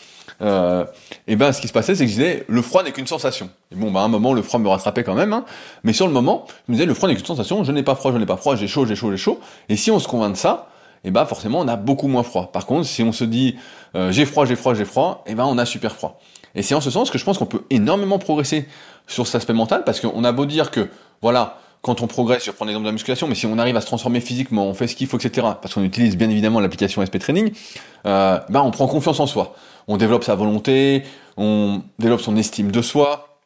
Euh, 0.42 0.84
et 1.26 1.36
ben 1.36 1.52
ce 1.52 1.60
qui 1.60 1.68
se 1.68 1.72
passait, 1.72 1.94
c'est 1.94 2.04
que 2.04 2.10
je 2.10 2.16
disais, 2.16 2.44
le 2.48 2.62
froid 2.62 2.82
n'est 2.82 2.92
qu'une 2.92 3.06
sensation. 3.06 3.50
Et 3.72 3.76
bon, 3.76 3.90
bah, 3.90 4.00
à 4.00 4.04
un 4.04 4.08
moment, 4.08 4.32
le 4.32 4.42
froid 4.42 4.58
me 4.58 4.68
rattrapait 4.68 5.04
quand 5.04 5.14
même, 5.14 5.32
hein, 5.32 5.44
mais 5.84 5.92
sur 5.92 6.06
le 6.06 6.12
moment, 6.12 6.46
je 6.66 6.72
me 6.72 6.76
disais, 6.76 6.86
le 6.86 6.94
froid 6.94 7.08
n'est 7.08 7.14
qu'une 7.14 7.26
sensation, 7.26 7.64
je 7.64 7.72
n'ai 7.72 7.82
pas 7.82 7.94
froid, 7.94 8.12
je 8.12 8.18
n'ai 8.18 8.26
pas 8.26 8.36
froid, 8.36 8.56
j'ai 8.56 8.68
chaud, 8.68 8.86
j'ai 8.86 8.96
chaud, 8.96 9.10
j'ai 9.10 9.16
chaud. 9.16 9.40
Et 9.68 9.76
si 9.76 9.90
on 9.90 9.98
se 9.98 10.08
convainc 10.08 10.32
de 10.32 10.38
ça, 10.38 10.68
et 11.04 11.10
ben 11.10 11.24
forcément, 11.24 11.60
on 11.60 11.68
a 11.68 11.76
beaucoup 11.76 12.08
moins 12.08 12.22
froid. 12.22 12.50
Par 12.52 12.66
contre, 12.66 12.86
si 12.86 13.02
on 13.02 13.12
se 13.12 13.24
dit, 13.24 13.56
euh, 13.94 14.12
j'ai 14.12 14.26
froid, 14.26 14.44
j'ai 14.44 14.56
froid, 14.56 14.74
j'ai 14.74 14.84
froid, 14.84 15.24
et 15.26 15.34
ben 15.34 15.44
on 15.44 15.58
a 15.58 15.64
super 15.64 15.94
froid. 15.94 16.20
Et 16.54 16.62
c'est 16.62 16.74
en 16.74 16.80
ce 16.80 16.90
sens 16.90 17.10
que 17.10 17.18
je 17.18 17.24
pense 17.24 17.38
qu'on 17.38 17.46
peut 17.46 17.64
énormément 17.70 18.18
progresser 18.18 18.66
sur 19.06 19.26
cet 19.26 19.36
aspect 19.36 19.52
mental, 19.52 19.84
parce 19.84 20.00
qu'on 20.00 20.24
a 20.24 20.32
beau 20.32 20.46
dire 20.46 20.70
que, 20.70 20.88
voilà, 21.22 21.58
quand 21.82 22.02
on 22.02 22.06
progresse, 22.06 22.44
je 22.44 22.50
prends 22.50 22.66
l'exemple 22.66 22.84
de 22.84 22.88
la 22.88 22.92
musculation, 22.92 23.26
mais 23.26 23.34
si 23.34 23.46
on 23.46 23.56
arrive 23.58 23.76
à 23.76 23.80
se 23.80 23.86
transformer 23.86 24.20
physiquement, 24.20 24.66
on 24.66 24.74
fait 24.74 24.86
ce 24.86 24.94
qu'il 24.94 25.06
faut, 25.06 25.16
etc., 25.18 25.46
parce 25.62 25.74
qu'on 25.74 25.82
utilise 25.82 26.16
bien 26.16 26.28
évidemment 26.28 26.60
l'application 26.60 27.04
SP 27.04 27.18
Training, 27.18 27.52
euh, 28.06 28.38
ben 28.50 28.60
on 28.60 28.70
prend 28.70 28.86
confiance 28.86 29.18
en 29.20 29.26
soi. 29.26 29.54
On 29.88 29.96
développe 29.96 30.24
sa 30.24 30.34
volonté, 30.34 31.04
on 31.36 31.82
développe 31.98 32.20
son 32.20 32.36
estime 32.36 32.70
de 32.70 32.82
soi. 32.82 33.38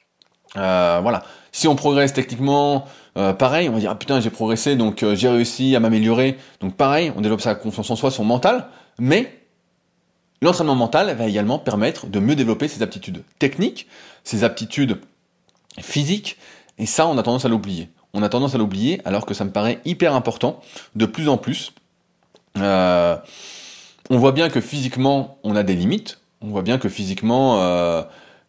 Euh, 0.56 1.00
voilà. 1.02 1.24
Si 1.52 1.68
on 1.68 1.76
progresse 1.76 2.12
techniquement, 2.12 2.86
euh, 3.16 3.32
pareil, 3.32 3.68
on 3.68 3.72
va 3.72 3.80
dire 3.80 3.90
ah, 3.90 3.94
putain 3.94 4.20
j'ai 4.20 4.30
progressé, 4.30 4.76
donc 4.76 5.02
euh, 5.02 5.14
j'ai 5.14 5.28
réussi 5.28 5.76
à 5.76 5.80
m'améliorer. 5.80 6.36
Donc 6.60 6.74
pareil, 6.74 7.12
on 7.16 7.20
développe 7.20 7.40
sa 7.40 7.54
confiance 7.54 7.90
en 7.90 7.96
soi, 7.96 8.10
son 8.10 8.24
mental, 8.24 8.68
mais 8.98 9.40
l'entraînement 10.42 10.74
mental 10.74 11.14
va 11.16 11.26
également 11.26 11.58
permettre 11.58 12.06
de 12.06 12.18
mieux 12.18 12.36
développer 12.36 12.68
ses 12.68 12.82
aptitudes 12.82 13.22
techniques, 13.38 13.86
ses 14.24 14.44
aptitudes 14.44 15.00
physiques, 15.80 16.38
et 16.78 16.86
ça 16.86 17.06
on 17.06 17.18
a 17.18 17.22
tendance 17.22 17.44
à 17.44 17.48
l'oublier 17.48 17.90
on 18.16 18.22
a 18.22 18.28
tendance 18.28 18.54
à 18.54 18.58
l'oublier, 18.58 19.02
alors 19.04 19.26
que 19.26 19.34
ça 19.34 19.44
me 19.44 19.50
paraît 19.50 19.80
hyper 19.84 20.14
important, 20.14 20.60
de 20.94 21.04
plus 21.04 21.28
en 21.28 21.36
plus. 21.36 21.72
On 22.56 24.18
voit 24.18 24.32
bien 24.32 24.48
que 24.50 24.60
physiquement, 24.60 25.38
on 25.42 25.56
a 25.56 25.62
des 25.62 25.74
limites. 25.74 26.20
On 26.44 26.50
voit 26.50 26.62
bien 26.62 26.78
que 26.78 26.88
physiquement, 26.88 27.61
euh, 27.61 28.02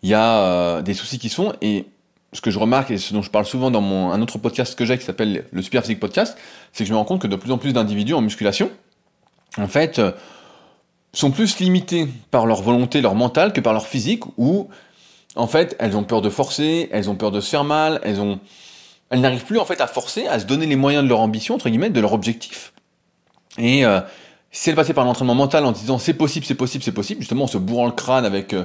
il 0.03 0.09
y 0.09 0.13
a 0.13 0.39
euh, 0.39 0.81
des 0.81 0.93
soucis 0.93 1.17
qui 1.17 1.29
sont. 1.29 1.53
Et 1.61 1.85
ce 2.33 2.41
que 2.41 2.51
je 2.51 2.59
remarque, 2.59 2.91
et 2.91 2.97
ce 2.97 3.13
dont 3.13 3.21
je 3.21 3.31
parle 3.31 3.45
souvent 3.45 3.71
dans 3.71 3.81
mon, 3.81 4.11
un 4.11 4.21
autre 4.21 4.37
podcast 4.37 4.75
que 4.75 4.83
j'ai 4.85 4.97
qui 4.97 5.05
s'appelle 5.05 5.45
le 5.49 5.61
Super 5.61 5.81
Physique 5.81 5.99
Podcast, 5.99 6.37
c'est 6.73 6.83
que 6.83 6.87
je 6.87 6.93
me 6.93 6.97
rends 6.97 7.05
compte 7.05 7.21
que 7.21 7.27
de 7.27 7.35
plus 7.35 7.51
en 7.51 7.57
plus 7.57 7.71
d'individus 7.73 8.13
en 8.13 8.21
musculation, 8.21 8.69
en 9.57 9.67
fait, 9.67 10.01
sont 11.13 11.31
plus 11.31 11.59
limités 11.59 12.07
par 12.31 12.45
leur 12.45 12.61
volonté, 12.61 12.99
leur 12.99 13.15
mental, 13.15 13.53
que 13.53 13.61
par 13.61 13.71
leur 13.71 13.87
physique, 13.87 14.23
où, 14.37 14.67
en 15.37 15.47
fait, 15.47 15.77
elles 15.79 15.95
ont 15.95 16.03
peur 16.03 16.21
de 16.21 16.29
forcer, 16.29 16.89
elles 16.91 17.09
ont 17.09 17.15
peur 17.15 17.31
de 17.31 17.39
se 17.39 17.49
faire 17.49 17.63
mal, 17.63 18.01
elles 18.03 18.19
ont 18.19 18.39
elles 19.09 19.21
n'arrivent 19.21 19.45
plus 19.45 19.59
en 19.59 19.65
fait 19.65 19.81
à 19.81 19.87
forcer, 19.87 20.27
à 20.27 20.39
se 20.39 20.45
donner 20.45 20.65
les 20.65 20.75
moyens 20.75 21.03
de 21.03 21.09
leur 21.09 21.19
ambition, 21.19 21.55
entre 21.55 21.69
guillemets, 21.69 21.89
de 21.89 21.99
leur 21.99 22.13
objectif. 22.13 22.73
Euh, 23.59 24.01
si 24.55 24.69
elles 24.69 24.75
passaient 24.75 24.93
par 24.93 25.03
l'entraînement 25.03 25.35
mental 25.35 25.65
en 25.65 25.73
disant 25.73 25.99
c'est 25.99 26.13
possible, 26.13 26.45
c'est 26.45 26.55
possible, 26.55 26.81
c'est 26.81 26.93
possible, 26.93 27.19
justement 27.19 27.43
en 27.43 27.47
se 27.47 27.57
bourrant 27.57 27.87
le 27.87 27.91
crâne 27.91 28.25
avec 28.25 28.53
euh, 28.53 28.63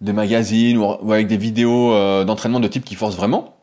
des 0.00 0.12
magazines 0.12 0.78
ou, 0.78 1.12
avec 1.12 1.26
des 1.26 1.36
vidéos 1.36 1.92
euh, 1.92 2.24
d'entraînement 2.24 2.60
de 2.60 2.68
type 2.68 2.84
qui 2.84 2.94
forcent 2.94 3.16
vraiment, 3.16 3.56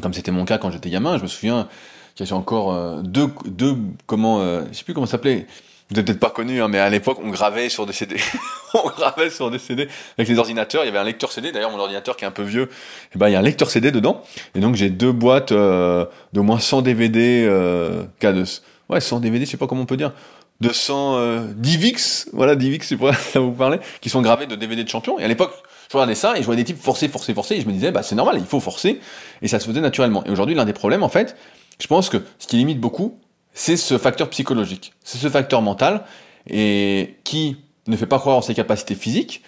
comme 0.00 0.14
c'était 0.14 0.30
mon 0.30 0.44
cas 0.44 0.58
quand 0.58 0.70
j'étais 0.70 0.88
gamin, 0.88 1.18
je 1.18 1.22
me 1.22 1.26
souviens 1.26 1.66
qu'il 2.14 2.24
y 2.24 2.28
avait 2.28 2.38
encore 2.38 2.72
euh, 2.72 3.02
deux, 3.02 3.28
deux, 3.46 3.76
comment, 4.06 4.40
je 4.40 4.72
sais 4.72 4.84
plus 4.84 4.94
comment 4.94 5.06
ça 5.06 5.12
s'appelait, 5.12 5.48
vous 5.90 5.96
n'êtes 5.96 6.06
peut-être 6.06 6.20
pas 6.20 6.30
connu, 6.30 6.62
hein, 6.62 6.68
mais 6.68 6.78
à 6.78 6.88
l'époque, 6.88 7.18
on 7.22 7.30
gravait 7.30 7.68
sur 7.68 7.86
des 7.86 7.92
CD. 7.92 8.16
on 8.74 8.88
gravait 8.88 9.30
sur 9.30 9.50
des 9.52 9.58
CD 9.60 9.88
avec 10.18 10.28
les 10.28 10.38
ordinateurs. 10.38 10.82
Il 10.82 10.86
y 10.86 10.88
avait 10.88 10.98
un 10.98 11.04
lecteur 11.04 11.30
CD. 11.30 11.52
D'ailleurs, 11.52 11.70
mon 11.70 11.78
ordinateur 11.78 12.16
qui 12.16 12.24
est 12.24 12.28
un 12.28 12.32
peu 12.32 12.42
vieux, 12.42 12.68
eh 13.14 13.18
ben, 13.18 13.28
il 13.28 13.32
y 13.32 13.36
a 13.36 13.38
un 13.38 13.42
lecteur 13.42 13.70
CD 13.70 13.92
dedans. 13.92 14.22
Et 14.56 14.58
donc, 14.58 14.74
j'ai 14.74 14.90
deux 14.90 15.12
boîtes 15.12 15.52
euh, 15.52 16.04
de 16.32 16.40
moins 16.40 16.58
100 16.58 16.82
DVD, 16.82 17.44
euh, 17.46 18.02
de, 18.20 18.44
ouais, 18.88 19.00
100 19.00 19.20
DVD, 19.20 19.44
je 19.44 19.50
sais 19.52 19.56
pas 19.56 19.68
comment 19.68 19.82
on 19.82 19.86
peut 19.86 19.96
dire. 19.96 20.12
De 20.60 20.72
100 20.72 21.16
euh, 21.16 21.40
DivX, 21.54 22.28
voilà, 22.32 22.56
DivX, 22.56 22.88
c'est 22.88 22.96
pour 22.96 23.14
ça 23.14 23.40
vous 23.40 23.52
parler, 23.52 23.78
qui 24.00 24.08
sont 24.08 24.22
gravés 24.22 24.46
de 24.46 24.56
DVD 24.56 24.84
de 24.84 24.88
champion. 24.88 25.18
Et 25.18 25.24
à 25.24 25.28
l'époque, 25.28 25.52
je 25.90 25.96
regardais 25.96 26.14
ça 26.14 26.36
et 26.36 26.40
je 26.40 26.46
voyais 26.46 26.62
des 26.62 26.72
types 26.72 26.82
forcer, 26.82 27.08
forcer, 27.08 27.34
forcer. 27.34 27.56
Et 27.56 27.60
je 27.60 27.66
me 27.66 27.72
disais, 27.72 27.92
bah, 27.92 28.02
c'est 28.02 28.14
normal, 28.14 28.36
il 28.38 28.46
faut 28.46 28.60
forcer. 28.60 29.00
Et 29.42 29.48
ça 29.48 29.60
se 29.60 29.66
faisait 29.66 29.80
naturellement. 29.80 30.24
Et 30.24 30.30
aujourd'hui, 30.30 30.54
l'un 30.54 30.64
des 30.64 30.72
problèmes, 30.72 31.02
en 31.02 31.08
fait, 31.08 31.36
je 31.80 31.86
pense 31.86 32.08
que 32.08 32.18
ce 32.38 32.46
qui 32.46 32.56
limite 32.56 32.80
beaucoup, 32.80 33.18
c'est 33.52 33.76
ce 33.76 33.96
facteur 33.98 34.28
psychologique, 34.30 34.92
c'est 35.02 35.18
ce 35.18 35.28
facteur 35.28 35.62
mental 35.62 36.04
et 36.48 37.16
qui 37.24 37.56
ne 37.86 37.96
fait 37.96 38.06
pas 38.06 38.18
croire 38.18 38.36
en 38.36 38.42
ses 38.42 38.54
capacités 38.54 38.94
physiques 38.94 39.42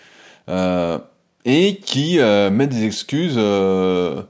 euh, 0.48 0.98
et 1.44 1.76
qui 1.76 2.18
euh, 2.18 2.50
met 2.50 2.66
des 2.66 2.84
excuses 2.84 3.34
euh, 3.36 4.22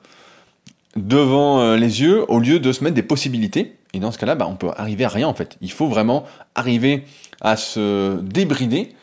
devant 0.96 1.60
euh, 1.60 1.76
les 1.76 2.02
yeux 2.02 2.24
au 2.30 2.38
lieu 2.38 2.60
de 2.60 2.72
se 2.72 2.82
mettre 2.82 2.96
des 2.96 3.02
possibilités. 3.02 3.77
Et 3.94 4.00
dans 4.00 4.12
ce 4.12 4.18
cas-là, 4.18 4.34
bah, 4.34 4.46
on 4.48 4.56
peut 4.56 4.70
arriver 4.76 5.04
à 5.04 5.08
rien 5.08 5.28
en 5.28 5.34
fait. 5.34 5.56
Il 5.60 5.72
faut 5.72 5.88
vraiment 5.88 6.24
arriver 6.54 7.04
à 7.40 7.56
se 7.56 8.20
débrider 8.20 8.94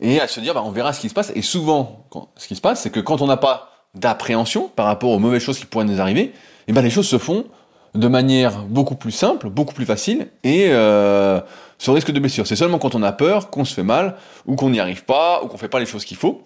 et 0.00 0.20
à 0.20 0.28
se 0.28 0.40
dire 0.40 0.54
bah, 0.54 0.62
on 0.64 0.70
verra 0.70 0.92
ce 0.92 1.00
qui 1.00 1.08
se 1.08 1.14
passe. 1.14 1.32
Et 1.34 1.42
souvent, 1.42 2.04
ce 2.36 2.46
qui 2.46 2.56
se 2.56 2.60
passe, 2.60 2.82
c'est 2.82 2.90
que 2.90 3.00
quand 3.00 3.20
on 3.20 3.26
n'a 3.26 3.36
pas 3.36 3.72
d'appréhension 3.94 4.68
par 4.68 4.86
rapport 4.86 5.10
aux 5.10 5.18
mauvaises 5.18 5.42
choses 5.42 5.58
qui 5.58 5.66
pourraient 5.66 5.84
nous 5.84 6.00
arriver, 6.00 6.22
et 6.22 6.32
eh 6.68 6.72
ben 6.72 6.82
les 6.82 6.90
choses 6.90 7.08
se 7.08 7.18
font 7.18 7.46
de 7.94 8.08
manière 8.08 8.64
beaucoup 8.64 8.94
plus 8.94 9.10
simple, 9.10 9.48
beaucoup 9.48 9.74
plus 9.74 9.86
facile 9.86 10.28
et 10.44 10.66
euh, 10.68 11.40
sans 11.78 11.94
risque 11.94 12.10
de 12.10 12.20
blessure. 12.20 12.46
C'est 12.46 12.56
seulement 12.56 12.78
quand 12.78 12.94
on 12.94 13.02
a 13.02 13.12
peur 13.12 13.50
qu'on 13.50 13.64
se 13.64 13.74
fait 13.74 13.82
mal 13.82 14.16
ou 14.46 14.56
qu'on 14.56 14.70
n'y 14.70 14.78
arrive 14.78 15.04
pas 15.04 15.42
ou 15.42 15.48
qu'on 15.48 15.56
fait 15.56 15.68
pas 15.68 15.80
les 15.80 15.86
choses 15.86 16.04
qu'il 16.04 16.16
faut. 16.16 16.42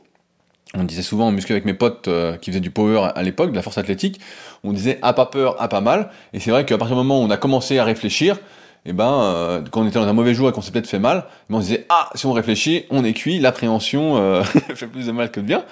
On 0.74 0.84
disait 0.84 1.02
souvent 1.02 1.26
en 1.26 1.32
muscu 1.32 1.52
avec 1.52 1.66
mes 1.66 1.74
potes 1.74 2.08
euh, 2.08 2.36
qui 2.38 2.50
faisaient 2.50 2.60
du 2.60 2.70
power 2.70 3.10
à 3.14 3.22
l'époque, 3.22 3.50
de 3.50 3.56
la 3.56 3.62
force 3.62 3.76
athlétique, 3.76 4.20
on 4.64 4.72
disait 4.72 4.98
a 5.02 5.12
pas 5.12 5.26
peur, 5.26 5.60
a 5.60 5.68
pas 5.68 5.82
mal. 5.82 6.10
Et 6.32 6.40
c'est 6.40 6.50
vrai 6.50 6.64
qu'à 6.64 6.78
partir 6.78 6.96
du 6.96 7.02
moment 7.02 7.20
où 7.20 7.24
on 7.24 7.30
a 7.30 7.36
commencé 7.36 7.78
à 7.78 7.84
réfléchir, 7.84 8.36
et 8.84 8.90
eh 8.90 8.92
ben, 8.94 9.12
euh, 9.22 9.62
quand 9.70 9.82
on 9.82 9.86
était 9.86 9.98
dans 9.98 10.08
un 10.08 10.12
mauvais 10.12 10.34
jour 10.34 10.48
et 10.48 10.52
qu'on 10.52 10.62
s'est 10.62 10.72
peut-être 10.72 10.88
fait 10.88 10.98
mal, 10.98 11.26
on 11.50 11.60
se 11.60 11.66
disait 11.66 11.86
ah 11.88 12.08
si 12.14 12.26
on 12.26 12.32
réfléchit, 12.32 12.86
on 12.90 13.04
est 13.04 13.12
cuit, 13.12 13.38
l'appréhension 13.38 14.16
euh, 14.16 14.42
fait 14.74 14.86
plus 14.86 15.06
de 15.06 15.12
mal 15.12 15.30
que 15.30 15.40
de 15.40 15.46
bien. 15.46 15.64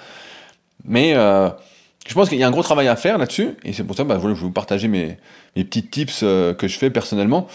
Mais 0.85 1.13
je 1.13 2.13
pense 2.13 2.29
qu'il 2.29 2.37
y 2.37 2.43
a 2.43 2.47
un 2.47 2.51
gros 2.51 2.63
travail 2.63 2.87
à 2.87 2.95
faire 2.95 3.17
là-dessus, 3.17 3.57
et 3.63 3.73
c'est 3.73 3.83
pour 3.83 3.95
ça 3.95 4.03
que 4.03 4.07
bah, 4.07 4.19
je 4.21 4.27
vais 4.27 4.33
vous 4.33 4.51
partager 4.51 4.87
mes, 4.87 5.17
mes 5.55 5.63
petits 5.63 5.83
tips 5.83 6.19
que 6.21 6.67
je 6.67 6.77
fais 6.77 6.89
personnellement. 6.89 7.47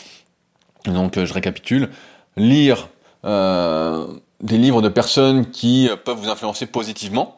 Donc 0.84 1.18
je 1.24 1.32
récapitule, 1.32 1.90
lire 2.36 2.88
des 4.41 4.59
livres 4.59 4.82
de 4.82 4.89
personnes 4.89 5.51
qui 5.51 5.89
peuvent 6.05 6.18
vous 6.18 6.28
influencer 6.28 6.66
positivement. 6.66 7.37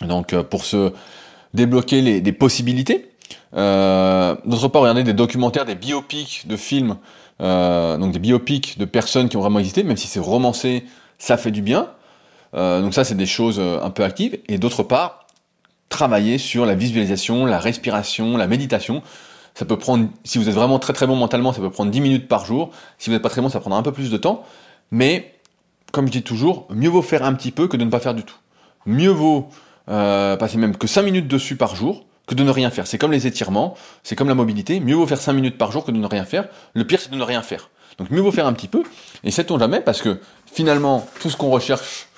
Donc 0.00 0.34
pour 0.42 0.64
se 0.64 0.92
débloquer 1.54 2.02
les, 2.02 2.20
des 2.20 2.32
possibilités. 2.32 3.10
Euh, 3.54 4.36
D'autre 4.44 4.68
part, 4.68 4.82
regarder 4.82 5.04
des 5.04 5.14
documentaires, 5.14 5.64
des 5.64 5.74
biopics 5.74 6.46
de 6.46 6.56
films 6.56 6.96
euh, 7.42 7.98
donc 7.98 8.12
des 8.12 8.18
biopics 8.18 8.78
de 8.78 8.84
personnes 8.84 9.28
qui 9.28 9.36
ont 9.36 9.40
vraiment 9.40 9.58
existé, 9.58 9.82
même 9.82 9.96
si 9.96 10.06
c'est 10.06 10.20
romancé, 10.20 10.84
ça 11.18 11.36
fait 11.36 11.50
du 11.50 11.62
bien. 11.62 11.90
Euh, 12.54 12.80
donc 12.80 12.94
ça, 12.94 13.04
c'est 13.04 13.14
des 13.14 13.26
choses 13.26 13.58
euh, 13.58 13.82
un 13.82 13.90
peu 13.90 14.04
actives. 14.04 14.38
Et 14.48 14.58
d'autre 14.58 14.82
part, 14.82 15.26
travailler 15.88 16.38
sur 16.38 16.66
la 16.66 16.74
visualisation, 16.74 17.44
la 17.44 17.58
respiration, 17.58 18.36
la 18.36 18.46
méditation. 18.46 19.02
Ça 19.54 19.64
peut 19.64 19.78
prendre, 19.78 20.08
si 20.24 20.38
vous 20.38 20.48
êtes 20.48 20.54
vraiment 20.54 20.78
très 20.78 20.92
très 20.92 21.06
bon 21.06 21.16
mentalement, 21.16 21.52
ça 21.52 21.60
peut 21.60 21.70
prendre 21.70 21.90
10 21.90 22.00
minutes 22.00 22.28
par 22.28 22.44
jour. 22.44 22.70
Si 22.98 23.08
vous 23.08 23.14
n'êtes 23.14 23.22
pas 23.22 23.30
très 23.30 23.40
bon, 23.40 23.48
ça 23.48 23.60
prendra 23.60 23.78
un 23.78 23.82
peu 23.82 23.92
plus 23.92 24.10
de 24.10 24.16
temps. 24.16 24.44
Mais, 24.90 25.34
comme 25.92 26.06
je 26.06 26.12
dis 26.12 26.22
toujours, 26.22 26.66
mieux 26.70 26.88
vaut 26.88 27.02
faire 27.02 27.24
un 27.24 27.34
petit 27.34 27.52
peu 27.52 27.68
que 27.68 27.76
de 27.76 27.84
ne 27.84 27.90
pas 27.90 28.00
faire 28.00 28.14
du 28.14 28.22
tout. 28.22 28.36
Mieux 28.86 29.10
vaut 29.10 29.48
euh, 29.88 30.36
passer 30.36 30.58
même 30.58 30.76
que 30.76 30.86
5 30.86 31.02
minutes 31.02 31.28
dessus 31.28 31.56
par 31.56 31.76
jour 31.76 32.04
que 32.26 32.34
de 32.34 32.42
ne 32.42 32.50
rien 32.50 32.70
faire. 32.70 32.86
C'est 32.86 32.98
comme 32.98 33.12
les 33.12 33.26
étirements, 33.26 33.76
c'est 34.02 34.16
comme 34.16 34.28
la 34.28 34.34
mobilité. 34.34 34.80
Mieux 34.80 34.96
vaut 34.96 35.06
faire 35.06 35.20
5 35.20 35.32
minutes 35.32 35.58
par 35.58 35.72
jour 35.72 35.84
que 35.84 35.92
de 35.92 35.96
ne 35.96 36.06
rien 36.06 36.24
faire. 36.24 36.48
Le 36.74 36.84
pire, 36.84 37.00
c'est 37.00 37.10
de 37.10 37.16
ne 37.16 37.22
rien 37.22 37.42
faire. 37.42 37.70
Donc 37.98 38.10
mieux 38.10 38.20
vaut 38.20 38.32
faire 38.32 38.46
un 38.46 38.52
petit 38.52 38.68
peu. 38.68 38.82
Et 39.24 39.30
sait-on 39.30 39.58
jamais, 39.58 39.80
parce 39.80 40.02
que 40.02 40.20
finalement, 40.52 41.06
tout 41.20 41.30
ce 41.30 41.36
qu'on 41.36 41.50
recherche, 41.50 42.08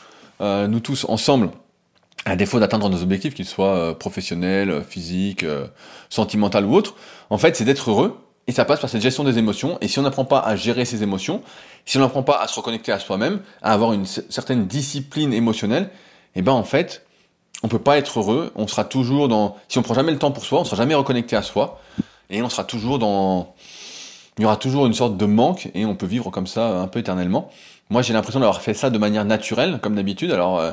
euh, 0.41 0.66
nous 0.66 0.81
tous 0.81 1.05
ensemble, 1.09 1.51
à 2.25 2.37
défaut 2.37 2.59
d'atteindre 2.59 2.89
nos 2.89 3.03
objectifs, 3.03 3.35
qu'ils 3.35 3.47
soient 3.47 3.77
euh, 3.77 3.95
professionnels, 3.95 4.83
physiques, 4.89 5.45
euh, 5.45 5.66
sentimentaux 6.09 6.59
ou 6.61 6.75
autres, 6.75 6.95
en 7.31 7.39
fait, 7.39 7.57
c'est 7.57 7.64
d'être 7.64 7.91
heureux. 7.91 8.19
Et 8.49 8.53
ça 8.53 8.64
passe 8.64 8.80
par 8.80 8.90
cette 8.90 9.03
gestion 9.03 9.22
des 9.22 9.38
émotions. 9.38 9.78
Et 9.80 9.88
si 9.88 9.99
on 9.99 10.03
n'apprend 10.03 10.24
pas 10.24 10.40
à 10.40 10.57
gérer 10.57 10.84
ses 10.84 11.03
émotions, 11.05 11.42
si 11.84 11.99
on 11.99 12.01
n'apprend 12.01 12.22
pas 12.24 12.40
à 12.40 12.49
se 12.49 12.57
reconnecter 12.57 12.90
à 12.90 12.99
soi-même, 12.99 13.40
à 13.62 13.72
avoir 13.72 13.92
une 13.92 14.07
certaine 14.07 14.66
discipline 14.66 15.32
émotionnelle, 15.32 15.90
eh 16.34 16.42
ben 16.42 16.53
en 16.53 16.64
fait, 16.64 17.07
on 17.62 17.68
peut 17.68 17.78
pas 17.78 17.99
être 17.99 18.18
heureux, 18.18 18.53
on 18.57 18.66
sera 18.66 18.84
toujours 18.84 19.28
dans, 19.28 19.57
si 19.68 19.78
on 19.78 19.82
prend 19.82 19.94
jamais 19.94 20.12
le 20.12 20.18
temps 20.18 20.30
pour 20.30 20.44
soi, 20.44 20.61
on 20.61 20.64
sera 20.64 20.76
jamais 20.76 20.94
reconnecté 20.94 21.36
à 21.36 21.42
soi, 21.42 21.80
et 22.30 22.42
on 22.42 22.49
sera 22.49 22.64
toujours 22.64 22.99
dans, 22.99 23.55
il 24.38 24.42
y 24.42 24.44
aura 24.44 24.57
toujours 24.57 24.86
une 24.86 24.94
sorte 24.94 25.16
de 25.16 25.26
manque, 25.26 25.68
et 25.74 25.84
on 25.84 25.94
peut 25.94 26.07
vivre 26.07 26.30
comme 26.30 26.46
ça 26.46 26.80
un 26.80 26.86
peu 26.86 27.01
éternellement. 27.01 27.51
Moi, 27.90 28.03
j'ai 28.03 28.12
l'impression 28.12 28.40
d'avoir 28.40 28.62
fait 28.62 28.74
ça 28.74 28.90
de 28.90 28.99
manière 28.99 29.24
naturelle, 29.24 29.78
comme 29.82 29.94
d'habitude, 29.94 30.30
alors, 30.30 30.59
euh, 30.59 30.72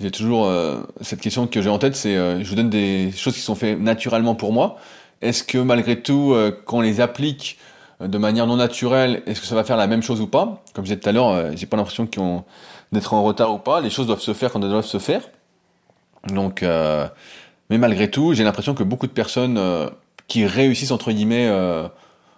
j'ai 0.00 0.10
toujours 0.10 0.46
euh, 0.46 0.82
cette 1.00 1.20
question 1.20 1.46
que 1.46 1.60
j'ai 1.60 1.70
en 1.70 1.78
tête, 1.78 1.96
c'est, 1.96 2.16
euh, 2.16 2.42
je 2.42 2.48
vous 2.48 2.54
donne 2.54 2.70
des 2.70 3.10
choses 3.12 3.34
qui 3.34 3.40
sont 3.40 3.54
faites 3.54 3.80
naturellement 3.80 4.34
pour 4.34 4.52
moi. 4.52 4.78
Est-ce 5.22 5.44
que 5.44 5.58
malgré 5.58 6.00
tout, 6.02 6.36
quand 6.64 6.78
on 6.78 6.80
les 6.80 7.00
applique 7.00 7.58
de 8.00 8.18
manière 8.18 8.46
non 8.46 8.56
naturelle, 8.56 9.22
est-ce 9.26 9.40
que 9.40 9.46
ça 9.46 9.54
va 9.54 9.64
faire 9.64 9.76
la 9.76 9.86
même 9.86 10.02
chose 10.02 10.20
ou 10.20 10.26
pas 10.26 10.62
Comme 10.74 10.84
je 10.84 10.90
disais 10.90 11.00
tout 11.00 11.08
à 11.08 11.12
l'heure, 11.12 11.56
j'ai 11.56 11.66
pas 11.66 11.76
l'impression 11.76 12.08
d'être 12.92 13.14
en 13.14 13.22
retard 13.22 13.54
ou 13.54 13.58
pas. 13.58 13.80
Les 13.80 13.90
choses 13.90 14.06
doivent 14.06 14.20
se 14.20 14.34
faire 14.34 14.52
quand 14.52 14.62
elles 14.62 14.70
doivent 14.70 14.84
se 14.84 14.98
faire. 14.98 15.22
Donc, 16.28 16.62
euh, 16.62 17.06
mais 17.70 17.78
malgré 17.78 18.10
tout, 18.10 18.34
j'ai 18.34 18.44
l'impression 18.44 18.74
que 18.74 18.82
beaucoup 18.82 19.06
de 19.06 19.12
personnes 19.12 19.58
euh, 19.58 19.88
qui 20.28 20.46
réussissent 20.46 20.90
entre 20.90 21.12
guillemets 21.12 21.48
euh, 21.48 21.88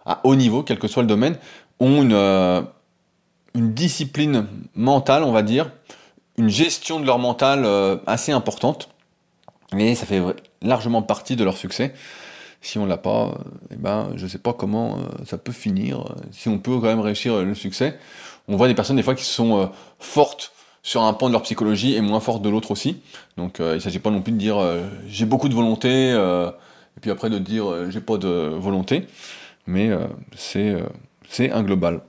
à 0.07 0.21
haut 0.25 0.37
niveau, 0.37 0.63
quel 0.63 0.79
que 0.79 0.89
soit 0.89 1.03
le 1.03 1.09
domaine, 1.09 1.37
ont 1.81 2.03
une, 2.03 2.67
une 3.55 3.75
discipline 3.75 4.47
mentale, 4.75 5.23
on 5.23 5.33
va 5.33 5.43
dire, 5.43 5.71
une 6.37 6.49
gestion 6.49 7.01
de 7.01 7.07
leur 7.07 7.19
mental 7.19 7.67
assez 8.07 8.33
importante. 8.33 8.89
Et 9.77 9.95
ça 9.95 10.07
fait 10.07 10.23
largement 10.63 11.03
partie 11.03 11.37
de 11.37 11.45
leur 11.45 11.57
succès. 11.57 11.95
Si 12.61 12.79
on 12.79 12.87
l'a 12.87 12.97
pas, 12.97 13.39
eh 13.71 13.77
ben, 13.77 14.11
je 14.17 14.27
sais 14.27 14.39
pas 14.39 14.53
comment 14.53 14.99
ça 15.25 15.39
peut 15.39 15.53
finir. 15.53 16.17
Si 16.33 16.49
on 16.49 16.59
peut 16.59 16.75
quand 16.81 16.89
même 16.89 17.01
réussir 17.01 17.45
le 17.45 17.55
succès, 17.55 17.99
on 18.49 18.57
voit 18.57 18.67
des 18.67 18.75
personnes 18.75 18.97
des 18.97 19.03
fois 19.03 19.15
qui 19.15 19.25
sont 19.25 19.71
fortes 20.01 20.53
sur 20.83 21.03
un 21.03 21.13
pan 21.13 21.29
de 21.29 21.33
leur 21.33 21.43
psychologie 21.43 21.95
et 21.97 22.01
moins 22.01 22.21
forte 22.21 22.43
de 22.43 22.49
l'autre 22.49 22.71
aussi. 22.71 23.01
Donc 23.37 23.61
euh, 23.61 23.73
il 23.73 23.77
ne 23.77 23.81
s'agit 23.81 23.99
pas 23.99 24.11
non 24.11 24.23
plus 24.23 24.33
de 24.33 24.39
dire 24.39 24.59
euh, 24.59 24.87
j'ai 25.07 25.27
beaucoup 25.27 25.51
de 25.51 25.55
volonté 25.55 25.89
euh, 25.91 26.49
et 26.97 27.01
puis 27.01 27.11
après 27.11 27.29
de 27.29 27.39
dire 27.39 27.91
j'ai 27.91 28.01
pas 28.01 28.17
de 28.17 28.29
volonté, 28.59 29.07
mais 29.67 29.91
c'est 30.35 30.75
c'est 31.29 31.53
un 31.53 31.63
global. 31.63 32.01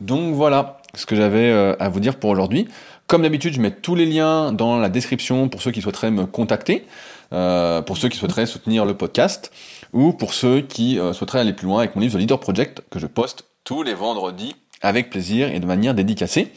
Donc 0.00 0.34
voilà 0.34 0.78
ce 0.94 1.06
que 1.06 1.14
j'avais 1.14 1.52
à 1.78 1.88
vous 1.88 2.00
dire 2.00 2.16
pour 2.16 2.30
aujourd'hui. 2.30 2.66
Comme 3.06 3.22
d'habitude, 3.22 3.52
je 3.52 3.60
mets 3.60 3.70
tous 3.70 3.94
les 3.94 4.06
liens 4.06 4.50
dans 4.50 4.78
la 4.78 4.88
description 4.88 5.48
pour 5.48 5.60
ceux 5.62 5.70
qui 5.70 5.82
souhaiteraient 5.82 6.10
me 6.10 6.26
contacter, 6.26 6.84
pour 7.30 7.96
ceux 7.96 8.08
qui 8.08 8.16
souhaiteraient 8.16 8.46
soutenir 8.46 8.86
le 8.86 8.94
podcast, 8.94 9.52
ou 9.94 10.12
pour 10.12 10.34
ceux 10.34 10.60
qui 10.60 10.98
souhaiteraient 11.12 11.40
aller 11.40 11.54
plus 11.54 11.66
loin 11.66 11.78
avec 11.78 11.96
mon 11.96 12.02
livre 12.02 12.14
The 12.14 12.20
Leader 12.20 12.38
Project 12.38 12.82
que 12.90 12.98
je 12.98 13.06
poste 13.06 13.46
tous 13.64 13.82
les 13.82 13.94
vendredis 13.94 14.54
avec 14.82 15.08
plaisir 15.10 15.48
et 15.52 15.60
de 15.60 15.66
manière 15.66 15.94
dédicacée. 15.94 16.52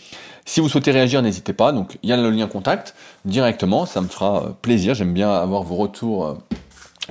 Si 0.47 0.61
vous 0.61 0.69
souhaitez 0.69 0.91
réagir, 0.91 1.21
n'hésitez 1.21 1.51
pas. 1.51 1.73
Donc, 1.73 1.97
il 2.03 2.09
y 2.09 2.13
a 2.13 2.17
le 2.17 2.29
lien 2.29 2.47
contact 2.47 2.95
directement. 3.25 3.85
Ça 3.85 3.99
me 3.99 4.07
fera 4.07 4.43
euh, 4.43 4.49
plaisir. 4.61 4.93
J'aime 4.93 5.13
bien 5.13 5.29
avoir 5.29 5.63
vos 5.63 5.75
retours 5.75 6.25
euh, 6.25 6.33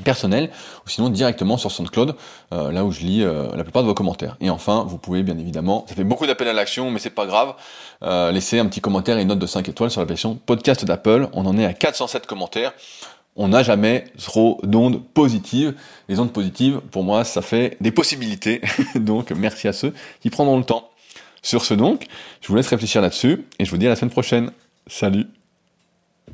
personnels 0.04 0.50
ou 0.86 0.88
sinon 0.88 1.10
directement 1.10 1.58
sur 1.58 1.70
SoundCloud, 1.70 2.16
euh, 2.54 2.72
là 2.72 2.84
où 2.86 2.92
je 2.92 3.00
lis 3.00 3.24
la 3.24 3.62
plupart 3.62 3.82
de 3.82 3.88
vos 3.88 3.94
commentaires. 3.94 4.36
Et 4.40 4.48
enfin, 4.48 4.84
vous 4.86 4.96
pouvez 4.96 5.22
bien 5.22 5.38
évidemment, 5.38 5.84
ça 5.88 5.94
fait 5.94 6.04
beaucoup 6.04 6.26
d'appels 6.26 6.48
à 6.48 6.52
l'action, 6.52 6.90
mais 6.90 6.98
c'est 6.98 7.10
pas 7.10 7.24
grave, 7.24 7.54
laisser 8.32 8.58
un 8.58 8.66
petit 8.66 8.82
commentaire 8.82 9.16
et 9.16 9.22
une 9.22 9.28
note 9.28 9.38
de 9.38 9.46
5 9.46 9.66
étoiles 9.70 9.90
sur 9.90 10.02
l'application 10.02 10.34
podcast 10.34 10.84
d'Apple. 10.84 11.28
On 11.32 11.46
en 11.46 11.56
est 11.56 11.64
à 11.64 11.72
407 11.72 12.26
commentaires. 12.26 12.74
On 13.37 13.49
n'a 13.49 13.62
jamais 13.62 14.05
trop 14.18 14.59
d'ondes 14.62 15.05
positives. 15.05 15.74
Les 16.09 16.18
ondes 16.18 16.32
positives, 16.32 16.80
pour 16.91 17.05
moi, 17.05 17.24
ça 17.24 17.43
fait 17.43 17.76
des 17.80 17.91
possibilités. 17.91 18.62
donc, 18.95 19.30
merci 19.30 19.68
à 19.68 19.72
ceux 19.72 19.93
qui 20.20 20.30
prendront 20.30 20.57
le 20.57 20.64
temps. 20.64 20.91
Sur 21.43 21.64
ce 21.64 21.74
donc, 21.74 22.07
je 22.41 22.49
vous 22.49 22.57
laisse 22.57 22.68
réfléchir 22.68 23.03
là-dessus 23.03 23.45
et 23.59 23.64
je 23.64 23.70
vous 23.70 23.76
dis 23.76 23.87
à 23.87 23.91
la 23.91 23.97
semaine 23.97 24.11
prochaine. 24.11 24.51
Salut 24.87 25.26